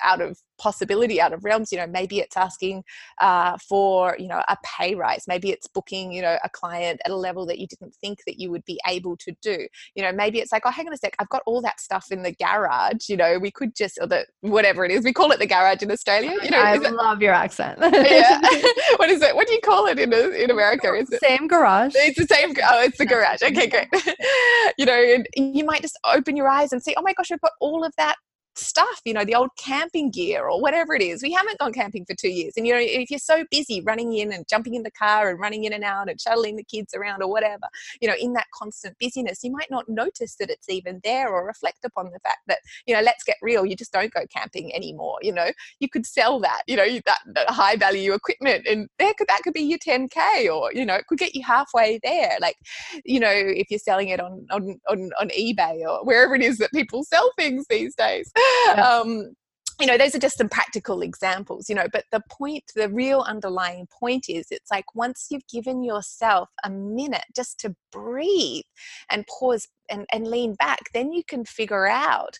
out 0.03 0.21
of 0.21 0.39
possibility 0.57 1.19
out 1.21 1.33
of 1.33 1.43
realms 1.43 1.71
you 1.71 1.77
know 1.77 1.87
maybe 1.87 2.19
it's 2.19 2.37
asking 2.37 2.83
uh, 3.21 3.57
for 3.57 4.15
you 4.19 4.27
know 4.27 4.41
a 4.49 4.57
pay 4.63 4.95
rise 4.95 5.23
maybe 5.27 5.51
it's 5.51 5.67
booking 5.67 6.11
you 6.11 6.21
know 6.21 6.37
a 6.43 6.49
client 6.49 6.99
at 7.05 7.11
a 7.11 7.15
level 7.15 7.45
that 7.45 7.59
you 7.59 7.67
didn't 7.67 7.93
think 8.01 8.19
that 8.25 8.39
you 8.39 8.51
would 8.51 8.65
be 8.65 8.79
able 8.87 9.17
to 9.17 9.33
do. 9.41 9.67
You 9.95 10.03
know 10.03 10.11
maybe 10.11 10.39
it's 10.39 10.51
like 10.51 10.63
oh 10.65 10.71
hang 10.71 10.87
on 10.87 10.93
a 10.93 10.97
sec 10.97 11.15
i've 11.19 11.29
got 11.29 11.41
all 11.45 11.61
that 11.61 11.79
stuff 11.79 12.07
in 12.11 12.23
the 12.23 12.31
garage 12.33 13.09
you 13.09 13.17
know 13.17 13.37
we 13.39 13.51
could 13.51 13.75
just 13.75 13.97
or 14.01 14.07
the 14.07 14.25
whatever 14.41 14.85
it 14.85 14.91
is 14.91 15.03
we 15.03 15.13
call 15.13 15.31
it 15.31 15.39
the 15.39 15.47
garage 15.47 15.81
in 15.81 15.91
australia 15.91 16.33
you 16.43 16.49
know 16.49 16.59
i 16.59 16.75
love 16.75 17.21
it, 17.21 17.25
your 17.25 17.33
accent. 17.33 17.79
Yeah. 17.81 18.41
What 18.97 19.09
is 19.09 19.21
it? 19.21 19.35
What 19.35 19.47
do 19.47 19.53
you 19.53 19.61
call 19.61 19.87
it 19.87 19.99
in 19.99 20.13
in 20.13 20.51
america? 20.51 20.93
Is 20.93 21.11
it 21.11 21.21
same 21.21 21.47
garage. 21.47 21.93
It's 21.95 22.17
the 22.17 22.27
same 22.27 22.53
oh 22.63 22.83
it's 22.83 22.97
the 22.97 23.05
garage. 23.05 23.41
Okay 23.41 23.67
great. 23.67 23.87
You 24.77 24.85
know 24.85 24.93
and 24.93 25.27
you 25.35 25.63
might 25.65 25.81
just 25.81 25.97
open 26.05 26.35
your 26.35 26.49
eyes 26.49 26.71
and 26.71 26.81
see 26.81 26.93
oh 26.97 27.01
my 27.01 27.13
gosh 27.13 27.31
i've 27.31 27.41
got 27.41 27.51
all 27.59 27.83
of 27.83 27.93
that 27.97 28.15
stuff, 28.57 29.01
you 29.05 29.13
know, 29.13 29.25
the 29.25 29.35
old 29.35 29.49
camping 29.57 30.11
gear 30.11 30.47
or 30.47 30.61
whatever 30.61 30.93
it 30.93 31.01
is. 31.01 31.21
We 31.21 31.31
haven't 31.31 31.59
gone 31.59 31.73
camping 31.73 32.05
for 32.05 32.15
two 32.15 32.29
years. 32.29 32.53
And, 32.57 32.65
you 32.65 32.73
know, 32.73 32.79
if 32.81 33.09
you're 33.09 33.19
so 33.19 33.45
busy 33.51 33.81
running 33.81 34.13
in 34.13 34.31
and 34.31 34.47
jumping 34.47 34.75
in 34.75 34.83
the 34.83 34.91
car 34.91 35.29
and 35.29 35.39
running 35.39 35.63
in 35.65 35.73
and 35.73 35.83
out 35.83 36.09
and 36.09 36.19
shuttling 36.19 36.55
the 36.55 36.63
kids 36.63 36.93
around 36.93 37.21
or 37.21 37.29
whatever, 37.29 37.63
you 38.01 38.07
know, 38.07 38.15
in 38.19 38.33
that 38.33 38.47
constant 38.53 38.97
busyness, 38.99 39.43
you 39.43 39.51
might 39.51 39.69
not 39.69 39.87
notice 39.89 40.35
that 40.39 40.49
it's 40.49 40.69
even 40.69 40.99
there 41.03 41.29
or 41.29 41.45
reflect 41.45 41.79
upon 41.83 42.05
the 42.05 42.19
fact 42.19 42.39
that, 42.47 42.59
you 42.85 42.95
know, 42.95 43.01
let's 43.01 43.23
get 43.23 43.37
real, 43.41 43.65
you 43.65 43.75
just 43.75 43.91
don't 43.91 44.13
go 44.13 44.21
camping 44.33 44.73
anymore. 44.75 45.17
You 45.21 45.33
know, 45.33 45.51
you 45.79 45.89
could 45.89 46.05
sell 46.05 46.39
that, 46.41 46.61
you 46.67 46.77
know, 46.77 46.87
that, 47.05 47.19
that 47.33 47.49
high 47.49 47.75
value 47.75 48.13
equipment 48.13 48.65
and 48.67 48.87
there 48.99 49.13
could, 49.17 49.27
that 49.27 49.41
could 49.43 49.53
be 49.53 49.61
your 49.61 49.79
10K 49.79 50.53
or, 50.53 50.73
you 50.73 50.85
know, 50.85 50.95
it 50.95 51.07
could 51.07 51.19
get 51.19 51.35
you 51.35 51.43
halfway 51.43 51.99
there. 52.03 52.37
Like, 52.39 52.55
you 53.03 53.19
know, 53.19 53.31
if 53.31 53.69
you're 53.69 53.79
selling 53.79 54.09
it 54.09 54.19
on, 54.19 54.45
on, 54.51 54.79
on, 54.89 55.11
on 55.19 55.29
eBay 55.29 55.81
or 55.81 56.03
wherever 56.05 56.35
it 56.35 56.41
is 56.41 56.57
that 56.59 56.71
people 56.71 57.03
sell 57.03 57.31
things 57.37 57.65
these 57.69 57.95
days. 57.95 58.31
Um, 58.77 59.35
you 59.79 59.85
know 59.85 59.97
those 59.97 60.15
are 60.15 60.19
just 60.19 60.37
some 60.37 60.49
practical 60.49 61.01
examples 61.01 61.69
you 61.69 61.75
know 61.75 61.87
but 61.91 62.05
the 62.11 62.21
point 62.29 62.63
the 62.75 62.89
real 62.89 63.21
underlying 63.21 63.87
point 63.87 64.25
is 64.29 64.47
it's 64.49 64.71
like 64.71 64.85
once 64.95 65.27
you've 65.29 65.47
given 65.47 65.83
yourself 65.83 66.49
a 66.63 66.69
minute 66.69 67.25
just 67.35 67.59
to 67.59 67.75
breathe 67.91 68.63
and 69.11 69.25
pause 69.27 69.67
and, 69.89 70.05
and 70.11 70.27
lean 70.27 70.55
back 70.55 70.79
then 70.93 71.11
you 71.11 71.23
can 71.27 71.43
figure 71.45 71.87
out 71.87 72.37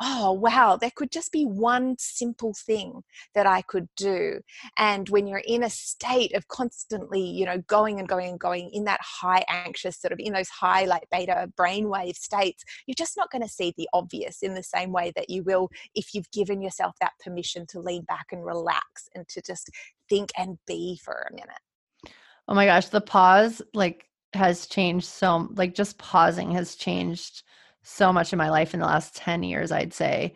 oh, 0.00 0.32
wow, 0.32 0.76
there 0.76 0.92
could 0.94 1.10
just 1.10 1.32
be 1.32 1.44
one 1.44 1.96
simple 1.98 2.54
thing 2.54 3.02
that 3.34 3.46
I 3.46 3.62
could 3.62 3.88
do. 3.96 4.40
And 4.76 5.08
when 5.08 5.26
you're 5.26 5.42
in 5.44 5.64
a 5.64 5.70
state 5.70 6.34
of 6.36 6.46
constantly, 6.48 7.20
you 7.20 7.44
know, 7.44 7.58
going 7.66 7.98
and 7.98 8.08
going 8.08 8.28
and 8.28 8.38
going 8.38 8.70
in 8.72 8.84
that 8.84 9.00
high 9.02 9.44
anxious, 9.48 10.00
sort 10.00 10.12
of 10.12 10.20
in 10.20 10.32
those 10.32 10.48
high 10.48 10.84
like 10.84 11.08
beta 11.10 11.50
brainwave 11.58 12.16
states, 12.16 12.62
you're 12.86 12.94
just 12.94 13.16
not 13.16 13.30
going 13.30 13.42
to 13.42 13.48
see 13.48 13.74
the 13.76 13.88
obvious 13.92 14.42
in 14.42 14.54
the 14.54 14.62
same 14.62 14.92
way 14.92 15.12
that 15.16 15.30
you 15.30 15.42
will 15.42 15.68
if 15.94 16.14
you've 16.14 16.30
given 16.30 16.62
yourself 16.62 16.94
that 17.00 17.12
permission 17.24 17.66
to 17.68 17.80
lean 17.80 18.02
back 18.02 18.26
and 18.30 18.44
relax 18.44 19.08
and 19.14 19.26
to 19.28 19.42
just 19.42 19.68
think 20.08 20.30
and 20.36 20.58
be 20.66 21.00
for 21.04 21.26
a 21.28 21.34
minute. 21.34 22.14
Oh 22.46 22.54
my 22.54 22.66
gosh, 22.66 22.86
the 22.86 23.00
pause 23.00 23.60
like 23.74 24.04
has 24.34 24.66
changed 24.66 25.06
so 25.06 25.48
like 25.54 25.74
just 25.74 25.98
pausing 25.98 26.50
has 26.50 26.74
changed 26.74 27.42
so 27.88 28.12
much 28.12 28.32
in 28.32 28.38
my 28.38 28.50
life 28.50 28.74
in 28.74 28.80
the 28.80 28.86
last 28.86 29.16
10 29.16 29.42
years, 29.42 29.72
I'd 29.72 29.94
say. 29.94 30.34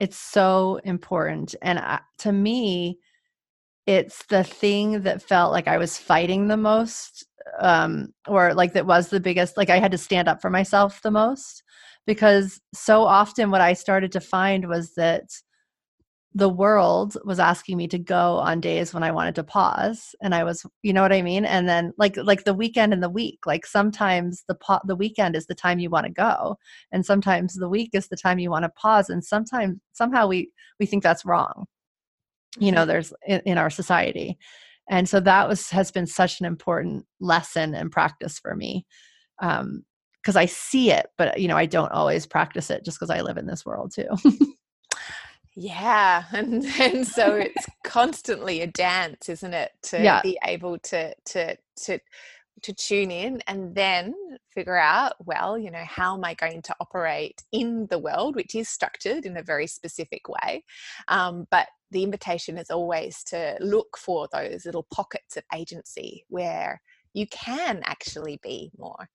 It's 0.00 0.16
so 0.16 0.80
important. 0.84 1.54
And 1.62 1.78
I, 1.78 2.00
to 2.18 2.32
me, 2.32 2.98
it's 3.86 4.24
the 4.26 4.42
thing 4.42 5.02
that 5.02 5.22
felt 5.22 5.52
like 5.52 5.68
I 5.68 5.76
was 5.76 5.98
fighting 5.98 6.48
the 6.48 6.56
most, 6.56 7.26
um, 7.60 8.08
or 8.26 8.54
like 8.54 8.72
that 8.72 8.86
was 8.86 9.08
the 9.08 9.20
biggest, 9.20 9.56
like 9.56 9.70
I 9.70 9.78
had 9.78 9.92
to 9.92 9.98
stand 9.98 10.28
up 10.28 10.40
for 10.40 10.50
myself 10.50 11.02
the 11.02 11.10
most. 11.10 11.62
Because 12.06 12.60
so 12.74 13.02
often 13.02 13.50
what 13.50 13.60
I 13.60 13.74
started 13.74 14.12
to 14.12 14.20
find 14.20 14.68
was 14.68 14.94
that 14.94 15.24
the 16.36 16.48
world 16.48 17.16
was 17.24 17.38
asking 17.38 17.76
me 17.76 17.86
to 17.86 17.98
go 17.98 18.38
on 18.38 18.60
days 18.60 18.92
when 18.92 19.04
I 19.04 19.12
wanted 19.12 19.36
to 19.36 19.44
pause 19.44 20.16
and 20.20 20.34
I 20.34 20.42
was 20.42 20.66
you 20.82 20.92
know 20.92 21.02
what 21.02 21.12
I 21.12 21.22
mean? 21.22 21.44
And 21.44 21.68
then 21.68 21.92
like 21.96 22.16
like 22.16 22.44
the 22.44 22.54
weekend 22.54 22.92
and 22.92 23.02
the 23.02 23.08
week 23.08 23.46
like 23.46 23.64
sometimes 23.64 24.42
the 24.48 24.56
po- 24.56 24.80
the 24.84 24.96
weekend 24.96 25.36
is 25.36 25.46
the 25.46 25.54
time 25.54 25.78
you 25.78 25.90
want 25.90 26.06
to 26.06 26.12
go 26.12 26.56
and 26.90 27.06
sometimes 27.06 27.54
the 27.54 27.68
week 27.68 27.90
is 27.92 28.08
the 28.08 28.16
time 28.16 28.40
you 28.40 28.50
want 28.50 28.64
to 28.64 28.68
pause 28.70 29.08
and 29.08 29.24
sometimes 29.24 29.78
somehow 29.92 30.26
we 30.26 30.50
we 30.80 30.86
think 30.86 31.04
that's 31.04 31.24
wrong. 31.24 31.66
You 32.58 32.72
know 32.72 32.80
mm-hmm. 32.80 32.88
there's 32.88 33.12
in, 33.26 33.40
in 33.46 33.58
our 33.58 33.70
society. 33.70 34.36
And 34.90 35.08
so 35.08 35.20
that 35.20 35.48
was 35.48 35.70
has 35.70 35.92
been 35.92 36.06
such 36.06 36.40
an 36.40 36.46
important 36.46 37.06
lesson 37.20 37.74
and 37.74 37.92
practice 37.92 38.40
for 38.40 38.56
me 38.56 38.86
um 39.40 39.84
because 40.20 40.36
I 40.36 40.46
see 40.46 40.90
it 40.90 41.06
but 41.16 41.38
you 41.38 41.46
know 41.46 41.56
I 41.56 41.66
don't 41.66 41.92
always 41.92 42.26
practice 42.26 42.70
it 42.70 42.84
just 42.84 42.98
because 42.98 43.10
I 43.10 43.20
live 43.20 43.36
in 43.36 43.46
this 43.46 43.64
world 43.64 43.92
too 43.94 44.08
Yeah, 45.56 46.24
and 46.32 46.64
and 46.78 47.06
so 47.06 47.34
it's 47.36 47.66
constantly 47.84 48.60
a 48.60 48.66
dance, 48.66 49.28
isn't 49.28 49.54
it? 49.54 49.72
To 49.84 50.02
yeah. 50.02 50.20
be 50.22 50.38
able 50.44 50.78
to 50.78 51.14
to 51.26 51.56
to 51.84 51.98
to 52.62 52.72
tune 52.72 53.10
in 53.10 53.42
and 53.46 53.74
then 53.74 54.14
figure 54.54 54.76
out 54.76 55.12
well 55.26 55.58
you 55.58 55.70
know 55.70 55.84
how 55.84 56.14
am 56.14 56.24
i 56.24 56.32
going 56.34 56.62
to 56.62 56.74
operate 56.80 57.42
in 57.52 57.86
the 57.90 57.98
world 57.98 58.34
which 58.34 58.54
is 58.54 58.68
structured 58.70 59.26
in 59.26 59.36
a 59.36 59.42
very 59.42 59.66
specific 59.66 60.22
way 60.28 60.64
um, 61.08 61.46
but 61.50 61.66
the 61.90 62.02
invitation 62.02 62.56
is 62.56 62.70
always 62.70 63.22
to 63.24 63.56
look 63.60 63.98
for 63.98 64.28
those 64.32 64.64
little 64.64 64.86
pockets 64.90 65.36
of 65.36 65.44
agency 65.54 66.24
where 66.28 66.80
you 67.12 67.26
can 67.26 67.82
actually 67.84 68.40
be 68.42 68.70
more 68.78 69.08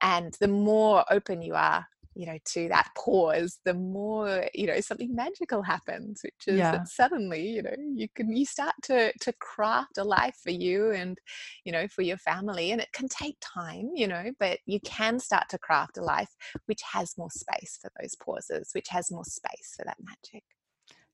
and 0.00 0.34
the 0.40 0.48
more 0.48 1.04
open 1.10 1.42
you 1.42 1.54
are 1.54 1.86
you 2.16 2.26
know 2.26 2.38
to 2.44 2.68
that 2.68 2.88
pause 2.96 3.58
the 3.64 3.74
more 3.74 4.48
you 4.54 4.66
know 4.66 4.80
something 4.80 5.14
magical 5.14 5.62
happens 5.62 6.20
which 6.24 6.48
is 6.48 6.58
yeah. 6.58 6.72
that 6.72 6.88
suddenly 6.88 7.46
you 7.46 7.62
know 7.62 7.74
you 7.94 8.08
can 8.14 8.34
you 8.34 8.46
start 8.46 8.74
to 8.82 9.12
to 9.20 9.32
craft 9.34 9.98
a 9.98 10.04
life 10.04 10.36
for 10.42 10.50
you 10.50 10.90
and 10.92 11.18
you 11.64 11.72
know 11.72 11.86
for 11.88 12.02
your 12.02 12.16
family 12.16 12.70
and 12.70 12.80
it 12.80 12.88
can 12.92 13.06
take 13.08 13.36
time 13.40 13.90
you 13.94 14.08
know 14.08 14.30
but 14.40 14.58
you 14.64 14.80
can 14.80 15.20
start 15.20 15.48
to 15.48 15.58
craft 15.58 15.98
a 15.98 16.02
life 16.02 16.30
which 16.64 16.80
has 16.90 17.16
more 17.18 17.30
space 17.30 17.78
for 17.80 17.90
those 18.00 18.14
pauses 18.16 18.70
which 18.72 18.88
has 18.88 19.12
more 19.12 19.24
space 19.24 19.74
for 19.76 19.84
that 19.84 19.98
magic. 20.02 20.42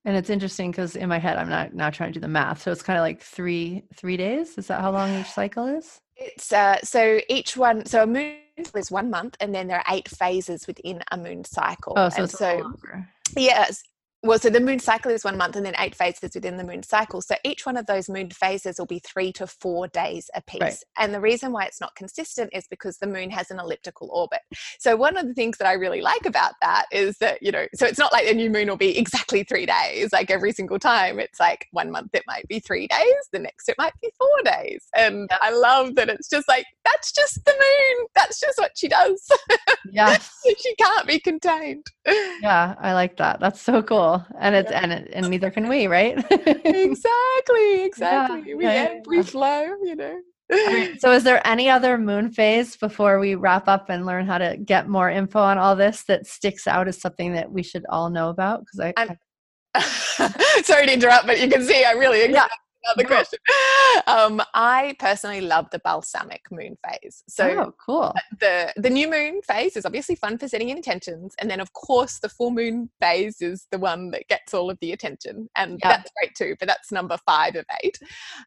And 0.04 0.16
it's 0.16 0.30
interesting 0.30 0.70
because 0.70 0.96
in 0.96 1.08
my 1.08 1.18
head 1.18 1.36
i'm 1.36 1.48
not 1.48 1.74
now 1.74 1.90
trying 1.90 2.12
to 2.12 2.18
do 2.18 2.20
the 2.20 2.28
math 2.28 2.62
so 2.62 2.72
it's 2.72 2.82
kind 2.82 2.98
of 2.98 3.02
like 3.02 3.20
three 3.20 3.82
three 3.96 4.16
days? 4.16 4.56
Is 4.56 4.68
that 4.68 4.80
how 4.80 4.92
long 4.92 5.20
each 5.20 5.30
cycle 5.30 5.66
is? 5.66 6.00
It's 6.16 6.52
uh 6.52 6.78
so 6.82 7.20
each 7.28 7.56
one 7.56 7.86
so 7.86 8.04
a 8.04 8.06
moon 8.06 8.41
is 8.56 8.90
one 8.90 9.10
month, 9.10 9.36
and 9.40 9.54
then 9.54 9.68
there 9.68 9.78
are 9.78 9.94
eight 9.94 10.08
phases 10.08 10.66
within 10.66 11.02
a 11.10 11.16
moon 11.16 11.44
cycle. 11.44 11.94
Oh, 11.96 12.08
so 12.08 12.22
and 12.22 12.30
so 12.30 12.74
yes, 13.36 13.82
well, 14.24 14.38
so 14.38 14.50
the 14.50 14.60
moon 14.60 14.78
cycle 14.78 15.10
is 15.10 15.24
one 15.24 15.36
month 15.36 15.56
and 15.56 15.66
then 15.66 15.74
eight 15.80 15.96
phases 15.96 16.30
within 16.34 16.56
the 16.56 16.62
moon 16.62 16.84
cycle. 16.84 17.20
So 17.20 17.34
each 17.44 17.66
one 17.66 17.76
of 17.76 17.86
those 17.86 18.08
moon 18.08 18.30
phases 18.30 18.78
will 18.78 18.86
be 18.86 19.00
three 19.00 19.32
to 19.32 19.48
four 19.48 19.88
days 19.88 20.30
a 20.36 20.42
piece. 20.42 20.60
Right. 20.60 20.76
And 20.96 21.12
the 21.12 21.20
reason 21.20 21.50
why 21.50 21.64
it's 21.64 21.80
not 21.80 21.96
consistent 21.96 22.50
is 22.52 22.68
because 22.68 22.98
the 22.98 23.08
moon 23.08 23.30
has 23.30 23.50
an 23.50 23.58
elliptical 23.58 24.08
orbit. 24.12 24.38
So 24.78 24.94
one 24.94 25.16
of 25.16 25.26
the 25.26 25.34
things 25.34 25.58
that 25.58 25.66
I 25.66 25.72
really 25.72 26.02
like 26.02 26.24
about 26.24 26.52
that 26.62 26.84
is 26.92 27.18
that, 27.18 27.42
you 27.42 27.50
know, 27.50 27.66
so 27.74 27.84
it's 27.84 27.98
not 27.98 28.12
like 28.12 28.26
the 28.28 28.34
new 28.34 28.48
moon 28.48 28.68
will 28.68 28.76
be 28.76 28.96
exactly 28.96 29.42
three 29.42 29.66
days, 29.66 30.12
like 30.12 30.30
every 30.30 30.52
single 30.52 30.78
time. 30.78 31.18
It's 31.18 31.40
like 31.40 31.66
one 31.72 31.90
month 31.90 32.10
it 32.12 32.22
might 32.28 32.46
be 32.46 32.60
three 32.60 32.86
days, 32.86 33.28
the 33.32 33.40
next 33.40 33.68
it 33.68 33.74
might 33.76 33.94
be 34.00 34.10
four 34.16 34.52
days. 34.52 34.86
And 34.96 35.28
I 35.40 35.50
love 35.50 35.96
that 35.96 36.08
it's 36.08 36.28
just 36.28 36.46
like, 36.46 36.66
that's 36.84 37.10
just 37.10 37.44
the 37.44 37.52
moon. 37.52 38.06
That's 38.14 38.38
just 38.38 38.58
what 38.58 38.72
she 38.76 38.88
does. 38.88 39.28
Yeah. 39.90 40.16
she 40.46 40.74
can't 40.76 41.06
be 41.06 41.18
contained. 41.18 41.84
Yeah, 42.06 42.76
I 42.78 42.94
like 42.94 43.16
that. 43.16 43.40
That's 43.40 43.60
so 43.60 43.82
cool 43.82 44.11
and 44.38 44.54
it's 44.54 44.70
yeah. 44.70 44.82
and 44.82 44.92
and 44.92 45.28
neither 45.28 45.50
can 45.50 45.68
we 45.68 45.86
right? 45.86 46.16
Exactly 46.64 47.82
exactly. 47.84 48.42
Yeah, 48.46 48.54
we 48.56 48.64
yeah, 48.64 49.00
we 49.06 49.22
flow 49.22 49.62
you 49.82 49.96
know. 49.96 50.20
So 50.98 51.12
is 51.12 51.24
there 51.24 51.46
any 51.46 51.70
other 51.70 51.96
moon 51.96 52.30
phase 52.30 52.76
before 52.76 53.18
we 53.18 53.36
wrap 53.36 53.68
up 53.68 53.88
and 53.88 54.04
learn 54.04 54.26
how 54.26 54.36
to 54.36 54.58
get 54.58 54.88
more 54.88 55.08
info 55.08 55.40
on 55.40 55.56
all 55.56 55.74
this 55.74 56.04
that 56.04 56.26
sticks 56.26 56.66
out 56.66 56.88
as 56.88 57.00
something 57.00 57.32
that 57.32 57.50
we 57.50 57.62
should 57.62 57.84
all 57.88 58.10
know 58.10 58.28
about? 58.28 58.60
Because 58.60 58.80
i 58.80 58.92
I'm, 58.96 59.16
sorry 60.62 60.86
to 60.86 60.92
interrupt 60.92 61.26
but 61.26 61.40
you 61.40 61.48
can 61.48 61.64
see 61.64 61.82
i 61.82 61.92
really 61.92 62.30
yeah 62.30 62.46
another 62.84 63.06
question. 63.06 63.38
Um, 64.06 64.40
I 64.54 64.96
personally 64.98 65.42
love 65.42 65.68
the 65.70 65.78
balsamic 65.80 66.40
moon 66.50 66.76
phase. 66.86 67.22
So 67.28 67.46
oh, 67.50 67.74
cool. 67.84 68.14
The 68.40 68.72
the 68.76 68.88
new 68.88 69.08
moon 69.08 69.42
phase 69.42 69.76
is 69.76 69.84
obviously 69.84 70.16
fun 70.16 70.38
for 70.38 70.48
setting 70.48 70.70
intentions, 70.70 71.34
and 71.38 71.50
then 71.50 71.60
of 71.60 71.72
course 71.74 72.18
the 72.18 72.30
full 72.30 72.50
moon 72.50 72.90
phase 73.00 73.42
is 73.42 73.66
the 73.70 73.78
one 73.78 74.10
that 74.12 74.26
gets 74.28 74.54
all 74.54 74.70
of 74.70 74.78
the 74.80 74.92
attention, 74.92 75.48
and 75.56 75.78
that's 75.82 76.10
great 76.18 76.34
too. 76.34 76.56
But 76.58 76.68
that's 76.68 76.90
number 76.90 77.18
five 77.26 77.54
of 77.54 77.66
eight, 77.84 77.98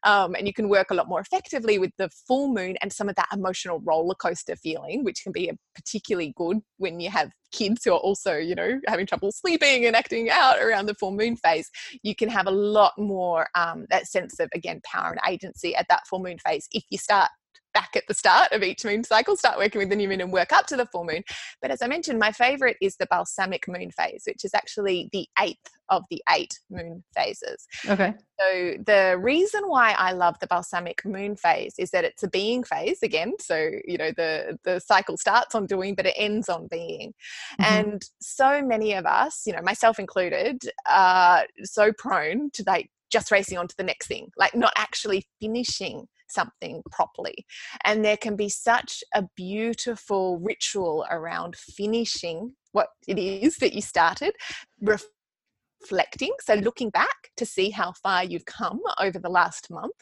um, 0.02 0.34
and 0.34 0.46
you 0.46 0.52
can 0.52 0.68
work 0.68 0.90
a 0.90 0.94
lot 0.94 1.08
more 1.08 1.20
effectively 1.20 1.78
with 1.78 1.92
the 1.96 2.10
full 2.26 2.52
moon 2.52 2.76
and 2.82 2.92
some 2.92 3.08
of 3.08 3.14
that 3.14 3.28
emotional 3.32 3.80
roller 3.84 4.16
coaster 4.16 4.56
feeling, 4.56 5.04
which 5.04 5.22
can 5.22 5.32
be 5.32 5.48
a 5.48 5.54
particularly 5.74 6.34
good 6.36 6.58
when 6.78 6.98
you 6.98 7.10
have 7.10 7.30
kids 7.56 7.84
who 7.84 7.92
are 7.92 7.98
also, 7.98 8.36
you 8.36 8.54
know, 8.54 8.80
having 8.86 9.06
trouble 9.06 9.32
sleeping 9.32 9.86
and 9.86 9.96
acting 9.96 10.30
out 10.30 10.58
around 10.60 10.86
the 10.86 10.94
full 10.94 11.12
moon 11.12 11.36
phase, 11.36 11.70
you 12.02 12.14
can 12.14 12.28
have 12.28 12.46
a 12.46 12.50
lot 12.50 12.92
more 12.98 13.48
um, 13.54 13.86
that 13.90 14.06
sense 14.06 14.38
of, 14.38 14.48
again, 14.54 14.80
power 14.84 15.10
and 15.10 15.20
agency 15.28 15.74
at 15.74 15.86
that 15.88 16.06
full 16.06 16.22
moon 16.22 16.38
phase 16.38 16.68
if 16.72 16.84
you 16.90 16.98
start 16.98 17.30
back 17.74 17.90
at 17.94 18.04
the 18.08 18.14
start 18.14 18.52
of 18.52 18.62
each 18.62 18.84
moon 18.84 19.04
cycle, 19.04 19.36
start 19.36 19.58
working 19.58 19.78
with 19.78 19.90
the 19.90 19.96
new 19.96 20.08
moon 20.08 20.22
and 20.22 20.32
work 20.32 20.52
up 20.52 20.66
to 20.66 20.76
the 20.76 20.86
full 20.86 21.04
moon. 21.04 21.22
But 21.60 21.70
as 21.70 21.82
I 21.82 21.86
mentioned, 21.86 22.18
my 22.18 22.32
favorite 22.32 22.78
is 22.80 22.96
the 22.96 23.06
balsamic 23.10 23.68
moon 23.68 23.90
phase, 23.90 24.24
which 24.26 24.44
is 24.44 24.54
actually 24.54 25.10
the 25.12 25.26
eighth 25.40 25.70
of 25.88 26.04
the 26.10 26.22
eight 26.34 26.58
moon 26.70 27.04
phases. 27.14 27.66
Okay. 27.86 28.14
So 28.40 28.74
the 28.84 29.18
reason 29.20 29.62
why 29.66 29.92
I 29.92 30.12
love 30.12 30.36
the 30.40 30.46
balsamic 30.46 31.04
moon 31.04 31.36
phase 31.36 31.74
is 31.78 31.90
that 31.90 32.04
it's 32.04 32.22
a 32.22 32.28
being 32.28 32.64
phase 32.64 33.02
again. 33.02 33.34
So, 33.40 33.70
you 33.86 33.98
know, 33.98 34.10
the 34.16 34.58
the 34.64 34.80
cycle 34.80 35.16
starts 35.16 35.54
on 35.54 35.66
doing, 35.66 35.94
but 35.94 36.06
it 36.06 36.14
ends 36.16 36.48
on 36.48 36.68
being. 36.68 37.12
Mm-hmm. 37.60 37.74
And 37.74 38.02
so 38.20 38.62
many 38.62 38.94
of 38.94 39.06
us, 39.06 39.42
you 39.46 39.52
know, 39.52 39.62
myself 39.62 39.98
included, 39.98 40.62
are 40.88 41.46
so 41.62 41.92
prone 41.92 42.50
to 42.54 42.64
like 42.66 42.90
just 43.10 43.30
racing 43.30 43.58
on 43.58 43.68
to 43.68 43.74
the 43.76 43.84
next 43.84 44.06
thing, 44.06 44.30
like 44.36 44.54
not 44.54 44.72
actually 44.76 45.24
finishing 45.40 46.06
something 46.28 46.82
properly. 46.90 47.46
And 47.84 48.04
there 48.04 48.16
can 48.16 48.36
be 48.36 48.48
such 48.48 49.02
a 49.14 49.24
beautiful 49.36 50.38
ritual 50.38 51.06
around 51.10 51.56
finishing 51.56 52.52
what 52.72 52.88
it 53.06 53.18
is 53.18 53.56
that 53.56 53.72
you 53.72 53.80
started, 53.80 54.34
reflecting, 54.80 56.32
so 56.40 56.54
looking 56.54 56.90
back 56.90 57.30
to 57.36 57.46
see 57.46 57.70
how 57.70 57.92
far 58.02 58.24
you've 58.24 58.44
come 58.44 58.80
over 59.00 59.18
the 59.18 59.30
last 59.30 59.70
month, 59.70 59.94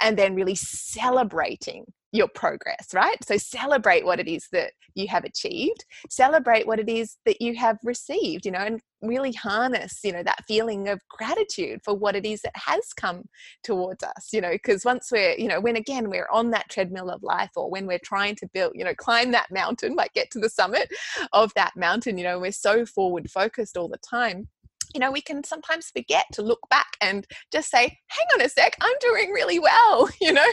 and 0.00 0.16
then 0.16 0.34
really 0.34 0.54
celebrating 0.54 1.84
your 2.12 2.28
progress, 2.28 2.88
right? 2.92 3.16
So 3.24 3.36
celebrate 3.38 4.04
what 4.04 4.20
it 4.20 4.28
is 4.28 4.46
that 4.52 4.72
you 4.94 5.08
have 5.08 5.24
achieved, 5.24 5.84
celebrate 6.10 6.66
what 6.66 6.78
it 6.78 6.88
is 6.88 7.16
that 7.24 7.40
you 7.40 7.56
have 7.56 7.78
received, 7.82 8.44
you 8.44 8.52
know, 8.52 8.58
and 8.58 8.80
really 9.00 9.32
harness, 9.32 10.00
you 10.04 10.12
know, 10.12 10.22
that 10.22 10.44
feeling 10.46 10.88
of 10.88 11.00
gratitude 11.08 11.80
for 11.82 11.94
what 11.94 12.14
it 12.14 12.26
is 12.26 12.42
that 12.42 12.54
has 12.54 12.92
come 12.92 13.24
towards 13.64 14.04
us, 14.04 14.28
you 14.32 14.40
know, 14.40 14.52
because 14.52 14.84
once 14.84 15.08
we're, 15.10 15.34
you 15.36 15.48
know, 15.48 15.60
when 15.60 15.76
again 15.76 16.10
we're 16.10 16.28
on 16.30 16.50
that 16.50 16.68
treadmill 16.68 17.10
of 17.10 17.22
life 17.22 17.50
or 17.56 17.70
when 17.70 17.86
we're 17.86 17.98
trying 18.04 18.36
to 18.36 18.48
build, 18.52 18.72
you 18.74 18.84
know, 18.84 18.94
climb 18.94 19.32
that 19.32 19.50
mountain, 19.50 19.94
like 19.94 20.12
get 20.12 20.30
to 20.30 20.38
the 20.38 20.50
summit 20.50 20.88
of 21.32 21.50
that 21.54 21.72
mountain, 21.76 22.18
you 22.18 22.24
know, 22.24 22.38
we're 22.38 22.52
so 22.52 22.84
forward 22.84 23.30
focused 23.30 23.76
all 23.76 23.88
the 23.88 23.98
time 23.98 24.48
you 24.94 25.00
know, 25.00 25.10
we 25.10 25.20
can 25.20 25.44
sometimes 25.44 25.90
forget 25.90 26.26
to 26.32 26.42
look 26.42 26.60
back 26.70 26.96
and 27.00 27.26
just 27.50 27.70
say, 27.70 27.98
hang 28.08 28.26
on 28.34 28.40
a 28.40 28.48
sec, 28.48 28.76
I'm 28.80 28.96
doing 29.00 29.30
really 29.30 29.58
well, 29.58 30.08
you 30.20 30.32
know, 30.32 30.52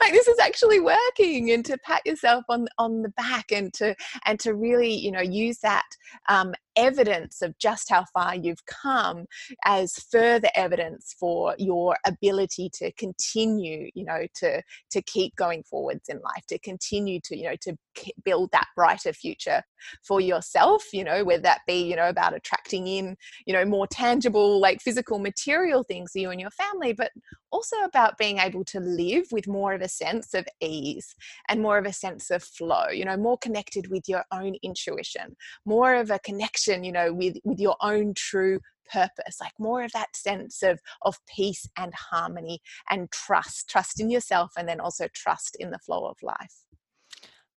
like 0.00 0.12
this 0.12 0.28
is 0.28 0.38
actually 0.38 0.80
working 0.80 1.50
and 1.50 1.64
to 1.66 1.78
pat 1.78 2.02
yourself 2.04 2.44
on, 2.48 2.68
on 2.78 3.02
the 3.02 3.10
back 3.10 3.52
and 3.52 3.72
to, 3.74 3.94
and 4.26 4.38
to 4.40 4.54
really, 4.54 4.92
you 4.92 5.10
know, 5.10 5.20
use 5.20 5.58
that 5.58 5.86
um, 6.28 6.54
evidence 6.78 7.42
of 7.42 7.58
just 7.58 7.90
how 7.90 8.04
far 8.14 8.36
you've 8.36 8.64
come 8.66 9.26
as 9.64 9.92
further 10.10 10.48
evidence 10.54 11.14
for 11.18 11.54
your 11.58 11.96
ability 12.06 12.70
to 12.72 12.92
continue 12.92 13.90
you 13.94 14.04
know 14.04 14.26
to 14.34 14.62
to 14.90 15.02
keep 15.02 15.34
going 15.36 15.62
forwards 15.64 16.08
in 16.08 16.20
life 16.20 16.46
to 16.48 16.58
continue 16.60 17.20
to 17.20 17.36
you 17.36 17.44
know 17.44 17.56
to 17.60 17.76
build 18.24 18.50
that 18.52 18.66
brighter 18.76 19.12
future 19.12 19.62
for 20.06 20.20
yourself 20.20 20.84
you 20.92 21.02
know 21.02 21.24
whether 21.24 21.42
that 21.42 21.60
be 21.66 21.82
you 21.82 21.96
know 21.96 22.08
about 22.08 22.34
attracting 22.34 22.86
in 22.86 23.16
you 23.46 23.52
know 23.52 23.64
more 23.64 23.86
tangible 23.88 24.60
like 24.60 24.80
physical 24.80 25.18
material 25.18 25.82
things 25.82 26.12
for 26.12 26.18
you 26.18 26.30
and 26.30 26.40
your 26.40 26.50
family 26.50 26.92
but 26.92 27.10
also 27.50 27.76
about 27.84 28.18
being 28.18 28.38
able 28.38 28.64
to 28.64 28.78
live 28.80 29.24
with 29.32 29.48
more 29.48 29.72
of 29.72 29.80
a 29.80 29.88
sense 29.88 30.34
of 30.34 30.46
ease 30.60 31.14
and 31.48 31.62
more 31.62 31.78
of 31.78 31.86
a 31.86 31.92
sense 31.92 32.30
of 32.30 32.42
flow 32.42 32.88
you 32.88 33.04
know 33.04 33.16
more 33.16 33.38
connected 33.38 33.90
with 33.90 34.08
your 34.08 34.24
own 34.32 34.54
intuition 34.62 35.34
more 35.64 35.94
of 35.94 36.10
a 36.10 36.18
connection 36.20 36.67
connection 36.68 36.84
you 36.84 36.92
know 36.92 37.12
with 37.12 37.36
with 37.44 37.58
your 37.58 37.76
own 37.80 38.14
true 38.14 38.60
purpose 38.90 39.38
like 39.40 39.52
more 39.58 39.82
of 39.82 39.92
that 39.92 40.14
sense 40.16 40.62
of 40.62 40.80
of 41.02 41.16
peace 41.34 41.68
and 41.76 41.92
harmony 41.94 42.60
and 42.90 43.10
trust 43.10 43.68
trust 43.68 44.00
in 44.00 44.10
yourself 44.10 44.52
and 44.56 44.68
then 44.68 44.80
also 44.80 45.06
trust 45.14 45.56
in 45.60 45.70
the 45.70 45.78
flow 45.78 46.06
of 46.06 46.16
life. 46.22 46.64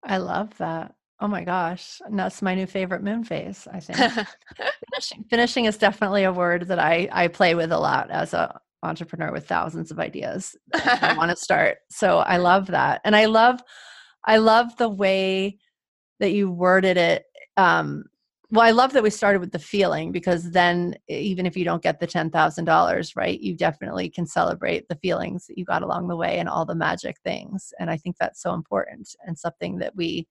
I 0.04 0.16
love 0.16 0.56
that. 0.58 0.94
Oh 1.20 1.28
my 1.28 1.44
gosh 1.44 2.00
that's 2.12 2.42
my 2.42 2.54
new 2.54 2.66
favorite 2.66 3.02
moon 3.02 3.24
phase 3.24 3.68
i 3.72 3.78
think. 3.78 3.98
Finishing, 4.90 5.24
finishing 5.28 5.64
is 5.66 5.76
definitely 5.76 6.24
a 6.24 6.32
word 6.32 6.66
that 6.68 6.78
i 6.78 7.08
i 7.12 7.28
play 7.28 7.54
with 7.54 7.72
a 7.72 7.78
lot 7.78 8.11
as 8.11 8.32
a 8.32 8.58
entrepreneur 8.82 9.30
with 9.30 9.46
thousands 9.46 9.90
of 9.90 10.00
ideas 10.00 10.56
i 10.72 11.14
want 11.18 11.30
to 11.30 11.36
start 11.36 11.76
so 11.90 12.18
i 12.20 12.38
love 12.38 12.68
that 12.68 13.02
and 13.04 13.14
i 13.14 13.26
love 13.26 13.61
i 14.24 14.38
love 14.38 14.74
the 14.78 14.88
way 14.88 15.58
that 16.20 16.32
you 16.32 16.50
worded 16.50 16.96
it 16.96 17.24
um 17.58 18.04
well 18.51 18.66
i 18.66 18.70
love 18.70 18.92
that 18.92 19.03
we 19.03 19.11
started 19.11 19.40
with 19.40 19.53
the 19.53 19.59
feeling 19.59 20.12
because 20.12 20.51
then 20.51 20.94
even 21.09 21.46
if 21.46 21.57
you 21.57 21.64
don't 21.64 21.82
get 21.82 22.01
the 22.01 22.07
$10000 22.07 23.16
right 23.16 23.40
you 23.40 23.57
definitely 23.57 24.11
can 24.11 24.26
celebrate 24.26 24.88
the 24.88 24.96
feelings 24.96 25.46
that 25.46 25.57
you 25.57 25.64
got 25.64 25.82
along 25.82 26.09
the 26.09 26.16
way 26.16 26.38
and 26.38 26.48
all 26.48 26.64
the 26.64 26.74
magic 26.74 27.16
things. 27.24 27.72
And 27.78 27.90
i 27.90 27.96
think 27.96 28.16
that's 28.18 28.42
so 28.42 28.55
important 28.55 29.09
and 29.26 29.38
something 29.38 29.78
that 29.78 29.94
we 29.96 30.26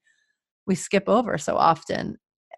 we 0.67 0.75
skip 0.75 1.09
over 1.09 1.37
so 1.39 1.55
often. 1.55 2.17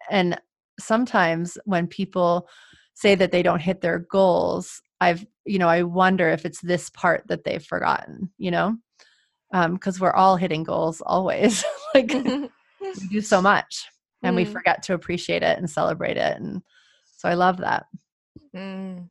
And 0.09 0.39
sometimes 0.80 1.57
when 1.64 1.88
people 1.88 2.49
say 2.93 3.16
that 3.16 3.32
they 3.32 3.41
don't 3.41 3.62
hit 3.62 3.82
their 3.82 3.99
goals 3.99 4.82
i've 4.99 5.26
you 5.45 5.59
know 5.59 5.68
i 5.68 5.84
wonder 5.84 6.30
if 6.30 6.45
it's 6.45 6.62
this 6.62 6.89
part 6.89 7.24
that 7.28 7.43
they've 7.43 7.64
forgotten 7.64 8.32
you 8.38 8.51
know? 8.51 8.78
Because 9.51 9.97
um, 9.97 10.01
we're 10.01 10.14
all 10.14 10.38
hitting 10.38 10.64
goals 10.64 11.01
always. 11.01 11.64
Like 11.93 12.14
we 12.82 13.07
do 13.09 13.20
so 13.20 13.41
much 13.41 13.91
and 14.24 14.34
mm. 14.34 14.38
we 14.38 14.45
forget 14.45 14.84
to 14.84 14.93
appreciate 14.93 15.43
it 15.43 15.57
and 15.57 15.69
celebrate 15.69 16.17
it 16.17 16.38
and 16.38 16.61
so 17.17 17.30
i 17.30 17.34
love 17.34 17.57
that 17.57 17.86
mm. 18.55 19.07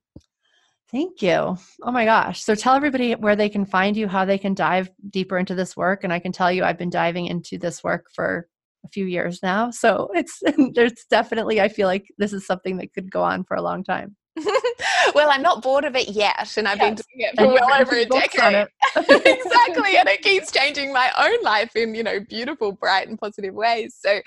thank 0.90 1.22
you 1.22 1.56
oh 1.82 1.90
my 1.90 2.04
gosh 2.04 2.42
so 2.42 2.54
tell 2.54 2.74
everybody 2.74 3.14
where 3.14 3.36
they 3.36 3.48
can 3.48 3.64
find 3.64 3.96
you 3.96 4.08
how 4.08 4.24
they 4.24 4.38
can 4.38 4.54
dive 4.54 4.90
deeper 5.11 5.38
into 5.38 5.54
this 5.54 5.76
work 5.76 6.04
and 6.04 6.12
i 6.12 6.18
can 6.18 6.32
tell 6.32 6.50
you 6.50 6.64
i've 6.64 6.78
been 6.78 6.90
diving 6.90 7.26
into 7.26 7.58
this 7.58 7.82
work 7.82 8.06
for 8.14 8.48
a 8.84 8.88
few 8.88 9.04
years 9.04 9.40
now 9.42 9.70
so 9.70 10.08
it's 10.14 10.42
there's 10.74 11.04
definitely 11.11 11.61
i 11.61 11.68
feel 11.68 11.86
like 11.86 12.06
this 12.18 12.32
is 12.32 12.46
something 12.46 12.76
that 12.76 12.92
could 12.92 13.11
go 13.11 13.22
on 13.22 13.44
for 13.44 13.56
a 13.56 13.62
long 13.62 13.84
time 13.84 14.16
well, 15.14 15.28
I'm 15.31 15.43
not 15.43 15.61
bored 15.61 15.85
of 15.85 15.97
it 15.97 16.09
yet, 16.09 16.57
and 16.57 16.68
I've 16.68 16.78
yes. 16.78 16.87
been 16.87 16.95
doing 16.95 17.28
it 17.31 17.37
for 17.37 17.45
and 17.45 17.53
well 17.53 17.81
over 17.81 17.97
a 17.97 18.05
decade. 18.05 18.68
exactly, 19.26 19.97
and 19.97 20.09
it 20.09 20.22
keeps 20.22 20.53
changing 20.59 20.93
my 20.93 21.11
own 21.18 21.43
life 21.43 21.74
in 21.74 21.97
you 21.97 22.05
know 22.05 22.20
beautiful, 22.20 22.72
bright, 22.72 23.09
and 23.09 23.18
positive 23.18 23.55
ways. 23.55 23.97
So, 23.99 24.20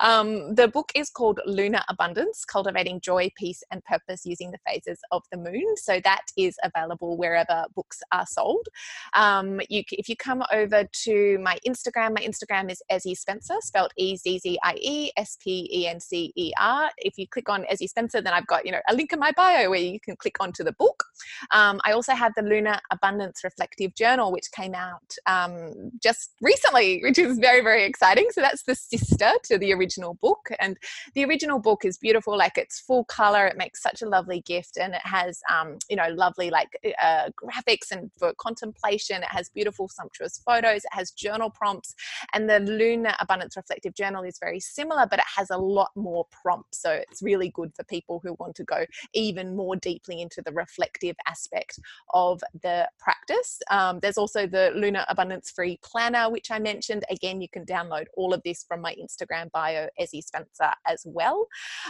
um, 0.00 0.54
the 0.54 0.68
book 0.68 0.92
is 0.94 1.08
called 1.08 1.40
Lunar 1.46 1.80
Abundance: 1.88 2.44
Cultivating 2.44 3.00
Joy, 3.00 3.30
Peace, 3.36 3.62
and 3.70 3.82
Purpose 3.84 4.26
Using 4.26 4.50
the 4.50 4.58
Phases 4.66 4.98
of 5.10 5.22
the 5.32 5.38
Moon. 5.38 5.76
So 5.76 6.00
that 6.04 6.22
is 6.36 6.56
available 6.62 7.16
wherever 7.16 7.64
books 7.74 8.00
are 8.12 8.26
sold. 8.26 8.66
Um, 9.14 9.60
you, 9.70 9.82
if 9.90 10.06
you 10.08 10.16
come 10.16 10.42
over 10.52 10.84
to 10.84 11.38
my 11.38 11.58
Instagram, 11.66 12.14
my 12.14 12.22
Instagram 12.22 12.70
is 12.70 12.82
Ezzie 12.92 13.16
Spencer, 13.16 13.56
spelled 13.60 13.92
E 13.96 14.16
Z 14.16 14.38
Z 14.40 14.58
I 14.62 14.76
E 14.82 15.12
S 15.16 15.38
P 15.40 15.68
E 15.72 15.88
N 15.88 15.98
C 15.98 16.32
E 16.36 16.52
R. 16.60 16.90
If 16.98 17.16
you 17.16 17.26
click 17.26 17.48
on 17.48 17.64
Ezzie 17.72 17.88
Spencer, 17.88 18.20
then 18.20 18.34
I've 18.34 18.46
got 18.46 18.66
you 18.66 18.72
know 18.72 18.80
a 18.88 18.94
link 18.94 19.14
in 19.14 19.18
my 19.18 19.32
bio 19.32 19.45
where 19.46 19.80
you 19.80 20.00
can 20.00 20.16
click 20.16 20.36
onto 20.40 20.62
the 20.64 20.72
book. 20.72 21.04
Um, 21.52 21.80
I 21.84 21.92
also 21.92 22.12
have 22.12 22.32
the 22.36 22.42
Lunar 22.42 22.78
Abundance 22.90 23.42
Reflective 23.44 23.94
Journal, 23.94 24.32
which 24.32 24.50
came 24.52 24.74
out 24.74 25.14
um, 25.26 25.90
just 26.02 26.32
recently, 26.40 27.00
which 27.02 27.18
is 27.18 27.38
very, 27.38 27.62
very 27.62 27.84
exciting. 27.84 28.28
So 28.32 28.40
that's 28.40 28.64
the 28.64 28.74
sister 28.74 29.30
to 29.44 29.58
the 29.58 29.72
original 29.72 30.14
book. 30.14 30.48
And 30.58 30.76
the 31.14 31.24
original 31.24 31.58
book 31.58 31.84
is 31.84 31.98
beautiful, 31.98 32.36
like 32.36 32.58
it's 32.58 32.80
full 32.80 33.04
color. 33.04 33.46
It 33.46 33.56
makes 33.56 33.82
such 33.82 34.02
a 34.02 34.08
lovely 34.08 34.40
gift 34.42 34.78
and 34.78 34.94
it 34.94 35.04
has, 35.04 35.40
um, 35.52 35.78
you 35.88 35.96
know, 35.96 36.08
lovely 36.10 36.50
like 36.50 36.68
uh, 37.02 37.30
graphics 37.42 37.90
and 37.92 38.10
for 38.18 38.34
contemplation. 38.34 39.22
It 39.22 39.30
has 39.30 39.48
beautiful, 39.48 39.88
sumptuous 39.88 40.40
photos. 40.44 40.84
It 40.84 40.92
has 40.92 41.10
journal 41.12 41.50
prompts. 41.50 41.94
And 42.32 42.48
the 42.48 42.60
Lunar 42.60 43.14
Abundance 43.20 43.56
Reflective 43.56 43.94
Journal 43.94 44.24
is 44.24 44.38
very 44.38 44.60
similar, 44.60 45.06
but 45.08 45.18
it 45.18 45.26
has 45.36 45.50
a 45.50 45.58
lot 45.58 45.90
more 45.94 46.26
prompts. 46.30 46.82
So 46.82 46.90
it's 46.90 47.22
really 47.22 47.50
good 47.50 47.72
for 47.74 47.84
people 47.84 48.20
who 48.22 48.34
want 48.38 48.54
to 48.56 48.64
go 48.64 48.84
even 49.12 49.35
more 49.44 49.76
deeply 49.76 50.20
into 50.20 50.42
the 50.44 50.52
reflective 50.52 51.16
aspect 51.26 51.78
of 52.14 52.40
the 52.62 52.88
practice. 52.98 53.58
Um, 53.70 53.98
there's 54.00 54.18
also 54.18 54.46
the 54.46 54.72
Lunar 54.74 55.04
Abundance 55.08 55.50
Free 55.50 55.78
Planner, 55.82 56.30
which 56.30 56.50
I 56.50 56.58
mentioned. 56.58 57.04
Again, 57.10 57.40
you 57.40 57.48
can 57.48 57.64
download 57.64 58.06
all 58.16 58.32
of 58.32 58.42
this 58.44 58.64
from 58.66 58.80
my 58.80 58.94
Instagram 58.94 59.50
bio, 59.52 59.88
Ezzie 60.00 60.22
Spencer, 60.22 60.72
as 60.86 61.02
well. 61.04 61.46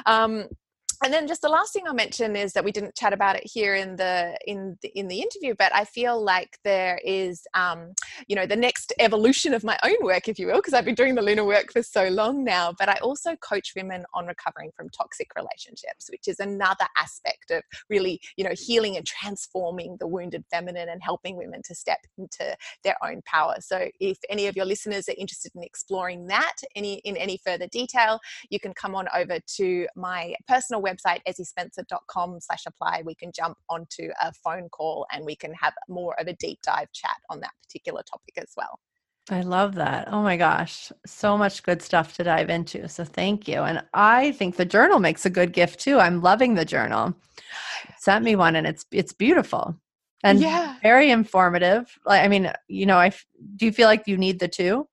Um, 0.06 0.48
and 1.02 1.12
then 1.12 1.26
just 1.26 1.42
the 1.42 1.48
last 1.48 1.72
thing 1.72 1.82
I'll 1.86 1.94
mention 1.94 2.36
is 2.36 2.52
that 2.54 2.64
we 2.64 2.72
didn't 2.72 2.94
chat 2.94 3.12
about 3.12 3.36
it 3.36 3.42
here 3.44 3.74
in 3.74 3.96
the 3.96 4.36
in 4.46 4.78
the, 4.82 4.88
in 4.98 5.08
the 5.08 5.20
interview, 5.20 5.54
but 5.58 5.74
I 5.74 5.84
feel 5.84 6.22
like 6.22 6.58
there 6.64 6.98
is, 7.04 7.42
um, 7.54 7.92
you 8.28 8.36
know, 8.36 8.46
the 8.46 8.56
next 8.56 8.92
evolution 8.98 9.52
of 9.52 9.62
my 9.62 9.78
own 9.84 9.96
work, 10.02 10.28
if 10.28 10.38
you 10.38 10.46
will, 10.46 10.56
because 10.56 10.74
I've 10.74 10.84
been 10.84 10.94
doing 10.94 11.14
the 11.14 11.22
lunar 11.22 11.44
work 11.44 11.72
for 11.72 11.82
so 11.82 12.08
long 12.08 12.44
now. 12.44 12.72
But 12.78 12.88
I 12.88 12.94
also 13.02 13.36
coach 13.36 13.72
women 13.76 14.04
on 14.14 14.26
recovering 14.26 14.70
from 14.76 14.88
toxic 14.90 15.28
relationships, 15.36 16.08
which 16.10 16.28
is 16.28 16.40
another 16.40 16.86
aspect 16.96 17.50
of 17.50 17.62
really, 17.90 18.20
you 18.36 18.44
know, 18.44 18.54
healing 18.54 18.96
and 18.96 19.06
transforming 19.06 19.96
the 20.00 20.06
wounded 20.06 20.44
feminine 20.50 20.88
and 20.88 21.02
helping 21.02 21.36
women 21.36 21.60
to 21.66 21.74
step 21.74 22.00
into 22.16 22.56
their 22.84 22.96
own 23.04 23.20
power. 23.26 23.56
So 23.60 23.88
if 24.00 24.18
any 24.30 24.46
of 24.46 24.56
your 24.56 24.64
listeners 24.64 25.08
are 25.08 25.14
interested 25.18 25.52
in 25.54 25.62
exploring 25.62 26.26
that 26.28 26.54
any 26.74 26.94
in 27.04 27.16
any 27.16 27.38
further 27.44 27.66
detail, 27.68 28.18
you 28.48 28.58
can 28.58 28.72
come 28.72 28.94
on 28.94 29.08
over 29.14 29.38
to 29.56 29.86
my 29.94 30.34
personal 30.48 30.85
website, 30.86 31.20
ezziespencer.com 31.28 32.40
slash 32.40 32.64
apply, 32.66 33.02
we 33.04 33.14
can 33.14 33.32
jump 33.32 33.56
onto 33.68 34.10
a 34.20 34.32
phone 34.32 34.68
call 34.68 35.06
and 35.12 35.24
we 35.24 35.36
can 35.36 35.52
have 35.54 35.74
more 35.88 36.18
of 36.20 36.26
a 36.26 36.34
deep 36.34 36.60
dive 36.62 36.92
chat 36.92 37.16
on 37.30 37.40
that 37.40 37.52
particular 37.62 38.02
topic 38.10 38.34
as 38.38 38.52
well. 38.56 38.78
I 39.28 39.40
love 39.40 39.74
that. 39.74 40.08
Oh 40.12 40.22
my 40.22 40.36
gosh. 40.36 40.92
So 41.04 41.36
much 41.36 41.64
good 41.64 41.82
stuff 41.82 42.14
to 42.14 42.24
dive 42.24 42.48
into. 42.48 42.88
So 42.88 43.04
thank 43.04 43.48
you. 43.48 43.62
And 43.62 43.82
I 43.92 44.32
think 44.32 44.54
the 44.54 44.64
journal 44.64 45.00
makes 45.00 45.26
a 45.26 45.30
good 45.30 45.52
gift 45.52 45.80
too. 45.80 45.98
I'm 45.98 46.22
loving 46.22 46.54
the 46.54 46.64
journal. 46.64 47.14
Sent 47.98 48.24
me 48.24 48.36
one 48.36 48.54
and 48.54 48.66
it's 48.66 48.86
it's 48.92 49.12
beautiful. 49.12 49.74
And 50.22 50.40
yeah. 50.40 50.76
very 50.82 51.10
informative. 51.10 51.92
Like 52.04 52.22
I 52.24 52.28
mean, 52.28 52.52
you 52.68 52.86
know, 52.86 52.98
I 52.98 53.10
do 53.56 53.66
you 53.66 53.72
feel 53.72 53.88
like 53.88 54.06
you 54.06 54.16
need 54.16 54.38
the 54.38 54.48
two? 54.48 54.86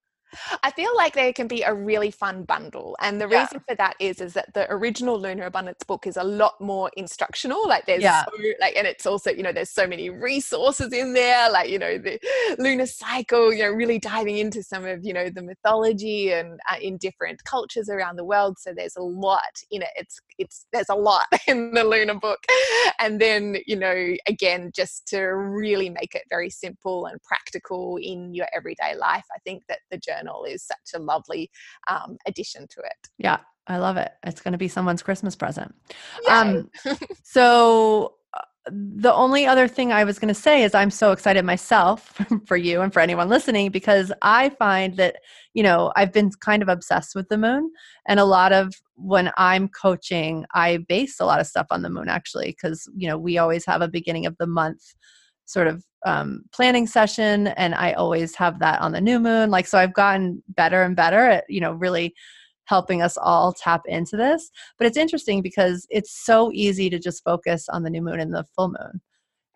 I 0.63 0.71
feel 0.71 0.95
like 0.95 1.13
they 1.13 1.33
can 1.33 1.47
be 1.47 1.61
a 1.63 1.73
really 1.73 2.11
fun 2.11 2.43
bundle. 2.43 2.95
And 3.01 3.19
the 3.19 3.27
Yeah. 3.29 3.41
reason 3.41 3.61
for 3.67 3.75
that 3.75 3.95
is 3.99 4.21
is 4.21 4.33
that 4.33 4.53
the 4.53 4.71
original 4.71 5.19
Lunar 5.19 5.45
Abundance 5.45 5.83
book 5.87 6.07
is 6.07 6.17
a 6.17 6.23
lot 6.23 6.59
more 6.59 6.89
instructional. 6.97 7.67
Like 7.67 7.85
there's 7.85 8.01
Yeah. 8.01 8.23
so, 8.25 8.31
like 8.59 8.75
and 8.75 8.87
it's 8.87 9.05
also, 9.05 9.31
you 9.31 9.43
know, 9.43 9.51
there's 9.51 9.69
so 9.71 9.87
many 9.87 10.09
resources 10.09 10.93
in 10.93 11.13
there, 11.13 11.49
like, 11.51 11.69
you 11.69 11.79
know, 11.79 11.97
the 11.97 12.19
lunar 12.59 12.85
cycle, 12.85 13.53
you 13.53 13.63
know, 13.63 13.69
really 13.71 13.99
diving 13.99 14.37
into 14.37 14.63
some 14.63 14.85
of, 14.85 14.99
you 15.05 15.13
know, 15.13 15.29
the 15.29 15.41
mythology 15.43 16.31
and 16.31 16.59
uh, 16.71 16.75
in 16.81 16.97
different 16.97 17.43
cultures 17.43 17.89
around 17.89 18.15
the 18.15 18.23
world. 18.25 18.57
So 18.59 18.73
there's 18.75 18.95
a 18.95 19.01
lot 19.01 19.41
in 19.71 19.81
it. 19.81 19.89
It's 19.95 20.19
it's 20.37 20.65
there's 20.73 20.89
a 20.89 20.95
lot 20.95 21.25
in 21.47 21.73
the 21.73 21.83
lunar 21.83 22.15
book. 22.15 22.39
And 22.99 23.19
then, 23.19 23.57
you 23.67 23.75
know, 23.75 24.15
again, 24.27 24.71
just 24.73 25.07
to 25.07 25.19
really 25.19 25.89
make 25.89 26.15
it 26.15 26.23
very 26.29 26.49
simple 26.49 27.05
and 27.05 27.21
practical 27.23 27.97
in 28.01 28.33
your 28.33 28.47
everyday 28.55 28.95
life, 28.95 29.25
I 29.35 29.39
think 29.43 29.63
that 29.67 29.79
the 29.91 29.97
journal 29.97 30.22
is 30.47 30.63
such 30.63 30.91
a 30.95 30.99
lovely 30.99 31.49
um, 31.87 32.17
addition 32.27 32.67
to 32.69 32.79
it. 32.81 33.09
Yeah, 33.17 33.39
I 33.67 33.77
love 33.77 33.97
it. 33.97 34.11
It's 34.23 34.41
going 34.41 34.51
to 34.53 34.57
be 34.57 34.67
someone's 34.67 35.03
Christmas 35.03 35.35
present. 35.35 35.73
Um, 36.29 36.69
so 37.23 38.15
uh, 38.33 38.41
the 38.67 39.13
only 39.13 39.45
other 39.45 39.67
thing 39.67 39.91
I 39.91 40.03
was 40.03 40.19
going 40.19 40.33
to 40.33 40.39
say 40.39 40.63
is 40.63 40.73
I'm 40.73 40.89
so 40.89 41.11
excited 41.11 41.45
myself 41.45 42.19
for 42.45 42.57
you 42.57 42.81
and 42.81 42.91
for 42.91 42.99
anyone 42.99 43.29
listening 43.29 43.71
because 43.71 44.11
I 44.21 44.49
find 44.49 44.97
that 44.97 45.17
you 45.53 45.63
know 45.63 45.91
I've 45.95 46.11
been 46.11 46.31
kind 46.39 46.61
of 46.61 46.69
obsessed 46.69 47.15
with 47.15 47.29
the 47.29 47.37
moon 47.37 47.71
and 48.07 48.19
a 48.19 48.25
lot 48.25 48.51
of 48.51 48.73
when 48.95 49.31
I'm 49.37 49.67
coaching 49.69 50.45
I 50.53 50.77
base 50.77 51.19
a 51.19 51.25
lot 51.25 51.39
of 51.39 51.47
stuff 51.47 51.67
on 51.71 51.81
the 51.81 51.89
moon 51.89 52.09
actually 52.09 52.51
because 52.51 52.89
you 52.95 53.07
know 53.07 53.17
we 53.17 53.37
always 53.37 53.65
have 53.65 53.81
a 53.81 53.87
beginning 53.87 54.25
of 54.25 54.37
the 54.37 54.47
month 54.47 54.93
sort 55.45 55.67
of 55.67 55.83
um, 56.05 56.43
planning 56.53 56.85
session 56.85 57.47
and 57.47 57.73
I 57.75 57.93
always 57.93 58.35
have 58.35 58.59
that 58.59 58.81
on 58.81 58.91
the 58.91 59.01
new 59.01 59.19
moon 59.19 59.49
like 59.49 59.67
so 59.67 59.77
I've 59.77 59.93
gotten 59.93 60.43
better 60.49 60.83
and 60.83 60.95
better 60.95 61.25
at 61.25 61.45
you 61.47 61.61
know 61.61 61.71
really 61.73 62.13
helping 62.65 63.01
us 63.01 63.17
all 63.17 63.53
tap 63.53 63.81
into 63.85 64.17
this 64.17 64.49
but 64.77 64.87
it's 64.87 64.97
interesting 64.97 65.41
because 65.41 65.87
it's 65.89 66.11
so 66.11 66.51
easy 66.53 66.89
to 66.89 66.99
just 66.99 67.23
focus 67.23 67.69
on 67.69 67.83
the 67.83 67.89
new 67.89 68.01
moon 68.01 68.19
and 68.19 68.33
the 68.33 68.45
full 68.55 68.69
moon. 68.69 69.01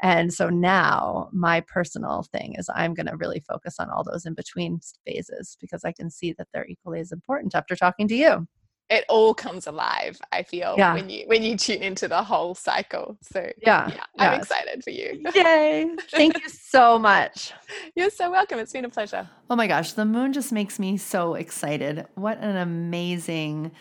And 0.01 0.31
so 0.33 0.49
now 0.49 1.29
my 1.33 1.61
personal 1.61 2.23
thing 2.31 2.55
is 2.57 2.69
I'm 2.73 2.93
going 2.93 3.07
to 3.07 3.17
really 3.17 3.39
focus 3.39 3.77
on 3.79 3.89
all 3.89 4.03
those 4.03 4.25
in 4.25 4.35
between 4.35 4.79
phases 5.05 5.57
because 5.59 5.83
I 5.83 5.91
can 5.91 6.11
see 6.11 6.33
that 6.33 6.47
they're 6.53 6.67
equally 6.67 6.99
as 6.99 7.11
important 7.11 7.55
after 7.55 7.75
talking 7.75 8.07
to 8.09 8.15
you. 8.15 8.47
It 8.89 9.03
all 9.09 9.33
comes 9.33 9.67
alive, 9.67 10.17
I 10.31 10.43
feel, 10.43 10.75
Yeah. 10.77 10.93
when 10.93 11.09
you 11.09 11.25
when 11.27 11.43
you 11.43 11.57
tune 11.57 11.81
into 11.83 12.07
the 12.07 12.23
whole 12.23 12.55
cycle. 12.55 13.17
So 13.21 13.39
Yeah. 13.61 13.89
yeah, 13.89 14.03
I'm 14.17 14.33
yes. 14.33 14.41
excited 14.43 14.83
for 14.83 14.91
you. 14.91 15.21
Yay. 15.35 15.89
Thank 16.11 16.41
you 16.41 16.49
so 16.49 16.97
much. 16.97 17.51
You're 17.95 18.09
so 18.09 18.31
welcome. 18.31 18.59
It's 18.59 18.71
been 18.71 18.85
a 18.85 18.89
pleasure. 18.89 19.27
Oh 19.49 19.55
my 19.55 19.67
gosh, 19.67 19.93
the 19.93 20.05
moon 20.05 20.31
just 20.31 20.51
makes 20.53 20.79
me 20.79 20.97
so 20.97 21.33
excited. 21.33 22.05
What 22.15 22.38
an 22.39 22.55
amazing 22.55 23.71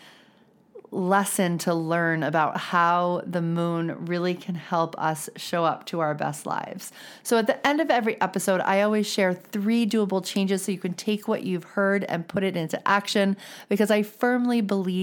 lesson 0.91 1.57
to 1.59 1.73
learn 1.73 2.23
about 2.23 2.57
how 2.57 3.21
the 3.25 3.41
moon 3.41 4.05
really 4.05 4.33
can 4.33 4.55
help 4.55 4.95
us 4.97 5.29
show 5.35 5.65
up 5.65 5.85
to 5.85 5.99
our 5.99 6.13
best 6.15 6.45
lives. 6.45 6.91
So, 7.23 7.37
at 7.37 7.47
the 7.47 7.65
end 7.65 7.81
of 7.81 7.89
every 7.89 8.19
episode, 8.21 8.61
I 8.61 8.81
always 8.81 9.07
share 9.07 9.33
three 9.33 9.85
doable 9.85 10.23
changes 10.25 10.63
so 10.63 10.71
you 10.71 10.79
can 10.79 10.93
take 10.93 11.27
what 11.27 11.43
you've 11.43 11.63
heard 11.63 12.03
and 12.05 12.27
put 12.27 12.43
it 12.43 12.55
into 12.55 12.85
action 12.87 13.37
because 13.69 13.91
I 13.91 14.03
firmly 14.03 14.61
believe 14.61 14.97